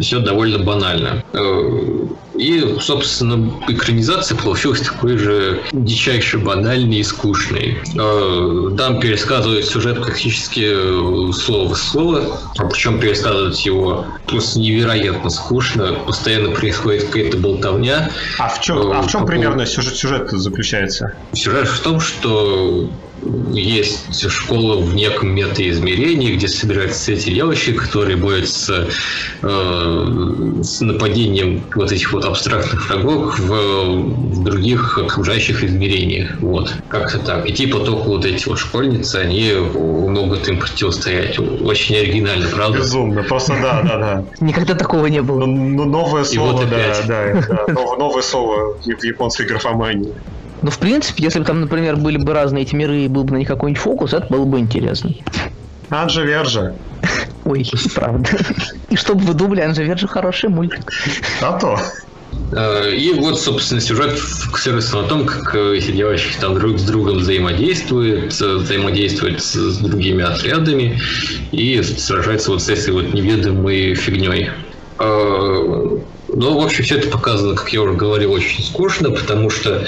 все 0.00 0.20
довольно 0.20 0.58
банально. 0.58 1.22
Э, 1.32 2.06
и, 2.36 2.76
собственно, 2.80 3.52
экранизация 3.68 4.38
получилась 4.38 4.80
такой 4.80 5.18
же 5.18 5.60
дичайше 5.72 6.38
банальной 6.38 6.98
и 6.98 7.02
скучной. 7.02 7.78
Э, 7.96 8.76
там 8.76 9.00
пересказывают 9.00 9.66
сюжет 9.66 10.02
практически 10.02 10.68
э, 10.70 11.32
слово 11.32 11.74
в 11.74 11.78
слово, 11.78 12.38
причем 12.56 13.00
пересказывать 13.00 13.64
его 13.64 14.06
просто 14.26 14.60
невероятно 14.60 15.30
скучно, 15.30 15.94
постоянно 16.06 16.50
происходит 16.50 17.04
какая-то 17.04 17.38
болтовня. 17.38 18.10
А 18.38 18.48
в 18.48 18.60
чем, 18.60 18.92
а 18.92 19.02
в 19.02 19.08
чем 19.08 19.26
примерно 19.26 19.66
сюжет, 19.66 19.96
сюжет 19.96 20.30
заключается? 20.30 21.14
Сюжет 21.32 21.68
в 21.68 21.80
том, 21.80 22.00
что 22.00 22.88
есть 23.52 24.28
школа 24.30 24.80
в 24.80 24.94
неком 24.94 25.34
метаизмерении, 25.34 26.36
где 26.36 26.48
собираются 26.48 27.12
эти 27.12 27.30
девочки, 27.30 27.72
которые 27.72 28.16
борются 28.16 28.88
э, 29.42 30.60
с 30.62 30.80
нападением 30.80 31.62
вот 31.74 31.92
этих 31.92 32.12
вот 32.12 32.24
абстрактных 32.24 32.88
врагов 32.88 33.38
в, 33.38 33.50
в 33.50 34.44
других 34.44 34.98
окружающих 34.98 35.64
измерениях. 35.64 36.40
Вот, 36.40 36.72
как-то 36.88 37.18
так. 37.18 37.48
И 37.48 37.52
типа 37.52 37.80
только 37.80 38.08
вот 38.08 38.24
эти 38.24 38.48
вот 38.48 38.58
школьницы, 38.58 39.16
они 39.16 39.52
могут 39.54 40.48
им 40.48 40.58
противостоять. 40.58 41.38
Очень 41.38 41.96
оригинально, 41.96 42.48
правда? 42.48 42.78
Безумно, 42.78 43.22
просто 43.22 43.54
да, 43.60 43.82
да, 43.82 43.98
да. 43.98 44.24
Никогда 44.40 44.74
такого 44.74 45.06
не 45.06 45.22
было. 45.22 45.46
Ну, 45.46 45.46
ну 45.46 45.84
новое 45.84 46.24
слово, 46.24 46.52
вот 46.52 46.70
да, 46.70 46.94
да, 47.06 47.44
да, 47.66 47.72
новое 47.72 48.22
слово 48.22 48.78
в 48.78 49.04
японской 49.04 49.46
графомании. 49.46 50.12
Ну, 50.62 50.70
в 50.70 50.78
принципе, 50.78 51.24
если 51.24 51.38
бы 51.38 51.44
там, 51.44 51.60
например, 51.60 51.96
были 51.96 52.16
бы 52.16 52.32
разные 52.32 52.62
эти 52.62 52.74
миры 52.74 53.02
и 53.02 53.08
был 53.08 53.24
бы 53.24 53.32
на 53.32 53.36
них 53.38 53.48
какой-нибудь 53.48 53.82
фокус, 53.82 54.12
это 54.12 54.26
было 54.28 54.44
бы 54.44 54.58
интересно. 54.58 55.10
Анжа 55.90 56.22
Верджа. 56.22 56.74
Ой, 57.44 57.64
правда. 57.94 58.28
И 58.90 58.96
чтобы 58.96 59.24
вы 59.24 59.34
думали, 59.34 59.60
Анжа 59.60 59.82
Верджа 59.82 60.06
хороший 60.06 60.50
мультик. 60.50 60.92
А 61.40 61.58
то. 61.58 61.78
Э, 62.52 62.94
и 62.94 63.12
вот, 63.14 63.40
собственно, 63.40 63.80
сюжет 63.80 64.18
фокусируется 64.18 64.96
на 64.96 65.08
том, 65.08 65.26
как 65.26 65.54
эти 65.54 65.92
девочки 65.92 66.36
там 66.40 66.54
друг 66.54 66.78
с 66.78 66.82
другом 66.82 67.18
взаимодействуют, 67.18 68.40
э, 68.40 68.54
взаимодействуют 68.56 69.42
с 69.42 69.78
другими 69.78 70.24
отрядами 70.24 71.00
и 71.52 71.82
сражаются 71.82 72.50
вот 72.50 72.62
с 72.62 72.68
этой 72.68 72.92
вот 72.92 73.14
неведомой 73.14 73.94
фигней. 73.94 74.50
Э, 74.98 75.98
ну, 76.28 76.60
в 76.60 76.64
общем, 76.64 76.84
все 76.84 76.98
это 76.98 77.08
показано, 77.08 77.54
как 77.54 77.72
я 77.72 77.82
уже 77.82 77.94
говорил, 77.94 78.32
очень 78.32 78.62
скучно, 78.62 79.10
потому 79.10 79.50
что 79.50 79.84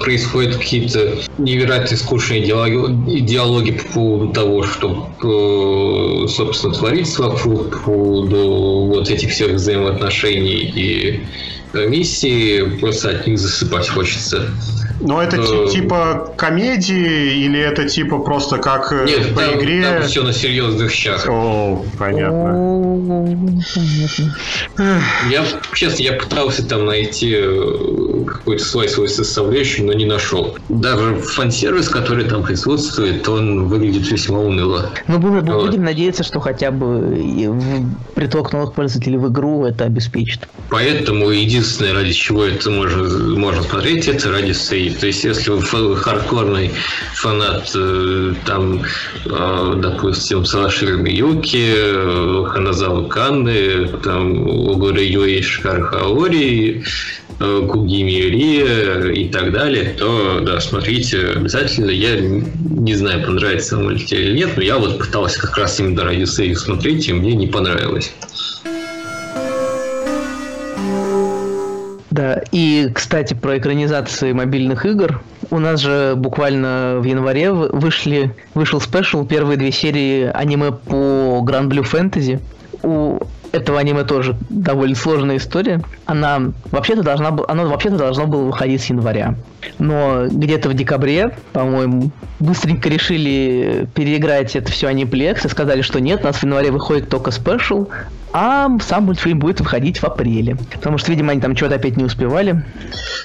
происходят 0.00 0.56
какие-то 0.56 1.18
невероятно 1.38 1.96
скучные 1.96 2.40
диалоги, 2.40 3.20
диалоги 3.20 3.72
по 3.72 3.84
поводу 3.92 4.32
того, 4.32 4.62
что, 4.64 5.10
э, 5.22 6.28
собственно, 6.28 6.74
творится 6.74 7.22
вокруг, 7.22 7.70
по 7.70 7.78
поводу 7.90 8.90
вот 8.94 9.10
этих 9.10 9.30
всех 9.30 9.52
взаимоотношений 9.52 10.72
и 10.74 11.20
миссии, 11.72 12.78
просто 12.80 13.10
от 13.10 13.26
них 13.26 13.38
засыпать 13.38 13.88
хочется. 13.88 14.48
Но 15.00 15.22
это 15.22 15.36
э, 15.38 15.68
типа 15.70 16.32
комедии 16.36 17.44
или 17.44 17.58
это 17.58 17.88
типа 17.88 18.18
просто 18.18 18.58
как 18.58 18.92
Нет, 19.06 19.34
по 19.34 19.40
там, 19.40 19.58
игре? 19.58 19.82
Там 19.82 20.02
все 20.02 20.22
на 20.22 20.32
серьезных 20.32 20.92
щах. 20.92 21.26
О, 21.26 21.84
понятно. 21.98 23.26
Я, 25.30 25.44
честно, 25.74 26.02
я 26.02 26.12
пытался 26.12 26.66
там 26.66 26.84
найти 26.84 27.34
э, 27.34 28.24
какой-то 28.26 28.62
свой 28.62 28.88
свой 28.88 29.08
составляющий, 29.08 29.82
но 29.82 29.94
не 29.94 30.04
нашел. 30.04 30.56
Даже 30.68 31.16
фан-сервис, 31.16 31.88
который 31.88 32.24
там 32.24 32.42
присутствует, 32.42 33.26
он 33.28 33.68
выглядит 33.68 34.10
весьма 34.10 34.40
уныло. 34.40 34.90
Ну, 35.08 35.18
мы 35.18 35.40
будем 35.40 35.82
надеяться, 35.82 36.24
что 36.24 36.40
хотя 36.40 36.70
бы 36.70 37.16
приток 38.14 38.52
новых 38.52 38.74
пользователей 38.74 39.16
в 39.16 39.30
игру 39.30 39.64
это 39.64 39.84
обеспечит. 39.84 40.46
Поэтому 40.68 41.30
единственное, 41.60 41.92
ради 41.92 42.12
чего 42.12 42.44
это 42.44 42.70
можно, 42.70 43.02
можно 43.36 43.62
смотреть, 43.62 44.08
это 44.08 44.30
ради 44.30 44.52
сейв. 44.52 44.98
То 44.98 45.06
есть, 45.06 45.24
если 45.24 45.50
вы 45.50 45.96
хардкорный 45.96 46.70
фанат 47.14 47.70
э, 47.74 48.34
там, 48.46 48.82
э, 49.26 49.74
допустим, 49.76 50.44
Савашири 50.44 50.92
Миюки, 50.92 52.46
Ханазава 52.48 53.06
Канны, 53.08 53.88
там, 54.02 54.48
Угура 54.48 55.02
Юи 55.02 55.42
Шикар 55.42 55.82
Хаори, 55.82 56.82
Кугими 57.38 58.10
Рия 58.10 59.12
и 59.12 59.28
так 59.28 59.52
далее, 59.52 59.94
то 59.98 60.40
да, 60.40 60.60
смотрите 60.60 61.28
обязательно. 61.36 61.90
Я 61.90 62.20
не 62.20 62.94
знаю, 62.94 63.24
понравится 63.24 63.76
вам 63.76 63.92
или 63.92 64.36
нет, 64.36 64.50
но 64.56 64.62
я 64.62 64.76
вот 64.76 64.98
пытался 64.98 65.40
как 65.40 65.56
раз 65.56 65.80
именно 65.80 66.04
ради 66.04 66.24
сейв 66.24 66.58
смотреть, 66.58 67.08
и 67.08 67.14
мне 67.14 67.34
не 67.34 67.46
понравилось. 67.46 68.12
Да, 72.20 72.42
и, 72.52 72.90
кстати, 72.92 73.32
про 73.32 73.56
экранизации 73.56 74.32
мобильных 74.32 74.84
игр. 74.84 75.22
У 75.50 75.58
нас 75.58 75.80
же 75.80 76.12
буквально 76.16 76.98
в 76.98 77.04
январе 77.04 77.50
вышли, 77.50 78.34
вышел 78.52 78.78
special, 78.78 79.24
первые 79.24 79.56
две 79.56 79.72
серии 79.72 80.30
аниме 80.34 80.70
по 80.70 81.42
Granblue 81.42 81.82
Fantasy. 81.82 82.38
У 82.82 83.20
этого 83.52 83.80
аниме 83.80 84.04
тоже 84.04 84.36
довольно 84.50 84.96
сложная 84.96 85.38
история. 85.38 85.80
Она 86.04 86.52
вообще-то 86.70 87.02
должна, 87.02 87.34
оно 87.48 87.66
вообще-то 87.66 87.96
должно 87.96 88.26
было 88.26 88.42
выходить 88.42 88.82
с 88.82 88.90
января. 88.90 89.34
Но 89.78 90.26
где-то 90.26 90.68
в 90.68 90.74
декабре, 90.74 91.34
по-моему, 91.54 92.10
быстренько 92.38 92.90
решили 92.90 93.88
переиграть 93.94 94.54
это 94.56 94.70
все 94.70 94.88
Aniplex 94.88 95.46
и 95.46 95.48
сказали, 95.48 95.80
что 95.80 96.02
нет, 96.02 96.20
у 96.20 96.24
нас 96.24 96.36
в 96.36 96.42
январе 96.42 96.70
выходит 96.70 97.08
только 97.08 97.30
special, 97.30 97.88
а 98.32 98.68
сам 98.80 99.04
мультфильм 99.04 99.38
будет 99.38 99.60
выходить 99.60 99.98
в 99.98 100.04
апреле. 100.04 100.56
Потому 100.72 100.98
что, 100.98 101.10
видимо, 101.10 101.32
они 101.32 101.40
там 101.40 101.56
что-то 101.56 101.76
опять 101.76 101.96
не 101.96 102.04
успевали. 102.04 102.64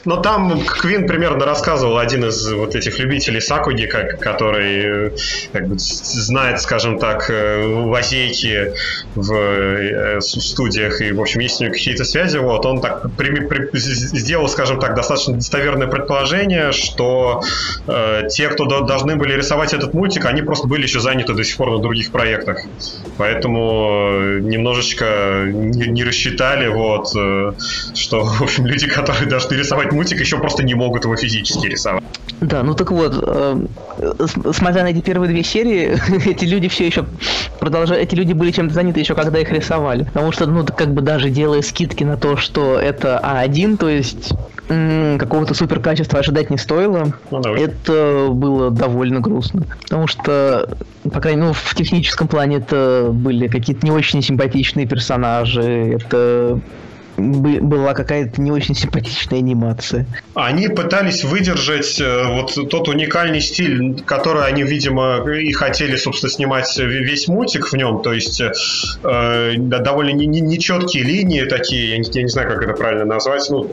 Но 0.04 0.18
там 0.18 0.60
Квин 0.66 1.08
примерно 1.08 1.46
рассказывал 1.46 1.98
один 1.98 2.26
из 2.26 2.52
вот 2.52 2.76
этих 2.76 2.98
любителей 3.00 3.42
Сакуги, 3.42 3.86
как, 3.86 4.20
который 4.20 5.12
как 5.52 5.68
бы, 5.68 5.76
знает, 5.78 6.62
скажем 6.62 7.00
так, 7.00 7.30
э, 7.30 7.66
лазейки 7.66 8.74
в 9.16 9.34
э, 9.34 10.22
студиях 10.22 11.02
и, 11.02 11.12
в 11.12 11.22
общем, 11.22 11.40
есть 11.42 11.62
у 11.62 11.66
него 11.66 11.74
какие-то 11.74 12.06
связи. 12.06 12.38
Вот 12.38 12.66
он 12.66 12.82
так 12.82 13.12
при, 13.18 13.42
при, 13.48 13.70
сделал, 13.74 14.48
скажем 14.50 14.80
так, 14.80 14.96
достаточно 14.96 15.36
достоверное 15.36 15.88
предположение, 15.88 16.72
что 16.72 17.44
э, 17.88 18.28
те, 18.30 18.50
кто 18.50 18.66
до, 18.66 18.82
должны 18.82 19.16
были 19.16 19.34
рисовать 19.34 19.74
этот 19.74 19.94
мультик, 19.94 20.26
они 20.26 20.42
просто 20.42 20.68
были 20.68 20.84
еще 20.84 21.00
заняты 21.00 21.34
до 21.34 21.44
сих 21.44 21.58
пор 21.58 21.72
на 21.72 21.80
других 21.80 22.12
проектах. 22.12 22.62
Поэтому 23.18 24.10
э, 24.12 24.40
немножечко 24.42 24.95
немножечко 24.96 25.52
не, 25.52 25.88
не 25.88 26.04
рассчитали, 26.04 26.68
вот, 26.68 27.12
э, 27.16 27.54
что, 27.94 28.26
в 28.26 28.42
общем, 28.42 28.66
люди, 28.66 28.88
которые 28.88 29.28
должны 29.28 29.56
рисовать 29.56 29.92
мультик, 29.92 30.20
еще 30.20 30.38
просто 30.38 30.64
не 30.64 30.74
могут 30.74 31.04
его 31.04 31.16
физически 31.16 31.68
рисовать. 31.68 32.04
Да, 32.42 32.64
ну 32.64 32.74
так 32.74 32.92
вот, 32.92 33.14
э, 33.18 33.66
смотря 34.54 34.84
на 34.84 34.88
эти 34.88 35.02
первые 35.02 35.30
две 35.30 35.44
серии, 35.44 35.98
эти 36.30 36.46
люди 36.46 36.68
все 36.68 36.88
еще 36.88 37.06
продолжают, 37.60 38.04
эти 38.04 38.16
люди 38.16 38.34
были 38.34 38.52
чем-то 38.52 38.74
заняты 38.74 39.00
еще 39.00 39.16
когда 39.16 39.40
их 39.40 39.52
рисовали. 39.52 40.04
Потому 40.04 40.32
что, 40.32 40.46
ну, 40.46 40.66
как 40.66 40.94
бы 40.94 41.02
даже 41.02 41.30
делая 41.30 41.62
скидки 41.62 42.04
на 42.04 42.18
то, 42.18 42.38
что 42.38 42.78
это 42.80 43.22
А1, 43.24 43.78
то 43.78 43.90
есть 43.90 44.34
какого-то 44.68 45.54
супер 45.54 45.80
качества 45.80 46.20
ожидать 46.20 46.50
не 46.50 46.58
стоило. 46.58 47.14
Ну, 47.32 47.56
это 47.56 48.30
было 48.32 48.72
довольно 48.72 49.20
грустно. 49.20 49.64
Потому 49.84 50.08
что, 50.08 50.78
по 51.04 51.22
крайней 51.22 51.42
мере, 51.42 51.50
ну, 51.50 51.54
в 51.54 51.76
техническом 51.76 52.28
плане 52.28 52.58
это 52.58 53.10
были 53.12 53.48
какие-то 53.48 53.86
не 53.86 53.92
очень 53.92 54.22
симпатичные 54.22 54.88
персонажи. 54.88 56.00
Это 56.00 56.60
была 57.18 57.94
какая-то 57.94 58.42
не 58.42 58.52
очень 58.52 58.76
симпатичная 58.76 59.40
анимация. 59.40 60.06
Они 60.34 60.68
пытались 60.68 61.24
выдержать 61.24 62.00
э, 62.00 62.28
вот 62.34 62.70
тот 62.70 62.88
уникальный 62.88 63.42
стиль, 63.42 64.02
который 64.06 64.46
они, 64.46 64.64
видимо, 64.64 65.24
и 65.30 65.52
хотели, 65.52 65.96
собственно, 65.96 66.32
снимать 66.32 66.78
весь 66.78 67.28
мультик 67.28 67.72
в 67.72 67.74
нем. 67.76 68.02
То 68.02 68.14
есть 68.14 68.42
э, 68.42 69.54
довольно 69.58 70.12
нечеткие 70.12 71.04
линии 71.04 71.44
такие, 71.46 71.92
я 71.92 71.98
не, 71.98 72.10
я 72.12 72.24
не 72.24 72.30
знаю, 72.30 72.50
как 72.50 72.62
это 72.64 72.74
правильно 72.74 73.06
назвать, 73.06 73.50
ну, 73.50 73.70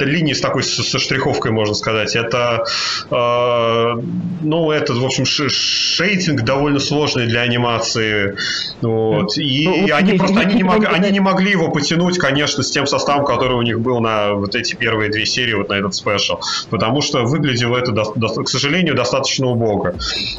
линии 0.00 0.32
с 0.32 0.40
такой 0.40 0.62
со 0.62 0.98
штриховкой, 0.98 1.52
можно 1.52 1.74
сказать. 1.74 2.16
Это, 2.16 2.64
э, 3.10 4.02
ну, 4.42 4.70
это, 4.70 4.94
в 4.94 5.04
общем, 5.04 5.24
шейдинг 5.24 6.42
довольно 6.42 6.80
сложный 6.80 7.26
для 7.26 7.42
анимации. 7.42 8.36
Вот. 8.80 9.36
И, 9.36 9.68
ну, 9.68 9.86
и 9.86 9.90
они 9.90 10.14
просто 10.14 10.40
они 10.40 10.54
не, 10.54 10.62
мог, 10.62 10.84
они 10.86 11.10
не 11.10 11.20
могли 11.20 11.50
его 11.50 11.70
потянуть, 11.70 12.18
конечно, 12.18 12.62
с 12.62 12.70
тем 12.70 12.79
тем 12.80 12.86
составом, 12.86 13.26
который 13.26 13.56
у 13.56 13.62
них 13.62 13.78
был 13.80 14.00
на 14.00 14.32
вот 14.32 14.54
эти 14.54 14.74
первые 14.74 15.10
две 15.10 15.26
серии, 15.26 15.52
вот 15.52 15.68
на 15.68 15.74
этот 15.74 15.94
спешл. 15.94 16.40
Потому 16.70 17.02
что 17.02 17.24
выглядело 17.24 17.76
это, 17.76 17.92
до, 17.92 18.10
до, 18.14 18.28
к 18.28 18.48
сожалению, 18.48 18.94
достаточно 18.94 19.48
убого. 19.48 19.94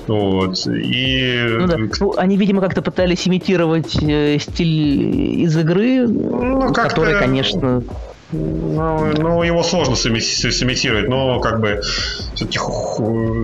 Вот. 0.08 0.66
И... 0.66 1.46
Ну, 1.60 1.68
да. 1.68 1.78
ну, 2.00 2.14
они, 2.18 2.38
видимо, 2.38 2.62
как-то 2.62 2.82
пытались 2.82 3.28
имитировать 3.28 3.96
э, 4.02 4.40
стиль 4.40 5.44
из 5.44 5.56
игры, 5.56 6.08
ну, 6.08 6.74
который, 6.74 7.20
конечно... 7.20 7.84
Ну, 8.32 9.12
ну, 9.18 9.44
его 9.44 9.62
сложно 9.64 9.96
сымитировать, 9.96 11.10
но 11.10 11.40
как 11.40 11.60
бы 11.60 11.82
все-таки 12.34 12.60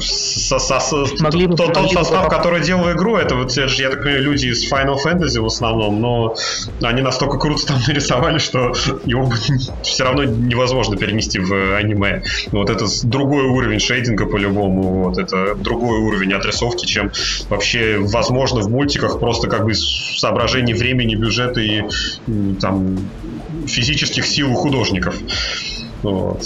со, 0.01 0.59
со, 0.59 1.05
могли 1.19 1.47
тот, 1.47 1.73
тот 1.73 1.91
состав, 1.91 2.29
который 2.29 2.61
делал 2.61 2.91
игру, 2.91 3.17
это 3.17 3.35
вот, 3.35 3.51
это 3.51 3.67
же, 3.67 3.81
я 3.81 3.89
так 3.89 4.01
понимаю, 4.01 4.23
люди 4.23 4.47
из 4.47 4.71
Final 4.71 4.95
Fantasy 5.03 5.41
в 5.41 5.45
основном, 5.45 5.99
но 5.99 6.35
они 6.81 7.01
настолько 7.01 7.38
круто 7.38 7.67
там 7.67 7.77
нарисовали, 7.88 8.38
что 8.38 8.73
его 9.05 9.29
все 9.83 10.03
равно 10.03 10.23
невозможно 10.23 10.95
перенести 10.95 11.39
в 11.39 11.75
аниме. 11.75 12.23
Вот 12.51 12.69
это 12.69 12.85
другой 13.03 13.43
уровень 13.43 13.79
шейдинга 13.79 14.25
по-любому, 14.25 15.09
вот 15.09 15.17
это 15.17 15.55
другой 15.55 15.99
уровень 15.99 16.33
отрисовки, 16.33 16.85
чем 16.85 17.11
вообще 17.49 17.97
возможно 17.99 18.61
в 18.61 18.69
мультиках 18.69 19.19
просто 19.19 19.49
как 19.49 19.65
бы 19.65 19.73
соображений 19.73 20.73
времени, 20.73 21.15
бюджета 21.15 21.59
и 21.59 21.83
там 22.61 22.97
физических 23.67 24.25
сил 24.25 24.51
у 24.51 24.55
художников. 24.78 25.15
Вот. 26.03 26.43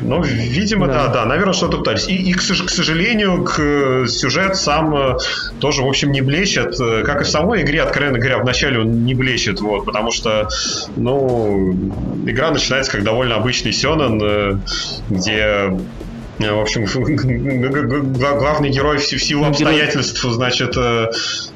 Ну, 0.00 0.22
видимо, 0.22 0.86
да, 0.86 1.08
да, 1.08 1.12
да 1.12 1.24
наверное, 1.24 1.52
что-то 1.52 1.78
пытались. 1.78 2.06
И, 2.08 2.14
и 2.14 2.32
к, 2.32 2.38
к 2.38 2.70
сожалению, 2.70 3.42
к, 3.42 3.58
э, 3.58 4.06
сюжет 4.06 4.56
сам 4.56 4.94
э, 4.94 5.18
тоже, 5.58 5.82
в 5.82 5.88
общем, 5.88 6.12
не 6.12 6.20
блещет. 6.20 6.78
Э, 6.80 7.02
как 7.02 7.22
и 7.22 7.24
в 7.24 7.28
самой 7.28 7.62
игре, 7.62 7.82
откровенно 7.82 8.18
говоря, 8.18 8.38
вначале 8.38 8.78
он 8.78 9.04
не 9.04 9.14
блещет, 9.14 9.60
вот, 9.60 9.84
потому 9.84 10.12
что, 10.12 10.48
ну, 10.96 11.72
игра 12.26 12.52
начинается 12.52 12.92
как 12.92 13.02
довольно 13.02 13.34
обычный 13.34 13.72
Сёнэн, 13.72 14.62
где 15.10 15.76
в 16.38 16.60
общем, 16.60 16.84
главный 18.18 18.70
герой 18.70 18.98
в 18.98 19.04
силу 19.04 19.44
обстоятельств, 19.46 20.22
значит... 20.22 20.76
Э, 20.76 21.10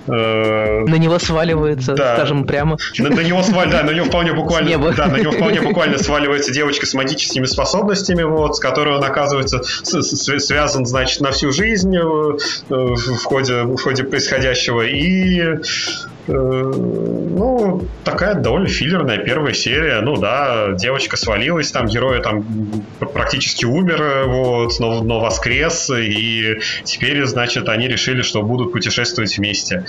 э, 0.06 0.84
на 0.86 0.94
него 0.94 1.18
сваливается, 1.18 1.94
да, 1.94 2.14
скажем 2.14 2.44
прямо. 2.44 2.78
На, 2.98 3.10
на 3.10 3.20
него 3.20 3.42
сваливается, 3.42 3.78
да, 3.78 3.82
на 3.82 3.90
него 3.94 4.06
вполне 4.06 4.32
буквально, 4.32 4.92
да, 4.92 5.06
на 5.06 5.16
него 5.16 5.32
вполне 5.32 5.60
буквально 5.60 5.98
сваливается 5.98 6.52
девочка 6.52 6.86
с 6.86 6.94
магическими 6.94 7.44
способностями, 7.44 8.22
вот, 8.22 8.56
с 8.56 8.60
которой 8.60 8.96
он 8.96 9.04
оказывается 9.04 9.62
связан, 9.82 10.86
значит, 10.86 11.20
на 11.20 11.30
всю 11.32 11.52
жизнь 11.52 11.96
в 11.98 13.24
ходе, 13.24 13.62
в 13.62 13.80
ходе 13.80 14.04
происходящего. 14.04 14.82
И 14.82 15.58
Э, 16.19 16.19
ну, 16.32 17.82
такая 18.04 18.34
довольно 18.34 18.68
филлерная 18.68 19.18
первая 19.18 19.52
серия. 19.52 20.00
Ну 20.00 20.16
да, 20.16 20.72
девочка 20.72 21.16
свалилась, 21.16 21.70
там 21.70 21.86
герой 21.86 22.22
там 22.22 22.44
практически 22.98 23.64
умер, 23.64 24.26
вот, 24.26 24.78
но, 24.78 25.02
но 25.02 25.20
воскрес, 25.20 25.90
и 25.90 26.58
теперь, 26.84 27.24
значит, 27.24 27.68
они 27.68 27.88
решили, 27.88 28.22
что 28.22 28.42
будут 28.42 28.72
путешествовать 28.72 29.36
вместе. 29.38 29.84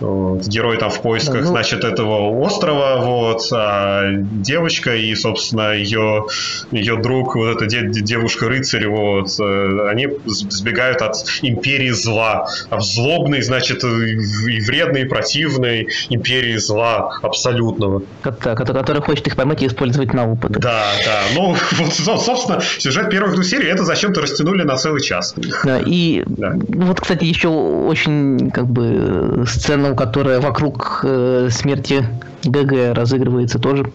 Вот, 0.00 0.46
герой 0.46 0.78
там 0.78 0.90
в 0.90 1.00
поисках, 1.02 1.40
да, 1.40 1.40
ну... 1.40 1.46
значит, 1.48 1.84
этого 1.84 2.30
острова, 2.40 2.98
вот, 3.02 3.42
а 3.52 4.10
девочка 4.12 4.94
и, 4.94 5.14
собственно, 5.14 5.74
ее, 5.74 6.26
ее 6.70 6.96
друг, 6.96 7.36
вот 7.36 7.62
эта 7.62 7.66
девушка-рыцарь, 7.66 8.86
вот, 8.88 9.28
э, 9.40 9.88
они 9.88 10.08
сбегают 10.26 11.02
от 11.02 11.16
империи 11.42 11.90
зла. 11.90 12.48
А 12.70 12.80
злобный, 12.80 13.42
значит, 13.42 13.84
и 13.84 14.60
вредный, 14.60 15.02
и 15.02 15.04
противный, 15.04 15.81
этой 15.82 16.14
империи 16.14 16.56
зла 16.56 17.18
абсолютного. 17.22 18.02
Который 18.22 19.02
хочет 19.02 19.26
их 19.26 19.36
поймать 19.36 19.62
и 19.62 19.66
использовать 19.66 20.12
на 20.12 20.30
опыт. 20.30 20.52
Да, 20.52 20.84
да. 21.04 21.20
Ну, 21.34 21.56
вот, 21.72 22.22
собственно, 22.22 22.60
сюжет 22.60 23.10
первых 23.10 23.34
двух 23.34 23.44
серий 23.44 23.68
это 23.68 23.84
зачем-то 23.84 24.20
растянули 24.20 24.62
на 24.62 24.76
целый 24.76 25.02
час. 25.02 25.34
Да, 25.64 25.80
и 25.84 26.22
да. 26.26 26.54
вот, 26.68 27.00
кстати, 27.00 27.24
еще 27.24 27.48
очень 27.48 28.50
как 28.50 28.66
бы 28.66 29.44
сцена, 29.46 29.94
которая 29.94 30.40
вокруг 30.40 31.00
э, 31.04 31.48
смерти 31.50 32.06
ГГ 32.44 32.96
разыгрывается 32.96 33.58
тоже 33.58 33.90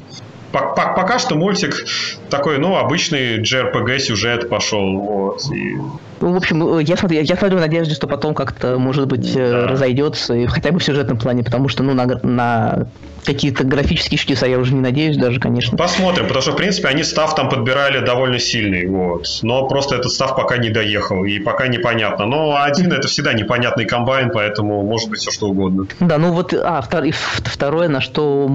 пока 0.51 1.19
что 1.19 1.35
мультик 1.35 1.85
такой, 2.29 2.57
ну, 2.57 2.77
обычный 2.77 3.41
JRPG 3.41 3.99
сюжет 3.99 4.49
пошел. 4.49 4.99
Вот, 4.99 5.41
и... 5.53 5.77
Ну, 6.21 6.33
в 6.33 6.35
общем, 6.37 6.79
я 6.79 6.97
смотрю, 6.97 7.21
я 7.21 7.35
смотрю 7.35 7.57
в 7.57 7.61
надежде, 7.61 7.93
что 7.93 8.07
потом 8.07 8.33
как-то, 8.33 8.77
может 8.77 9.07
быть, 9.07 9.35
э, 9.35 9.51
да. 9.51 9.67
разойдется, 9.67 10.33
и 10.33 10.45
хотя 10.45 10.71
бы 10.71 10.79
в 10.79 10.83
сюжетном 10.83 11.17
плане, 11.17 11.43
потому 11.43 11.67
что, 11.69 11.83
ну, 11.83 11.93
на, 11.93 12.05
на 12.23 12.87
какие-то 13.27 13.65
графические 13.65 14.17
чудеса 14.17 14.47
я 14.47 14.57
уже 14.57 14.73
не 14.73 14.79
надеюсь 14.79 15.17
даже, 15.17 15.39
конечно. 15.39 15.77
Посмотрим, 15.77 16.25
потому 16.27 16.41
что, 16.41 16.53
в 16.53 16.55
принципе, 16.55 16.87
они 16.87 17.03
став 17.03 17.35
там 17.35 17.49
подбирали 17.49 17.99
довольно 17.99 18.39
сильный, 18.39 18.87
вот. 18.87 19.27
Но 19.41 19.67
просто 19.67 19.95
этот 19.95 20.11
став 20.11 20.35
пока 20.35 20.57
не 20.57 20.69
доехал, 20.69 21.25
и 21.25 21.39
пока 21.39 21.67
непонятно. 21.67 22.25
Но 22.25 22.61
один 22.61 22.91
это 22.91 23.07
всегда 23.07 23.33
непонятный 23.33 23.85
комбайн, 23.85 24.31
поэтому 24.33 24.81
может 24.83 25.09
быть 25.09 25.19
все 25.19 25.31
что 25.31 25.47
угодно. 25.47 25.87
Да, 25.99 26.17
ну 26.17 26.31
вот, 26.31 26.53
а, 26.53 26.81
второе, 26.81 27.89
на 27.89 27.99
что 27.99 28.47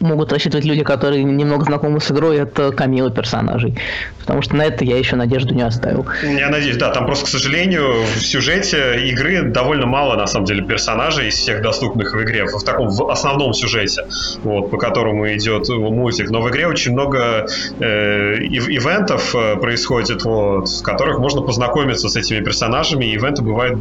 могут 0.00 0.32
рассчитывать 0.32 0.64
люди, 0.64 0.82
которые 0.82 1.22
немного 1.22 1.64
знакомы 1.64 2.00
с 2.00 2.10
игрой, 2.10 2.38
это 2.38 2.72
камилы 2.72 3.10
персонажей. 3.10 3.76
Потому 4.20 4.42
что 4.42 4.56
на 4.56 4.62
это 4.62 4.84
я 4.84 4.96
еще 4.96 5.16
надежду 5.16 5.54
не 5.54 5.62
оставил. 5.62 6.06
Я 6.22 6.48
надеюсь, 6.48 6.76
да, 6.80 6.90
там 6.90 7.04
просто, 7.04 7.26
к 7.26 7.28
сожалению, 7.28 8.04
в 8.04 8.20
сюжете 8.20 9.06
игры 9.08 9.42
довольно 9.42 9.86
мало, 9.86 10.16
на 10.16 10.26
самом 10.26 10.46
деле, 10.46 10.62
персонажей 10.62 11.28
из 11.28 11.34
всех 11.34 11.60
доступных 11.60 12.14
в 12.14 12.22
игре, 12.22 12.46
в 12.46 12.64
таком 12.64 12.88
в 12.88 13.10
основном 13.10 13.52
сюжете, 13.52 14.06
вот, 14.42 14.70
по 14.70 14.78
которому 14.78 15.30
идет 15.34 15.68
мультик. 15.68 16.30
Но 16.30 16.40
в 16.40 16.48
игре 16.48 16.66
очень 16.66 16.92
много 16.92 17.46
э, 17.80 18.36
ивентов 18.40 19.34
э, 19.34 19.56
происходит, 19.56 20.24
вот, 20.24 20.68
в 20.68 20.82
которых 20.82 21.18
можно 21.18 21.42
познакомиться 21.42 22.08
с 22.08 22.16
этими 22.16 22.42
персонажами. 22.42 23.04
И 23.04 23.14
ивенты 23.14 23.42
бывают 23.42 23.78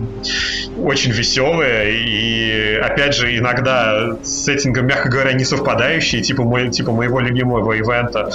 очень 0.78 1.12
веселые 1.12 1.93
и, 1.93 2.76
опять 2.76 3.16
же, 3.16 3.38
иногда 3.38 4.18
с 4.22 4.43
сеттингом, 4.43 4.88
мягко 4.88 5.08
говоря, 5.08 5.32
не 5.32 5.45
совпадающие, 5.45 6.22
типа, 6.22 6.43
мой, 6.43 6.70
типа 6.70 6.91
моего 6.91 7.22
любимого 7.22 7.72
ивента 7.72 8.30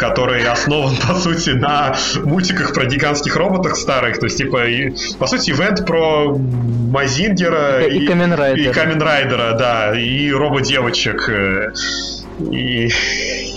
который 0.00 0.42
основан, 0.44 0.96
по 1.08 1.14
сути, 1.14 1.50
на 1.50 1.94
мультиках 2.24 2.72
про 2.72 2.86
гигантских 2.86 3.36
роботах. 3.36 3.76
То 4.00 4.26
есть, 4.26 4.38
типа, 4.38 4.66
и, 4.66 4.92
по 5.18 5.26
сути, 5.26 5.50
ивент 5.50 5.86
про 5.86 6.34
Мазингера 6.36 7.86
и, 7.86 7.98
и, 7.98 8.04
и 8.04 8.72
Каменрайдера, 8.72 9.54
да, 9.58 9.98
и 9.98 10.30
робот-девочек. 10.30 11.30
И, 12.50 12.90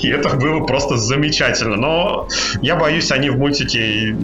и 0.02 0.10
это 0.10 0.36
было 0.36 0.66
просто 0.66 0.98
замечательно. 0.98 1.76
Но 1.76 2.28
я 2.62 2.76
боюсь, 2.76 3.12
они 3.12 3.30
в 3.30 3.38
мультике 3.38 4.16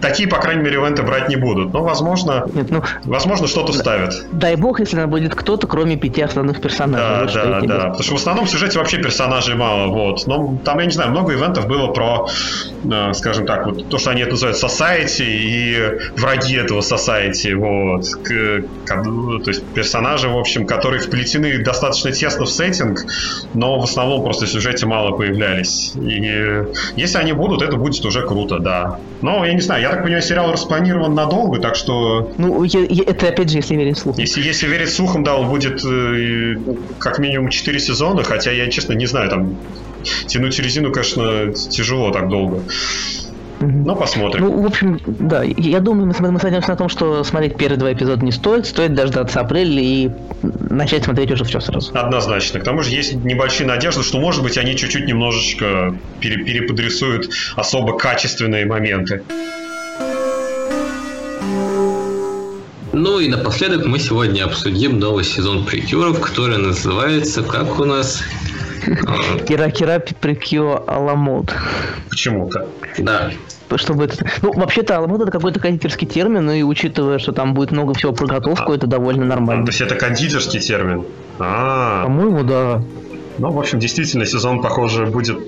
такие, 0.00 0.28
по 0.28 0.38
крайней 0.38 0.62
мере, 0.62 0.76
ивенты 0.76 1.02
брать 1.02 1.28
не 1.28 1.36
будут. 1.36 1.72
Но, 1.72 1.82
возможно, 1.82 2.46
Нет, 2.54 2.70
ну, 2.70 2.82
возможно 3.04 3.46
что-то 3.46 3.72
ставят. 3.72 4.26
Дай 4.32 4.56
бог, 4.56 4.80
если 4.80 4.96
там 4.96 5.10
будет 5.10 5.34
кто-то, 5.34 5.66
кроме 5.66 5.96
пяти 5.96 6.22
основных 6.22 6.60
персонажей. 6.60 7.34
Да, 7.34 7.60
да, 7.60 7.66
да. 7.66 7.78
Потому 7.88 8.02
что 8.02 8.12
в 8.14 8.18
основном 8.18 8.46
в 8.46 8.50
сюжете 8.50 8.78
вообще 8.78 8.98
персонажей 8.98 9.54
мало. 9.54 9.88
Вот. 9.88 10.26
Но 10.26 10.58
там, 10.64 10.78
я 10.78 10.86
не 10.86 10.92
знаю, 10.92 11.10
много 11.10 11.34
ивентов 11.34 11.66
было 11.66 11.88
про, 11.88 12.28
э, 12.84 13.12
скажем 13.14 13.46
так, 13.46 13.66
вот 13.66 13.88
то, 13.88 13.98
что 13.98 14.10
они 14.10 14.22
это 14.22 14.32
называют 14.32 14.56
Society 14.56 15.24
и 15.24 15.98
враги 16.16 16.56
этого 16.56 16.80
Society. 16.80 17.54
Вот. 17.54 18.06
К, 18.22 18.62
к, 18.86 19.02
то 19.44 19.50
есть 19.50 19.64
персонажи, 19.74 20.28
в 20.28 20.38
общем, 20.38 20.66
которые 20.66 21.00
вплетены 21.00 21.62
достаточно 21.62 22.12
тесно 22.12 22.44
в 22.44 22.50
сеттинг, 22.50 23.04
но 23.54 23.78
в 23.78 23.84
основном 23.84 23.97
основном 23.98 24.24
просто 24.24 24.46
в 24.46 24.48
сюжете 24.48 24.86
мало 24.86 25.16
появлялись. 25.16 25.92
И 25.96 26.64
если 26.96 27.18
они 27.18 27.32
будут, 27.32 27.62
это 27.62 27.76
будет 27.76 28.04
уже 28.04 28.26
круто, 28.26 28.58
да. 28.58 29.00
Но, 29.22 29.44
я 29.44 29.52
не 29.52 29.60
знаю, 29.60 29.82
я 29.82 29.90
так 29.90 30.02
понимаю, 30.02 30.22
сериал 30.22 30.52
распланирован 30.52 31.14
надолго, 31.14 31.58
так 31.60 31.74
что... 31.74 32.32
Ну, 32.38 32.62
я, 32.64 32.80
я, 32.88 33.04
это 33.04 33.28
опять 33.28 33.50
же, 33.50 33.58
если 33.58 33.74
верить 33.74 33.98
слухам. 33.98 34.20
Если, 34.20 34.40
если 34.40 34.66
верить 34.68 34.92
слухам, 34.92 35.24
да, 35.24 35.36
он 35.36 35.48
будет 35.48 35.84
э, 35.84 36.56
как 36.98 37.18
минимум 37.18 37.50
4 37.50 37.80
сезона, 37.80 38.22
хотя 38.22 38.52
я, 38.52 38.70
честно, 38.70 38.92
не 38.92 39.06
знаю, 39.06 39.30
там 39.30 39.56
тянуть 40.26 40.58
резину, 40.58 40.92
конечно, 40.92 41.52
тяжело 41.52 42.10
так 42.10 42.28
долго. 42.28 42.62
Ну, 43.60 43.96
посмотрим. 43.96 44.44
Ну, 44.44 44.62
в 44.62 44.66
общем, 44.66 45.00
да, 45.06 45.42
я 45.42 45.80
думаю, 45.80 46.12
мы, 46.18 46.30
мы 46.30 46.40
сойдемся 46.40 46.70
на 46.70 46.76
том, 46.76 46.88
что 46.88 47.24
смотреть 47.24 47.56
первые 47.56 47.78
два 47.78 47.92
эпизода 47.92 48.24
не 48.24 48.32
стоит, 48.32 48.66
стоит 48.66 48.94
дождаться 48.94 49.40
апреля 49.40 49.82
и 49.82 50.10
начать 50.42 51.04
смотреть 51.04 51.32
уже 51.32 51.44
все 51.44 51.60
сразу. 51.60 51.90
Однозначно. 51.94 52.60
К 52.60 52.64
тому 52.64 52.82
же 52.82 52.90
есть 52.90 53.14
небольшие 53.14 53.66
надежды, 53.66 54.02
что, 54.02 54.20
может 54.20 54.42
быть, 54.42 54.56
они 54.58 54.76
чуть-чуть 54.76 55.06
немножечко 55.06 55.94
пере 56.20 56.44
переподрисуют 56.44 57.30
особо 57.56 57.98
качественные 57.98 58.66
моменты. 58.66 59.22
Ну 62.92 63.20
и 63.20 63.28
напоследок 63.28 63.86
мы 63.86 63.98
сегодня 63.98 64.44
обсудим 64.44 64.98
новый 64.98 65.24
сезон 65.24 65.64
прикюров, 65.64 66.20
который 66.20 66.58
называется 66.58 67.42
как 67.42 67.78
у 67.78 67.84
нас? 67.84 68.22
Кира-кира 69.46 70.02
прикё 70.20 70.84
аламод. 70.86 71.54
Почему-то. 72.10 72.68
Да 72.98 73.30
чтобы 73.76 74.04
это... 74.04 74.24
Ну, 74.40 74.52
вообще-то 74.54 74.96
аламод 74.96 75.20
это 75.20 75.30
какой-то 75.30 75.60
кондитерский 75.60 76.06
термин, 76.06 76.50
и 76.50 76.62
учитывая, 76.62 77.18
что 77.18 77.32
там 77.32 77.52
будет 77.52 77.70
много 77.70 77.92
всего 77.92 78.12
про 78.12 78.26
готовку, 78.26 78.72
а, 78.72 78.74
это 78.74 78.86
довольно 78.86 79.26
нормально. 79.26 79.66
То 79.66 79.70
есть 79.70 79.82
это 79.82 79.94
кондитерский 79.94 80.60
термин? 80.60 81.04
А, 81.38 82.04
По-моему, 82.04 82.44
да. 82.44 82.82
Ну, 83.36 83.50
в 83.50 83.58
общем, 83.58 83.78
действительно, 83.78 84.24
сезон, 84.24 84.62
похоже, 84.62 85.06
будет 85.06 85.38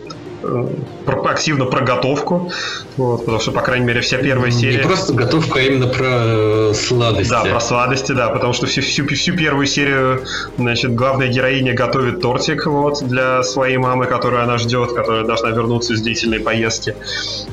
активно 1.41 1.65
про 1.65 1.81
готовку, 1.81 2.51
вот, 2.97 3.21
потому 3.21 3.41
что, 3.41 3.53
по 3.53 3.63
крайней 3.63 3.87
мере, 3.87 4.01
вся 4.01 4.19
первая 4.19 4.51
серия... 4.51 4.79
Не 4.79 4.85
просто 4.85 5.15
готовку, 5.15 5.59
а 5.59 5.63
именно 5.63 5.87
про 5.87 6.07
э, 6.07 6.73
сладости. 6.75 7.31
Да, 7.31 7.45
про 7.45 7.61
сладости, 7.61 8.13
да, 8.13 8.29
потому 8.29 8.53
что 8.53 8.67
всю, 8.67 8.83
всю, 8.83 9.07
всю 9.07 9.37
первую 9.37 9.67
серию, 9.67 10.25
значит, 10.59 10.95
главная 10.95 11.29
героиня 11.29 11.75
готовит 11.75 12.21
тортик 12.21 12.67
вот, 12.67 13.03
для 13.03 13.43
своей 13.43 13.79
мамы, 13.79 14.07
которую 14.07 14.43
она 14.43 14.59
ждет, 14.59 14.93
которая 14.93 15.25
должна 15.25 15.51
вернуться 15.51 15.95
из 15.95 16.03
длительной 16.03 16.41
поездки. 16.41 16.95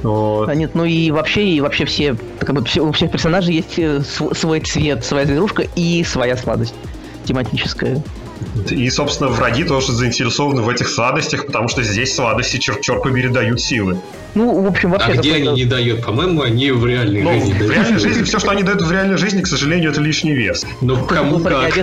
Вот. 0.04 0.50
А 0.50 0.56
нет, 0.56 0.72
ну 0.74 0.86
и 0.86 1.12
вообще, 1.12 1.46
и 1.46 1.62
вообще 1.62 1.86
все, 1.86 2.16
как 2.40 2.54
бы, 2.54 2.66
все, 2.66 2.82
у 2.82 2.92
всех 2.92 3.12
персонажей 3.12 3.56
есть 3.56 3.78
э, 3.78 4.02
свой 4.02 4.60
цвет, 4.60 5.06
своя 5.06 5.26
зверушка 5.26 5.64
и 5.76 6.04
своя 6.04 6.36
сладость 6.36 6.74
тематическая. 7.26 8.04
И, 8.70 8.90
собственно, 8.90 9.30
враги 9.30 9.64
тоже 9.64 9.94
заинтересованы 9.94 10.62
в 10.62 10.70
этих 10.70 10.90
сладостях, 10.90 11.46
потому 11.46 11.68
что 11.68 11.84
здесь 11.84 12.16
сладости, 12.16 12.58
черт, 12.58 12.82
черт 12.82 13.04
побери, 13.04 13.30
дают 13.30 13.62
силы. 13.62 14.00
Ну, 14.36 14.62
в 14.62 14.68
общем, 14.68 14.92
вообще... 14.92 15.14
А 15.14 15.16
где 15.16 15.36
они 15.36 15.48
не 15.50 15.66
дают? 15.66 16.04
По-моему, 16.04 16.42
они 16.42 16.72
в 16.72 16.86
реальной 16.86 17.24
ну, 17.24 17.34
жизни 17.34 17.54
в 17.54 17.72
реальной 17.72 18.00
жизни, 18.00 18.24
все, 18.24 18.40
что 18.40 18.52
они 18.52 18.64
дают 18.64 18.82
в 18.82 18.92
реальной 18.92 19.18
жизни, 19.18 19.42
к 19.42 19.48
сожалению, 19.48 19.92
это 19.92 20.02
лишний 20.02 20.34
вес. 20.34 20.66
Ну, 20.82 21.06
кому 21.06 21.40
как. 21.40 21.74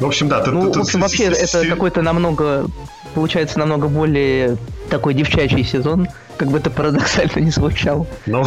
В 0.00 0.06
общем, 0.06 0.28
да. 0.28 0.44
Ну, 0.46 0.72
в 0.72 0.78
общем, 0.78 1.00
вообще, 1.00 1.24
это 1.24 1.66
какой-то 1.66 2.02
намного, 2.02 2.66
получается, 3.14 3.58
намного 3.58 3.88
более 3.88 4.56
такой 4.90 5.14
девчачий 5.14 5.64
сезон 5.64 6.08
как 6.42 6.50
бы 6.50 6.58
это 6.58 6.70
парадоксально 6.70 7.38
не 7.38 7.52
звучало. 7.52 8.04
Ну, 8.26 8.44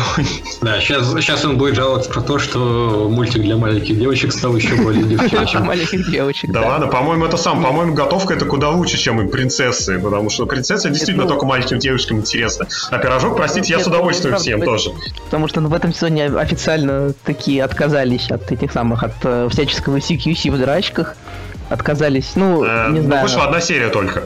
да, 0.61 0.81
сейчас, 0.81 1.07
сейчас 1.11 1.45
он 1.45 1.57
будет 1.57 1.75
жаловаться 1.75 2.09
про 2.09 2.19
то, 2.19 2.39
что 2.39 3.07
мультик 3.09 3.41
для 3.41 3.55
маленьких 3.55 3.97
девочек 3.97 4.33
стал 4.33 4.53
еще 4.53 4.75
более 4.75 5.03
девчачьим. 5.05 5.63
маленьких 5.63 6.11
девочек, 6.11 6.51
да. 6.51 6.59
ладно, 6.59 6.87
по-моему, 6.87 7.25
это 7.25 7.37
сам, 7.37 7.63
по-моему, 7.63 7.93
готовка 7.93 8.33
это 8.33 8.43
куда 8.43 8.69
лучше, 8.69 8.97
чем 8.97 9.21
и 9.21 9.31
принцессы, 9.31 9.97
потому 9.97 10.29
что 10.29 10.45
принцесса 10.45 10.89
действительно 10.89 11.23
ну, 11.23 11.29
только 11.29 11.45
маленьким 11.45 11.79
девочкам 11.79 12.17
интересна. 12.17 12.67
А 12.91 12.97
пирожок, 12.97 13.37
простите, 13.37 13.71
я 13.71 13.79
с 13.79 13.87
удовольствием 13.87 14.35
всем 14.35 14.61
тоже. 14.61 14.89
Потому 15.23 15.47
что 15.47 15.61
ну, 15.61 15.69
в 15.69 15.73
этом 15.73 15.93
сезоне 15.93 16.25
официально 16.25 17.13
такие 17.23 17.63
отказались 17.63 18.29
от 18.29 18.51
этих 18.51 18.73
самых, 18.73 19.03
от 19.03 19.13
э, 19.23 19.47
всяческого 19.49 19.97
CQC 19.99 20.51
в 20.51 20.59
драчках 20.59 21.15
отказались. 21.69 22.33
Ну, 22.35 22.65
э, 22.65 22.91
не 22.91 22.99
ну, 22.99 23.05
знаю. 23.05 23.23
Вышла 23.23 23.45
одна 23.45 23.61
серия 23.61 23.87
только 23.87 24.23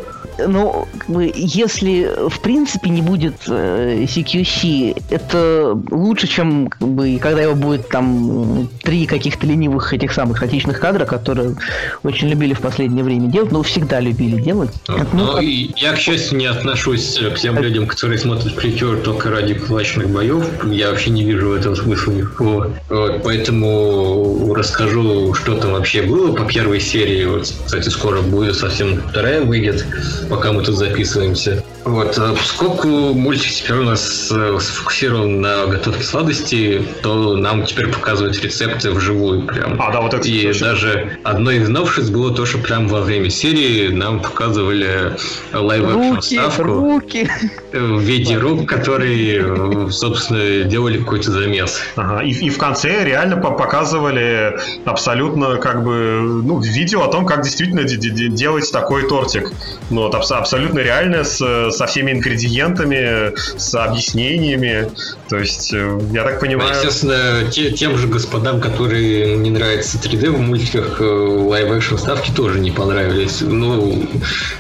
ну, 0.48 0.88
как 0.98 1.10
бы, 1.10 1.32
если 1.36 2.10
в 2.30 2.40
принципе 2.40 2.90
не 2.90 3.02
будет 3.02 3.36
э, 3.48 4.04
CQC, 4.04 5.04
это 5.10 5.78
лучше, 5.92 6.28
чем 6.28 6.68
как 6.68 6.88
бы, 6.88 7.18
когда 7.22 7.42
его 7.42 7.56
будет 7.56 7.90
там 7.90 8.70
три 8.84 9.06
каких-то 9.06 9.46
ленивых 9.46 9.94
этих 9.94 10.14
самых 10.14 10.38
статичных 10.38 10.80
кадра, 10.80 11.06
которые 11.06 11.56
очень 12.04 12.30
любили 12.30 12.54
в 12.54 12.62
последнее 12.62 13.04
время 13.04 13.28
делать, 13.28 13.52
но 13.52 13.64
всегда 13.64 14.00
любили 14.00 14.42
делать. 14.42 14.72
Ну, 14.88 14.98
ну 15.14 15.28
как... 15.34 15.44
Я, 15.44 15.94
к 15.94 15.98
счастью, 15.98 16.38
не 16.38 16.46
отношусь 16.46 17.18
к 17.18 17.40
тем 17.40 17.58
людям, 17.60 17.88
которые 17.88 18.20
смотрят 18.20 18.56
прикер 18.56 18.98
только 18.98 19.30
ради 19.30 19.54
кулачных 19.54 20.10
боев. 20.10 20.46
Я 20.66 20.92
вообще 20.92 21.12
не 21.12 21.24
вижу 21.24 21.54
этого 21.54 21.76
смысла 21.76 22.12
никакого. 22.12 22.74
Вот, 22.90 23.24
поэтому 23.24 24.54
расскажу, 24.54 25.34
что 25.34 25.56
там 25.56 25.72
вообще 25.72 26.02
было 26.04 26.34
по 26.34 26.46
первой 26.46 26.80
серии. 26.80 27.26
Вот, 27.26 27.54
кстати, 27.66 27.90
скоро 27.90 28.22
будет 28.22 28.56
совсем 28.56 29.02
вторая 29.10 29.42
выйдет 29.42 29.86
пока 30.30 30.52
мы 30.54 30.64
тут 30.64 30.76
записываемся. 30.78 31.64
Вот, 31.86 32.18
э, 32.18 32.34
поскольку 32.38 32.88
мультик 33.14 33.52
теперь 33.52 33.78
у 33.78 33.84
нас 33.84 34.30
э, 34.32 34.58
сфокусирован 34.60 35.40
на 35.42 35.66
готовке 35.66 36.04
сладости, 36.04 36.84
то 37.02 37.36
нам 37.38 37.66
теперь 37.66 37.88
показывают 37.88 38.38
рецепты 38.44 38.92
вживую 38.92 39.44
прям. 39.48 39.82
А, 39.82 39.92
да, 39.92 40.02
вот 40.02 40.14
это 40.14 40.28
И 40.28 40.44
точно. 40.48 40.68
даже 40.68 41.18
одно 41.24 41.52
из 41.52 41.70
новшеств 41.70 42.12
было 42.12 42.36
то, 42.36 42.46
что 42.46 42.58
прям 42.58 42.88
во 42.88 43.02
время 43.02 43.30
серии 43.30 43.88
нам 43.90 44.20
показывали 44.22 45.16
Руки, 45.54 46.36
вставку 46.36 46.64
руки. 46.64 47.30
в 47.72 48.00
виде 48.02 48.38
рук, 48.38 48.68
которые, 48.68 49.40
э, 49.88 49.90
собственно, 49.92 50.64
делали 50.66 50.98
какой-то 51.00 51.32
замес. 51.32 51.80
Ага, 51.96 52.24
И, 52.24 52.32
и 52.32 52.50
в 52.50 52.58
конце 52.58 53.04
реально 53.06 53.38
по- 53.38 53.52
показывали 53.52 54.54
абсолютно 54.86 55.56
как 55.58 55.84
бы 55.84 56.42
ну, 56.44 56.60
видео 56.60 57.04
о 57.04 57.08
том, 57.12 57.26
как 57.26 57.44
действительно 57.44 57.84
де- 57.84 57.96
де- 57.98 58.10
де- 58.10 58.28
делать 58.30 58.70
такой 58.72 59.08
тортик. 59.08 59.52
Ну, 59.90 60.02
вот, 60.02 60.14
абс- 60.14 60.32
абсолютно 60.32 60.80
реально 60.80 61.24
с, 61.24 61.69
со 61.72 61.86
всеми 61.86 62.12
ингредиентами, 62.12 63.34
с 63.58 63.74
объяснениями. 63.76 64.90
То 65.30 65.38
есть, 65.38 65.74
э, 65.74 66.00
я 66.12 66.24
так 66.24 66.36
Ну, 66.36 66.40
понимаю... 66.40 66.70
естественно, 66.76 67.50
те- 67.52 67.72
тем 67.72 67.98
же 67.98 68.08
господам, 68.08 68.60
которые 68.62 69.38
не 69.38 69.50
нравятся 69.52 69.98
3D 69.98 70.32
в 70.32 70.40
мультиках, 70.40 71.00
live-action 71.02 71.98
вставки 71.98 72.32
тоже 72.32 72.60
не 72.60 72.72
понравились. 72.72 73.42
Ну, 73.42 74.04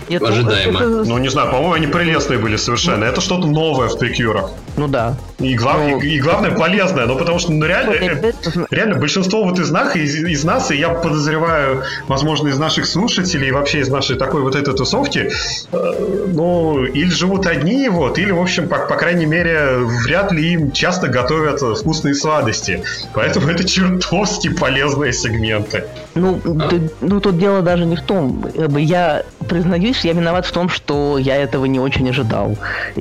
Нет, 0.09 0.21
ну, 0.21 0.27
ожидаемо. 0.27 0.79
это- 0.79 0.89
Ну, 1.05 1.17
не 1.17 1.29
знаю, 1.29 1.49
по-моему, 1.51 1.73
они 1.73 1.87
прелестные 1.87 2.39
были 2.39 2.57
совершенно. 2.57 3.03
Это 3.05 3.21
что-то 3.21 3.47
новое 3.47 3.87
в 3.87 3.97
прикюрах. 3.97 4.51
Ну 4.77 4.87
да. 4.87 5.17
И, 5.39 5.55
глав- 5.55 5.77
Ну- 5.79 5.99
и, 6.01 6.15
и 6.15 6.19
главное, 6.19 6.51
полезное. 6.51 7.05
Ну, 7.05 7.17
потому 7.17 7.39
что, 7.39 7.51
ну, 7.51 7.65
реально, 7.65 7.91
э, 7.93 8.31
реально 8.71 8.95
большинство 8.95 9.43
вот 9.43 9.59
из 9.59 9.71
нас, 9.71 9.95
из, 9.95 10.15
из 10.15 10.43
нас, 10.43 10.71
и 10.71 10.75
я 10.77 10.89
подозреваю, 10.89 11.83
возможно, 12.07 12.49
из 12.49 12.57
наших 12.57 12.85
слушателей, 12.85 13.47
и 13.49 13.51
вообще 13.51 13.79
из 13.79 13.89
нашей 13.89 14.15
такой 14.17 14.41
вот 14.41 14.55
этой 14.55 14.73
тусовки, 14.73 15.31
э, 15.71 16.25
ну, 16.33 16.85
или 16.99 17.09
живут 17.09 17.45
одни, 17.47 17.87
вот, 17.89 18.17
или, 18.17 18.31
в 18.31 18.41
общем, 18.41 18.67
по, 18.67 18.77
по 18.79 18.95
крайней 18.95 19.25
мере, 19.25 19.77
вряд 20.05 20.31
ли 20.31 20.53
им 20.53 20.71
часто 20.71 21.07
готовят 21.07 21.61
вкусные 21.79 22.13
сладости. 22.13 22.83
Поэтому 23.13 23.47
это 23.47 23.63
чертовски 23.63 24.49
полезные 24.49 25.13
сегменты. 25.13 25.85
Ну, 26.15 26.39
А? 26.59 26.67
ты- 26.69 26.89
ну, 27.01 27.19
тут 27.19 27.37
дело 27.37 27.61
даже 27.61 27.85
не 27.85 27.95
в 27.95 28.01
том. 28.01 28.41
Бы 28.41 28.81
Я 28.81 29.23
признаюсь, 29.47 30.03
я 30.05 30.13
виноват 30.13 30.45
в 30.45 30.51
том, 30.51 30.67
что 30.69 31.17
я 31.17 31.35
этого 31.35 31.65
не 31.65 31.79
очень 31.79 32.09
ожидал. 32.09 32.57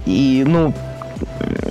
И, 0.06 0.44
ну, 0.46 0.72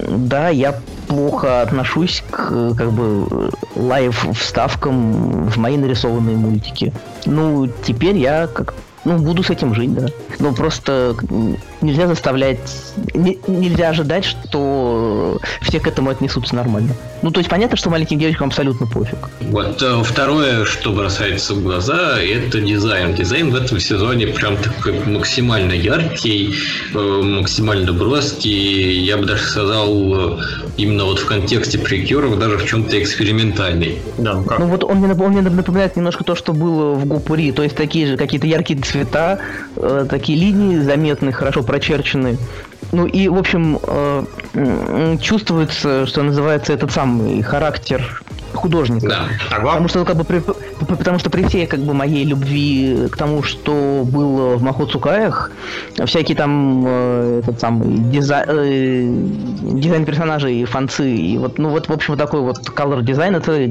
да, 0.09 0.49
я 0.49 0.75
плохо 1.07 1.61
отношусь 1.61 2.23
к 2.29 2.73
как 2.75 2.91
бы 2.91 3.51
live 3.75 4.25
вставкам 4.37 5.47
в 5.49 5.57
мои 5.57 5.77
нарисованные 5.77 6.35
мультики. 6.35 6.91
Ну, 7.25 7.67
теперь 7.85 8.17
я 8.17 8.47
как 8.47 8.73
ну, 9.07 9.17
буду 9.19 9.41
с 9.41 9.49
этим 9.49 9.73
жить, 9.73 9.93
да. 9.93 10.07
Ну, 10.39 10.53
просто 10.53 11.15
нельзя 11.81 12.07
заставлять... 12.07 12.59
не- 13.13 13.39
нельзя 13.47 13.89
ожидать, 13.89 14.25
что 14.25 15.39
все 15.61 15.79
к 15.79 15.87
этому 15.87 16.09
отнесутся 16.09 16.55
нормально. 16.55 16.93
Ну, 17.21 17.31
то 17.31 17.39
есть 17.39 17.49
понятно, 17.49 17.77
что 17.77 17.89
маленьким 17.89 18.19
девочкам 18.19 18.47
абсолютно 18.47 18.85
пофиг. 18.85 19.29
Вот 19.39 19.81
э, 19.81 20.03
второе, 20.03 20.65
что 20.65 20.91
бросается 20.91 21.53
в 21.53 21.63
глаза, 21.63 22.19
это 22.19 22.59
дизайн. 22.59 23.15
Дизайн 23.15 23.49
в 23.51 23.55
этом 23.55 23.79
сезоне 23.79 24.27
прям 24.27 24.57
такой 24.57 24.99
максимально 25.05 25.71
яркий, 25.71 26.53
э, 26.93 26.97
максимально 26.97 27.93
броский. 27.93 28.99
Я 29.05 29.15
бы 29.15 29.25
даже 29.25 29.43
сказал, 29.43 30.37
именно 30.75 31.05
вот 31.05 31.19
в 31.19 31.25
контексте 31.25 31.79
прикюров, 31.79 32.37
даже 32.37 32.57
в 32.57 32.65
чем-то 32.65 33.01
экспериментальный. 33.01 33.99
Да, 34.17 34.33
ну 34.33 34.43
как? 34.43 34.59
Ну 34.59 34.67
вот 34.67 34.83
он 34.83 34.97
мне, 34.97 35.13
он 35.13 35.31
мне 35.31 35.41
напоминает 35.41 35.95
немножко 35.95 36.25
то, 36.25 36.35
что 36.35 36.51
было 36.53 36.93
в 36.93 37.05
Гупури, 37.05 37.53
то 37.53 37.63
есть 37.63 37.75
такие 37.75 38.05
же 38.07 38.17
какие-то 38.17 38.47
яркие 38.47 38.79
цвета, 38.81 38.96
э, 39.75 40.05
такие 40.09 40.39
линии 40.39 40.79
заметные, 40.79 41.31
хорошо 41.31 41.63
прочерченные. 41.63 42.37
Ну 42.91 43.05
и, 43.05 43.27
в 43.27 43.37
общем, 43.37 43.79
э, 43.83 45.17
чувствуется, 45.21 46.05
что 46.05 46.23
называется, 46.23 46.73
этот 46.73 46.91
самый 46.91 47.41
характер 47.41 48.23
художника. 48.53 49.07
Да. 49.07 49.27
А 49.51 49.59
Потому 49.59 49.87
что, 49.87 49.99
ну, 49.99 50.05
как 50.05 50.15
бы, 50.15 50.23
при, 50.23 50.41
потому 50.79 51.19
что 51.19 51.29
при 51.29 51.43
всей 51.43 51.67
как 51.67 51.79
бы 51.79 51.93
моей 51.93 52.25
любви 52.25 53.07
к 53.11 53.17
тому, 53.17 53.43
что 53.43 54.03
было 54.05 54.55
в 54.57 54.63
Махоцукаях, 54.63 55.51
всякие 56.05 56.35
там 56.35 56.83
э, 56.85 57.41
этот 57.43 57.59
самый 57.59 57.87
дизай- 57.87 58.45
э, 58.47 59.07
дизайн 59.61 60.05
персонажей, 60.05 60.63
фанцы, 60.65 61.09
и 61.09 61.37
вот, 61.37 61.59
ну 61.59 61.69
вот, 61.69 61.87
в 61.87 61.93
общем, 61.93 62.13
вот 62.13 62.19
такой 62.19 62.41
вот 62.41 62.59
color 62.69 63.01
дизайн, 63.03 63.35
это 63.35 63.69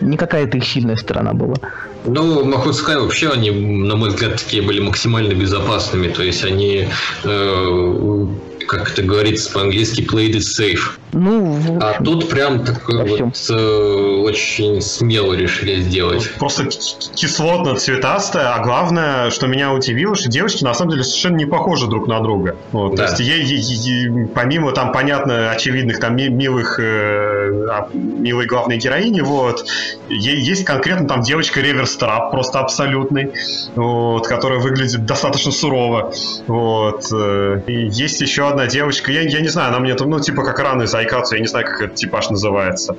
не 0.00 0.16
какая-то 0.16 0.58
их 0.58 0.64
сильная 0.64 0.96
сторона 0.96 1.32
была. 1.32 1.56
Ну, 2.04 2.44
Махутская 2.44 2.98
вообще, 2.98 3.30
они, 3.30 3.50
на 3.50 3.96
мой 3.96 4.10
взгляд, 4.10 4.36
такие 4.36 4.62
были 4.62 4.80
максимально 4.80 5.32
безопасными. 5.32 6.08
То 6.08 6.22
есть 6.22 6.44
они, 6.44 6.88
э, 7.24 8.26
как 8.74 8.92
это 8.92 9.02
говорится 9.02 9.52
по-английски, 9.52 10.00
played 10.02 10.32
it 10.32 10.42
safe. 10.58 10.98
Ну, 11.12 11.78
А 11.80 11.90
общем, 11.90 12.04
тут 12.04 12.28
прям 12.28 12.64
такой 12.64 13.06
вот 13.06 13.36
э, 13.50 13.54
очень 13.54 14.80
смело 14.82 15.32
решили 15.34 15.80
сделать. 15.80 16.32
просто 16.38 16.64
ки- 16.66 16.78
кислотно-цветастая, 17.14 18.54
а 18.54 18.60
главное, 18.62 19.30
что 19.30 19.46
меня 19.46 19.72
удивило, 19.72 20.14
что 20.16 20.28
девочки 20.28 20.64
на 20.64 20.74
самом 20.74 20.90
деле 20.92 21.04
совершенно 21.04 21.36
не 21.36 21.46
похожи 21.46 21.86
друг 21.86 22.08
на 22.08 22.20
друга. 22.20 22.56
Вот, 22.72 22.96
Да. 22.96 23.06
То 23.06 23.10
есть 23.12 23.20
ей, 23.20 23.44
ей- 23.44 23.60
ей- 23.60 24.26
помимо 24.26 24.72
там, 24.72 24.92
понятно, 24.92 25.50
очевидных 25.52 26.00
там 26.00 26.16
ми- 26.16 26.28
милых, 26.28 26.78
э, 26.80 27.66
а, 27.70 27.88
милой 27.92 28.46
главной 28.46 28.78
героини, 28.78 29.20
вот, 29.20 29.64
ей 30.08 30.40
есть 30.40 30.64
конкретно 30.64 31.06
там 31.08 31.22
девочка 31.22 31.60
реверс-трап, 31.60 32.30
просто 32.30 32.58
абсолютный, 32.60 33.30
вот, 33.76 34.26
которая 34.26 34.58
выглядит 34.60 35.06
достаточно 35.06 35.52
сурово. 35.52 36.12
Вот. 36.46 37.04
э, 37.12 37.60
И 37.66 37.86
есть 37.86 38.20
еще 38.20 38.48
одна 38.48 38.63
девочка, 38.66 39.12
я, 39.12 39.22
я 39.22 39.40
не 39.40 39.48
знаю, 39.48 39.68
она 39.68 39.80
мне 39.80 39.94
там, 39.94 40.10
ну, 40.10 40.20
типа 40.20 40.44
как 40.44 40.58
из 40.82 40.94
Айкацу, 40.94 41.34
я 41.34 41.40
не 41.40 41.46
знаю, 41.46 41.66
как 41.66 41.82
этот 41.82 41.94
типаж 41.96 42.30
называется. 42.30 42.96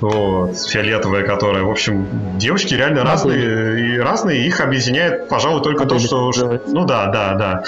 Вот, 0.00 0.58
фиолетовая, 0.58 1.24
которая, 1.24 1.62
в 1.62 1.70
общем, 1.70 2.38
девочки 2.38 2.74
реально 2.74 3.04
разные, 3.04 3.94
и 3.94 3.98
разные, 3.98 4.46
их 4.46 4.60
объединяет, 4.60 5.28
пожалуй, 5.28 5.62
только 5.62 5.84
то, 5.86 5.94
Модель 5.94 6.06
что... 6.06 6.26
называется. 6.26 6.68
Ну 6.72 6.84
да, 6.84 7.06
да, 7.06 7.34
да. 7.34 7.64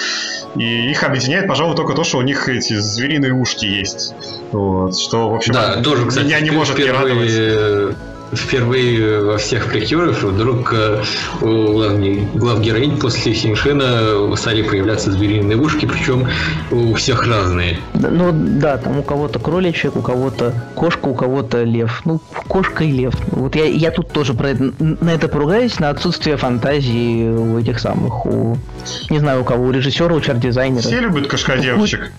И 0.57 0.91
их 0.91 1.03
объединяет, 1.03 1.47
пожалуй, 1.47 1.77
только 1.77 1.95
то, 1.95 2.05
что 2.05 2.19
у 2.19 2.23
них 2.23 2.49
эти 2.49 2.75
звериные 2.75 3.33
ушки 3.33 3.67
есть. 3.67 4.15
Вот, 4.53 4.99
что, 4.99 5.31
в 5.31 5.35
общем, 5.35 5.53
Да, 5.53 5.83
тоже, 5.83 6.07
кстати, 6.07 6.27
меня 6.27 6.41
не 6.41 6.51
может 6.51 6.79
не 6.79 6.91
радовать. 6.91 7.97
Впервые, 8.33 8.97
впервые 8.97 9.25
во 9.25 9.39
всех 9.39 9.67
прикюрах 9.67 10.23
вдруг 10.23 10.73
э, 10.73 11.03
у 11.41 11.47
главней- 11.47 12.27
главгероинь 12.35 12.99
после 12.99 13.33
Хиншина 13.33 14.35
стали 14.37 14.63
появляться 14.63 15.11
звериные 15.11 15.57
ушки, 15.57 15.87
причем 15.87 16.27
у 16.71 16.95
всех 16.95 17.27
разные. 17.27 17.79
да, 17.95 18.09
ну 18.11 18.31
да, 18.33 18.77
там 18.79 18.99
у 18.99 19.03
кого-то 19.03 19.39
кроличек, 19.39 19.97
у 19.97 20.03
кого-то 20.03 20.53
кошка, 20.75 21.07
у 21.09 21.15
кого-то 21.15 21.63
лев. 21.63 22.03
Ну, 22.05 22.21
кошка 22.49 22.85
и 22.85 22.91
лев. 22.91 23.15
Вот 23.31 23.55
я, 23.55 23.65
я 23.65 23.91
тут 23.91 24.11
тоже 24.13 24.35
про 24.35 24.51
это, 24.51 24.73
на 24.79 25.11
это 25.11 25.29
поругаюсь, 25.29 25.79
на 25.79 25.91
отсутствие 25.91 26.37
фантазии 26.37 27.29
у 27.29 27.59
этих 27.59 27.79
самых, 27.81 28.27
у, 28.27 28.59
не 29.11 29.19
знаю 29.19 29.43
у 29.43 29.45
кого, 29.45 29.67
у 29.67 29.71
режиссера, 29.71 30.15
у 30.15 30.21
чарт-дизайнера. 30.21 30.83
Все 30.83 31.01
любят 31.01 31.29
кошка-девочек. 31.29 32.13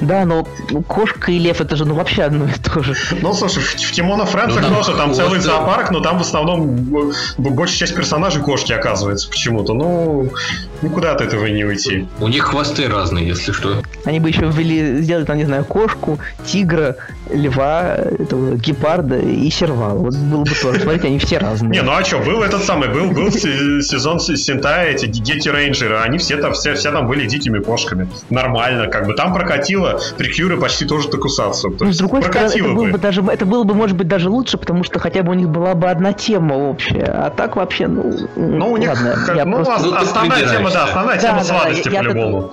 Да, 0.00 0.24
но 0.24 0.46
ну, 0.70 0.82
кошка 0.82 1.32
и 1.32 1.38
лев 1.38 1.60
это 1.60 1.76
же 1.76 1.84
ну 1.84 1.94
вообще 1.94 2.24
одно 2.24 2.46
и 2.46 2.52
то 2.52 2.82
же. 2.82 2.94
Ну, 3.20 3.32
слушай, 3.32 3.62
в, 3.62 3.74
в 3.74 3.92
Тимона 3.92 4.26
Фрэнсах 4.26 4.62
Ну, 4.62 4.68
там 4.68 4.76
тоже 4.76 4.96
там 4.96 5.14
целый 5.14 5.40
зоопарк, 5.40 5.90
но 5.90 6.00
там 6.00 6.18
в 6.18 6.20
основном 6.20 6.66
б- 6.76 7.12
большая 7.38 7.78
часть 7.78 7.94
персонажей 7.94 8.42
кошки 8.42 8.72
оказывается 8.72 9.28
почему-то. 9.28 9.74
Ну, 9.74 10.30
никуда 10.82 11.12
от 11.12 11.20
этого 11.20 11.46
не 11.46 11.64
уйти. 11.64 12.06
У 12.20 12.28
них 12.28 12.44
хвосты 12.44 12.88
разные, 12.88 13.26
если 13.26 13.52
что. 13.52 13.82
Они 14.04 14.20
бы 14.20 14.28
еще 14.28 14.46
ввели, 14.46 15.02
сделали 15.02 15.24
там, 15.24 15.38
не 15.38 15.44
знаю, 15.44 15.64
кошку, 15.64 16.18
тигра, 16.44 16.96
льва, 17.30 17.96
этого, 17.96 18.56
гепарда 18.56 19.18
и 19.18 19.48
сервала. 19.50 19.94
Вот 19.98 20.14
было 20.14 20.44
бы 20.44 20.50
тоже. 20.62 20.80
Смотрите, 20.80 21.08
они 21.08 21.18
все 21.18 21.38
разные. 21.38 21.70
Не, 21.72 21.82
ну 21.82 21.92
а 21.92 22.04
что, 22.04 22.18
был 22.18 22.42
этот 22.42 22.62
самый, 22.64 22.88
был, 22.88 23.10
был 23.10 23.30
се- 23.30 23.82
сезон 23.82 24.20
С- 24.20 24.36
Сентай, 24.36 24.92
эти 24.92 25.06
Дети 25.06 25.48
Рейнджеры, 25.48 25.96
они 25.98 26.18
все 26.18 26.36
там, 26.36 26.52
все, 26.52 26.74
все 26.74 26.92
там 26.92 27.06
были 27.06 27.26
дикими 27.26 27.58
кошками. 27.58 28.08
Нормально, 28.30 28.88
как 28.88 29.06
бы. 29.06 29.14
Там 29.14 29.32
прокатило 29.34 30.00
прикюры 30.18 30.56
почти 30.58 30.84
тоже. 30.84 31.08
То 31.08 31.18
Ну, 31.18 31.92
с 31.92 31.98
другой 31.98 32.22
стороны, 32.22 32.46
это 32.46 32.52
прокатило 32.52 32.74
было, 32.74 32.84
бы. 32.86 32.90
бы 32.92 32.98
даже, 32.98 33.22
это 33.22 33.44
было 33.46 33.64
бы, 33.64 33.74
может 33.74 33.96
быть, 33.96 34.08
даже 34.08 34.28
лучше, 34.30 34.58
потому 34.58 34.84
что 34.84 34.98
хотя 34.98 35.22
бы 35.22 35.32
у 35.32 35.34
них 35.34 35.48
была 35.48 35.74
бы 35.74 35.88
одна 35.88 36.12
тема 36.12 36.54
общая. 36.54 37.04
А 37.06 37.30
так 37.30 37.56
вообще, 37.56 37.86
ну, 37.86 38.12
Ну, 38.36 38.72
у 38.72 38.76
них, 38.76 38.88
ладно, 38.88 39.16
ну, 39.44 39.58
Ну, 39.58 39.94
основная 39.94 40.46
тема, 40.46 40.70
да, 40.70 40.84
основная 40.84 41.18
тема 41.18 41.44
сладости 41.44 41.88
по-любому. 41.88 42.52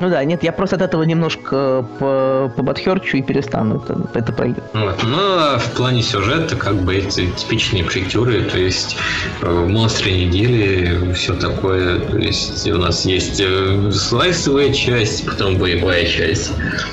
Ну 0.00 0.08
да, 0.08 0.24
нет, 0.24 0.42
я 0.42 0.52
просто 0.52 0.76
от 0.76 0.82
этого 0.82 1.02
немножко 1.02 1.84
по 1.98 2.50
побатхерчу 2.56 3.18
и 3.18 3.22
перестану. 3.22 3.76
Это, 3.84 4.08
это 4.14 4.32
пройдет. 4.32 4.64
Вот. 4.72 4.96
Ну, 5.02 5.18
а 5.18 5.58
в 5.58 5.70
плане 5.72 6.02
сюжета, 6.02 6.56
как 6.56 6.74
бы 6.76 6.96
эти 6.96 7.26
типичные 7.32 7.84
прикюры, 7.84 8.44
то 8.44 8.58
есть 8.58 8.96
э, 9.42 9.50
монстры 9.68 10.12
недели, 10.12 11.12
все 11.12 11.34
такое. 11.34 11.98
То 12.00 12.16
есть 12.16 12.66
у 12.70 12.78
нас 12.78 13.04
есть 13.04 13.42
э, 13.44 13.90
слайсовая 13.92 14.72
часть, 14.72 15.26
потом 15.26 15.58
боевая 15.58 16.06
часть. 16.06 16.52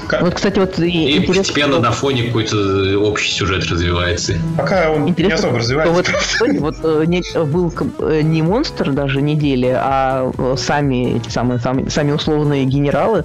Ка- 0.10 0.20
Вот, 0.22 0.34
кстати, 0.34 0.60
вот 0.60 0.78
и 0.80 1.24
постепенно 1.26 1.76
что- 1.76 1.82
на 1.84 1.92
фоне 1.92 2.24
какой-то 2.24 2.98
общий 3.00 3.32
сюжет 3.32 3.66
развивается. 3.68 4.34
Пока 4.58 4.92
он 4.92 5.06
не 5.06 5.12
Интересно, 5.12 5.36
особо 5.48 5.62
что 5.62 5.76
развивается. 5.78 6.14
вот, 6.42 6.50
вот 6.60 6.76
э, 6.84 7.04
не- 7.06 7.24
был 7.46 7.74
э, 8.00 8.22
не 8.22 8.42
монстр 8.42 8.92
даже 8.92 9.22
недели, 9.22 9.74
а 9.74 10.30
э, 10.38 10.56
сами 10.58 11.16
эти 11.20 11.30
самые, 11.30 11.60
сами, 11.60 11.88
сами 11.88 12.12
условные 12.12 12.66
генералы 12.66 12.97
сериалы 12.98 13.24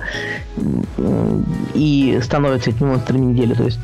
и 1.74 2.20
становятся 2.22 2.70
этими 2.70 2.88
монстрами 2.88 3.26
недели. 3.26 3.54
То 3.54 3.64
есть 3.64 3.78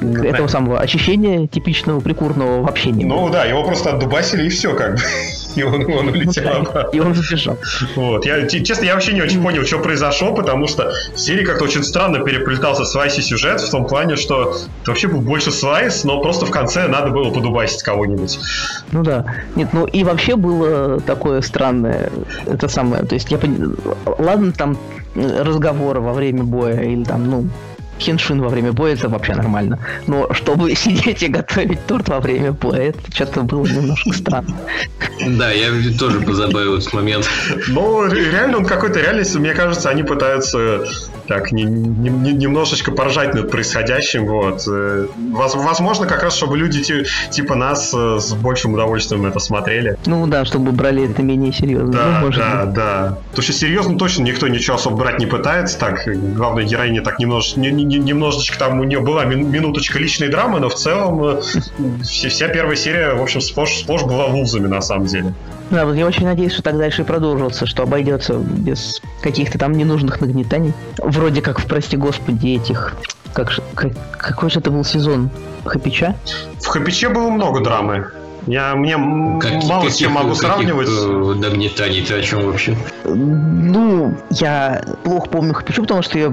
ну, 0.00 0.24
этого 0.24 0.46
самого 0.46 0.80
очищения 0.80 1.46
типичного 1.46 2.00
прикурного 2.00 2.62
вообще 2.62 2.90
не 2.90 3.04
Ну 3.04 3.28
да, 3.30 3.44
его 3.44 3.64
просто 3.64 3.90
отдубасили 3.90 4.46
и 4.46 4.48
все 4.48 4.74
как 4.74 4.94
бы. 4.94 5.00
И 5.56 5.62
он, 5.62 5.90
он 5.90 6.08
улетел 6.08 6.48
обратно. 6.50 6.90
И 6.92 7.00
он 7.00 7.14
забежал. 7.14 7.56
Вот. 7.94 8.26
Я, 8.26 8.46
честно, 8.46 8.84
я 8.84 8.92
вообще 8.92 9.14
не 9.14 9.22
очень 9.22 9.42
понял, 9.42 9.64
что 9.64 9.78
произошло, 9.78 10.34
потому 10.34 10.66
что 10.66 10.92
в 11.14 11.18
серии 11.18 11.46
как-то 11.46 11.64
очень 11.64 11.82
странно 11.82 12.20
переплетался 12.20 12.84
Свайси 12.84 13.22
сюжет 13.22 13.62
в 13.62 13.70
том 13.70 13.86
плане, 13.86 14.16
что 14.16 14.58
это 14.82 14.90
вообще 14.90 15.08
был 15.08 15.22
больше 15.22 15.50
Свайс, 15.52 16.04
но 16.04 16.20
просто 16.20 16.44
в 16.44 16.50
конце 16.50 16.88
надо 16.88 17.10
было 17.10 17.30
подубасить 17.30 17.82
кого-нибудь. 17.82 18.38
Ну 18.92 19.02
да. 19.02 19.24
Нет, 19.54 19.70
ну 19.72 19.86
и 19.86 20.04
вообще 20.04 20.36
было 20.36 21.00
такое 21.00 21.40
странное, 21.40 22.10
это 22.44 22.68
самое, 22.68 23.04
то 23.04 23.14
есть 23.14 23.30
я 23.30 23.38
понимаю, 23.38 23.78
ладно 24.18 24.52
там 24.52 24.76
разговоры 25.16 26.00
во 26.00 26.12
время 26.12 26.44
боя 26.44 26.80
или 26.82 27.04
там, 27.04 27.28
ну, 27.28 27.48
хеншин 27.98 28.40
во 28.40 28.48
время 28.48 28.72
боя, 28.72 28.94
это 28.94 29.08
вообще 29.08 29.34
нормально. 29.34 29.78
Но 30.06 30.32
чтобы 30.32 30.74
сидеть 30.74 31.22
и 31.22 31.28
готовить 31.28 31.84
торт 31.86 32.08
во 32.08 32.20
время 32.20 32.52
боя, 32.52 32.90
это 32.90 33.00
что-то 33.12 33.42
было 33.42 33.66
немножко 33.66 34.12
странно. 34.12 34.54
Да, 35.26 35.50
я 35.50 35.70
тоже 35.98 36.20
позабавил 36.20 36.76
этот 36.76 36.92
момент. 36.92 37.28
Ну, 37.68 38.06
реально 38.06 38.58
он 38.58 38.64
какой-то 38.64 39.00
реальность, 39.00 39.34
мне 39.36 39.54
кажется, 39.54 39.90
они 39.90 40.02
пытаются 40.02 40.86
так 41.26 41.52
не, 41.52 41.64
не, 41.64 42.10
не, 42.10 42.32
немножечко 42.32 42.92
поржать 42.92 43.34
над 43.34 43.50
происходящим. 43.50 44.26
Вот. 44.26 44.64
Э, 44.68 45.06
возможно, 45.16 46.06
как 46.06 46.22
раз, 46.22 46.36
чтобы 46.36 46.56
люди 46.56 46.82
типа 47.30 47.54
нас 47.54 47.92
э, 47.94 48.18
с 48.20 48.32
большим 48.34 48.74
удовольствием 48.74 49.26
это 49.26 49.38
смотрели. 49.38 49.96
Ну 50.06 50.26
да, 50.26 50.44
чтобы 50.44 50.72
брали 50.72 51.10
это 51.10 51.22
менее 51.22 51.52
серьезно. 51.52 51.92
Да, 51.92 52.20
ну, 52.22 52.30
да, 52.30 52.64
быть. 52.64 52.74
да. 52.74 53.18
Потому 53.30 53.42
что 53.42 53.52
серьезно 53.52 53.98
точно 53.98 54.22
никто 54.22 54.48
ничего 54.48 54.76
особо 54.76 54.96
брать 54.96 55.18
не 55.18 55.26
пытается. 55.26 55.78
Так, 55.78 56.06
главная 56.06 56.64
героиня 56.64 57.02
так 57.02 57.18
немножко, 57.18 57.60
не, 57.60 57.70
не, 57.70 57.84
немножечко 57.98 58.58
там 58.58 58.80
у 58.80 58.84
нее 58.84 59.00
была 59.00 59.24
минуточка 59.24 59.98
личной 59.98 60.28
драмы, 60.28 60.60
но 60.60 60.68
в 60.68 60.74
целом 60.74 61.22
э, 61.24 61.40
вся 62.02 62.48
первая 62.48 62.76
серия, 62.76 63.14
в 63.14 63.22
общем, 63.22 63.40
сплошь, 63.40 63.78
сплошь 63.78 64.02
была 64.02 64.26
лузами 64.26 64.66
на 64.66 64.80
самом 64.80 65.06
деле. 65.06 65.34
Да, 65.70 65.84
вот 65.84 65.96
я 65.96 66.06
очень 66.06 66.24
надеюсь, 66.24 66.52
что 66.52 66.62
так 66.62 66.78
дальше 66.78 67.02
и 67.02 67.04
продолжится, 67.04 67.66
что 67.66 67.82
обойдется 67.82 68.34
без 68.34 69.02
каких-то 69.20 69.58
там 69.58 69.72
ненужных 69.72 70.20
нагнетаний. 70.20 70.72
Вроде 71.16 71.40
как 71.40 71.58
в 71.58 71.66
«Прости 71.66 71.96
Господи» 71.96 72.56
этих... 72.56 72.94
Как, 73.32 73.50
как, 73.74 73.92
какой 74.18 74.50
же 74.50 74.60
это 74.60 74.70
был 74.70 74.84
сезон? 74.84 75.30
Хапича? 75.64 76.14
В 76.60 76.66
Хапиче 76.66 77.08
было 77.08 77.30
много 77.30 77.60
драмы. 77.60 78.10
Я 78.46 78.74
мне 78.76 78.96
как, 79.40 79.64
мало 79.64 79.88
с 79.88 79.96
чем 79.96 80.12
могу 80.12 80.28
каких, 80.28 80.42
сравнивать. 80.42 80.88
Э, 80.88 81.34
нагнетаний 81.40 82.04
ты 82.04 82.14
о 82.14 82.22
чем 82.22 82.46
вообще? 82.46 82.76
Ну, 83.04 84.16
я 84.30 84.84
плохо 85.02 85.28
помню 85.28 85.54
Хапичу, 85.54 85.82
потому 85.82 86.02
что 86.02 86.18
я 86.18 86.30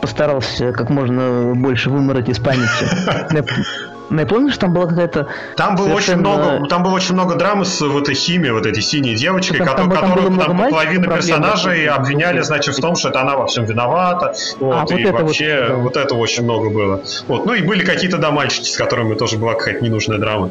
постарался 0.00 0.72
как 0.72 0.90
можно 0.90 1.52
больше 1.56 1.90
вымороть 1.90 2.28
из 2.28 2.38
памяти. 2.38 2.86
Ну, 4.10 4.20
я 4.20 4.26
помню, 4.26 4.50
что 4.50 4.60
там 4.60 4.72
была 4.72 4.86
какая-то... 4.86 5.26
Там 5.56 5.76
было, 5.76 5.88
совершенно... 5.88 6.30
очень 6.30 6.42
много, 6.42 6.68
там 6.68 6.82
было 6.82 6.92
очень 6.92 7.14
много 7.14 7.34
драмы 7.34 7.64
с 7.64 7.80
вот 7.80 8.04
этой 8.04 8.14
химией, 8.14 8.52
вот 8.52 8.64
этой 8.64 8.82
синей 8.82 9.14
девочкой, 9.14 9.58
там, 9.58 9.68
которую, 9.68 9.94
там, 9.94 10.10
которую 10.10 10.38
там, 10.38 10.70
половину 10.70 11.04
персонажей 11.04 11.86
обвиняли, 11.86 12.40
значит, 12.40 12.76
в 12.76 12.80
том, 12.80 12.96
что 12.96 13.10
это 13.10 13.20
она 13.20 13.36
во 13.36 13.46
всем 13.46 13.64
виновата. 13.64 14.34
Вот, 14.60 14.90
а, 14.90 14.94
и 14.94 15.04
вот 15.04 15.20
вообще 15.20 15.60
вот, 15.60 15.68
да. 15.68 15.74
вот 15.76 15.96
этого 15.96 16.18
очень 16.18 16.44
много 16.44 16.70
было. 16.70 17.02
Вот. 17.26 17.44
Ну 17.44 17.54
и 17.54 17.62
были 17.62 17.84
какие-то 17.84 18.18
да, 18.18 18.30
мальчики, 18.30 18.68
с 18.68 18.76
которыми 18.76 19.14
тоже 19.14 19.36
была 19.36 19.54
какая-то 19.54 19.84
ненужная 19.84 20.18
драма. 20.18 20.50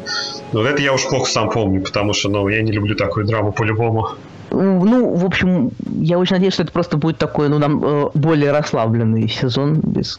Но 0.52 0.60
вот 0.60 0.68
это 0.68 0.80
я 0.80 0.92
уж 0.92 1.08
плохо 1.08 1.28
сам 1.28 1.50
помню, 1.50 1.82
потому 1.82 2.12
что, 2.12 2.28
ну, 2.28 2.46
я 2.48 2.62
не 2.62 2.70
люблю 2.70 2.94
такую 2.94 3.26
драму 3.26 3.52
по-любому. 3.52 4.10
Ну, 4.50 5.14
в 5.14 5.24
общем, 5.24 5.70
я 6.00 6.18
очень 6.18 6.36
надеюсь, 6.36 6.54
что 6.54 6.62
это 6.62 6.72
просто 6.72 6.96
будет 6.96 7.18
такой, 7.18 7.48
ну, 7.48 7.58
нам 7.58 7.84
э, 7.84 8.10
более 8.14 8.52
расслабленный 8.52 9.28
сезон 9.28 9.80
без 9.80 10.18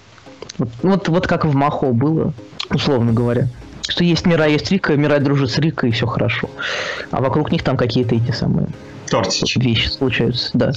вот, 0.59 0.69
вот, 0.83 1.07
вот 1.07 1.27
как 1.27 1.45
в 1.45 1.55
Махо 1.55 1.93
было, 1.93 2.33
условно 2.71 3.13
говоря. 3.13 3.47
Что 3.87 4.03
есть 4.03 4.25
Мира, 4.25 4.47
есть 4.47 4.71
Рика, 4.71 4.95
Мира 4.95 5.19
дружит 5.19 5.49
с 5.49 5.57
Рика, 5.57 5.87
и 5.87 5.91
все 5.91 6.05
хорошо. 6.05 6.49
А 7.11 7.21
вокруг 7.21 7.51
них 7.51 7.63
там 7.63 7.75
какие-то 7.75 8.15
эти 8.15 8.31
самые 8.31 8.67
Тортич. 9.09 9.55
Вещи 9.57 9.87
случаются, 9.87 10.51
да. 10.53 10.71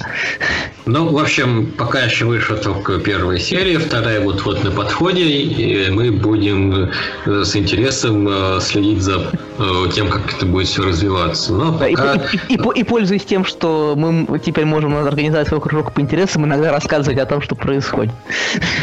Ну, 0.86 1.09
в 1.11 1.18
общем, 1.18 1.72
пока 1.76 2.01
еще 2.01 2.24
вышла 2.24 2.57
только 2.57 2.99
первая 2.99 3.38
серия, 3.38 3.78
вторая 3.78 4.20
вот-вот 4.20 4.64
на 4.64 4.70
подходе, 4.70 5.22
и 5.22 5.90
мы 5.90 6.11
будем 6.11 6.90
э, 7.26 7.45
с 7.45 7.55
интересом 7.55 8.26
э, 8.28 8.61
следить 8.61 9.03
за 9.03 9.30
э, 9.59 9.62
тем, 9.95 10.09
как 10.09 10.34
это 10.34 10.47
будет 10.47 10.68
все 10.68 10.82
развиваться. 10.82 11.53
Но 11.53 11.72
пока... 11.78 12.14
и, 12.14 12.36
и, 12.49 12.55
и, 12.57 12.80
и 12.80 12.84
пользуясь 12.84 13.24
тем, 13.24 13.45
что 13.45 13.95
мы 13.97 14.38
теперь 14.38 14.64
можем 14.64 14.97
организовать 14.97 15.49
свой 15.49 15.61
кружок 15.61 15.93
по 15.93 16.01
интересам, 16.01 16.45
иногда 16.47 16.72
рассказывать 16.72 17.18
о 17.18 17.26
том, 17.26 17.43
что 17.43 17.55
происходит. 17.55 18.12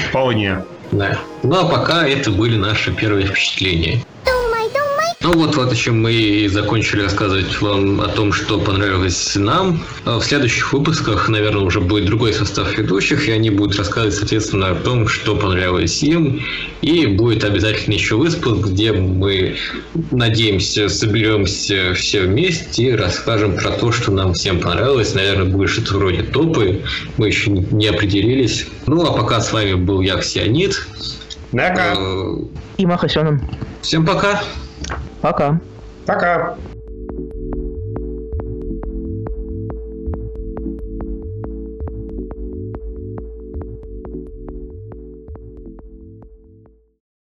Вполне. 0.10 0.60
Да. 0.91 1.19
Ну 1.43 1.59
а 1.59 1.65
пока 1.65 2.07
это 2.07 2.31
были 2.31 2.57
наши 2.57 2.91
первые 2.93 3.27
впечатления. 3.27 4.03
Ну 5.30 5.36
вот, 5.36 5.55
вот 5.57 5.71
о 5.71 5.75
чем 5.75 6.01
мы 6.01 6.11
и 6.11 6.47
закончили 6.47 7.03
рассказывать 7.03 7.61
вам 7.61 8.01
о 8.01 8.07
том, 8.07 8.34
что 8.34 8.59
понравилось 8.59 9.36
нам. 9.36 9.84
А 10.03 10.17
в 10.17 10.23
следующих 10.23 10.73
выпусках, 10.73 11.30
наверное, 11.30 11.61
уже 11.61 11.82
будет 11.82 12.05
другой 12.05 12.34
состав 12.34 12.75
ведущих, 12.75 13.27
и 13.27 13.32
они 13.32 13.51
будут 13.51 13.77
рассказывать, 13.77 14.15
соответственно, 14.15 14.71
о 14.71 14.75
том, 14.75 15.07
что 15.07 15.36
понравилось 15.36 16.01
им. 16.01 16.41
И 16.82 17.05
будет 17.05 17.43
обязательно 17.43 17.93
еще 17.93 18.15
выпуск, 18.15 18.69
где 18.69 18.91
мы, 18.91 19.55
надеемся, 20.09 20.89
соберемся 20.89 21.93
все 21.93 22.23
вместе 22.23 22.86
и 22.86 22.91
расскажем 22.93 23.55
про 23.55 23.69
то, 23.69 23.91
что 23.91 24.11
нам 24.11 24.34
всем 24.34 24.59
понравилось. 24.59 25.13
Наверное, 25.13 25.45
будет 25.45 25.69
что-то 25.69 25.99
вроде 25.99 26.23
топы. 26.23 26.82
Мы 27.17 27.27
еще 27.27 27.51
не 27.51 27.86
определились. 27.86 28.65
Ну, 28.88 29.05
а 29.05 29.15
пока 29.15 29.41
с 29.41 29.53
вами 29.53 29.75
был 29.75 30.01
я, 30.01 30.17
Ксионид. 30.17 30.88
Пока. 31.51 31.95
И 32.77 32.86
Махасеном. 32.88 33.47
Всем 33.84 34.07
пока. 34.07 34.41
Пока. 35.22 35.59
Пока. 36.05 36.55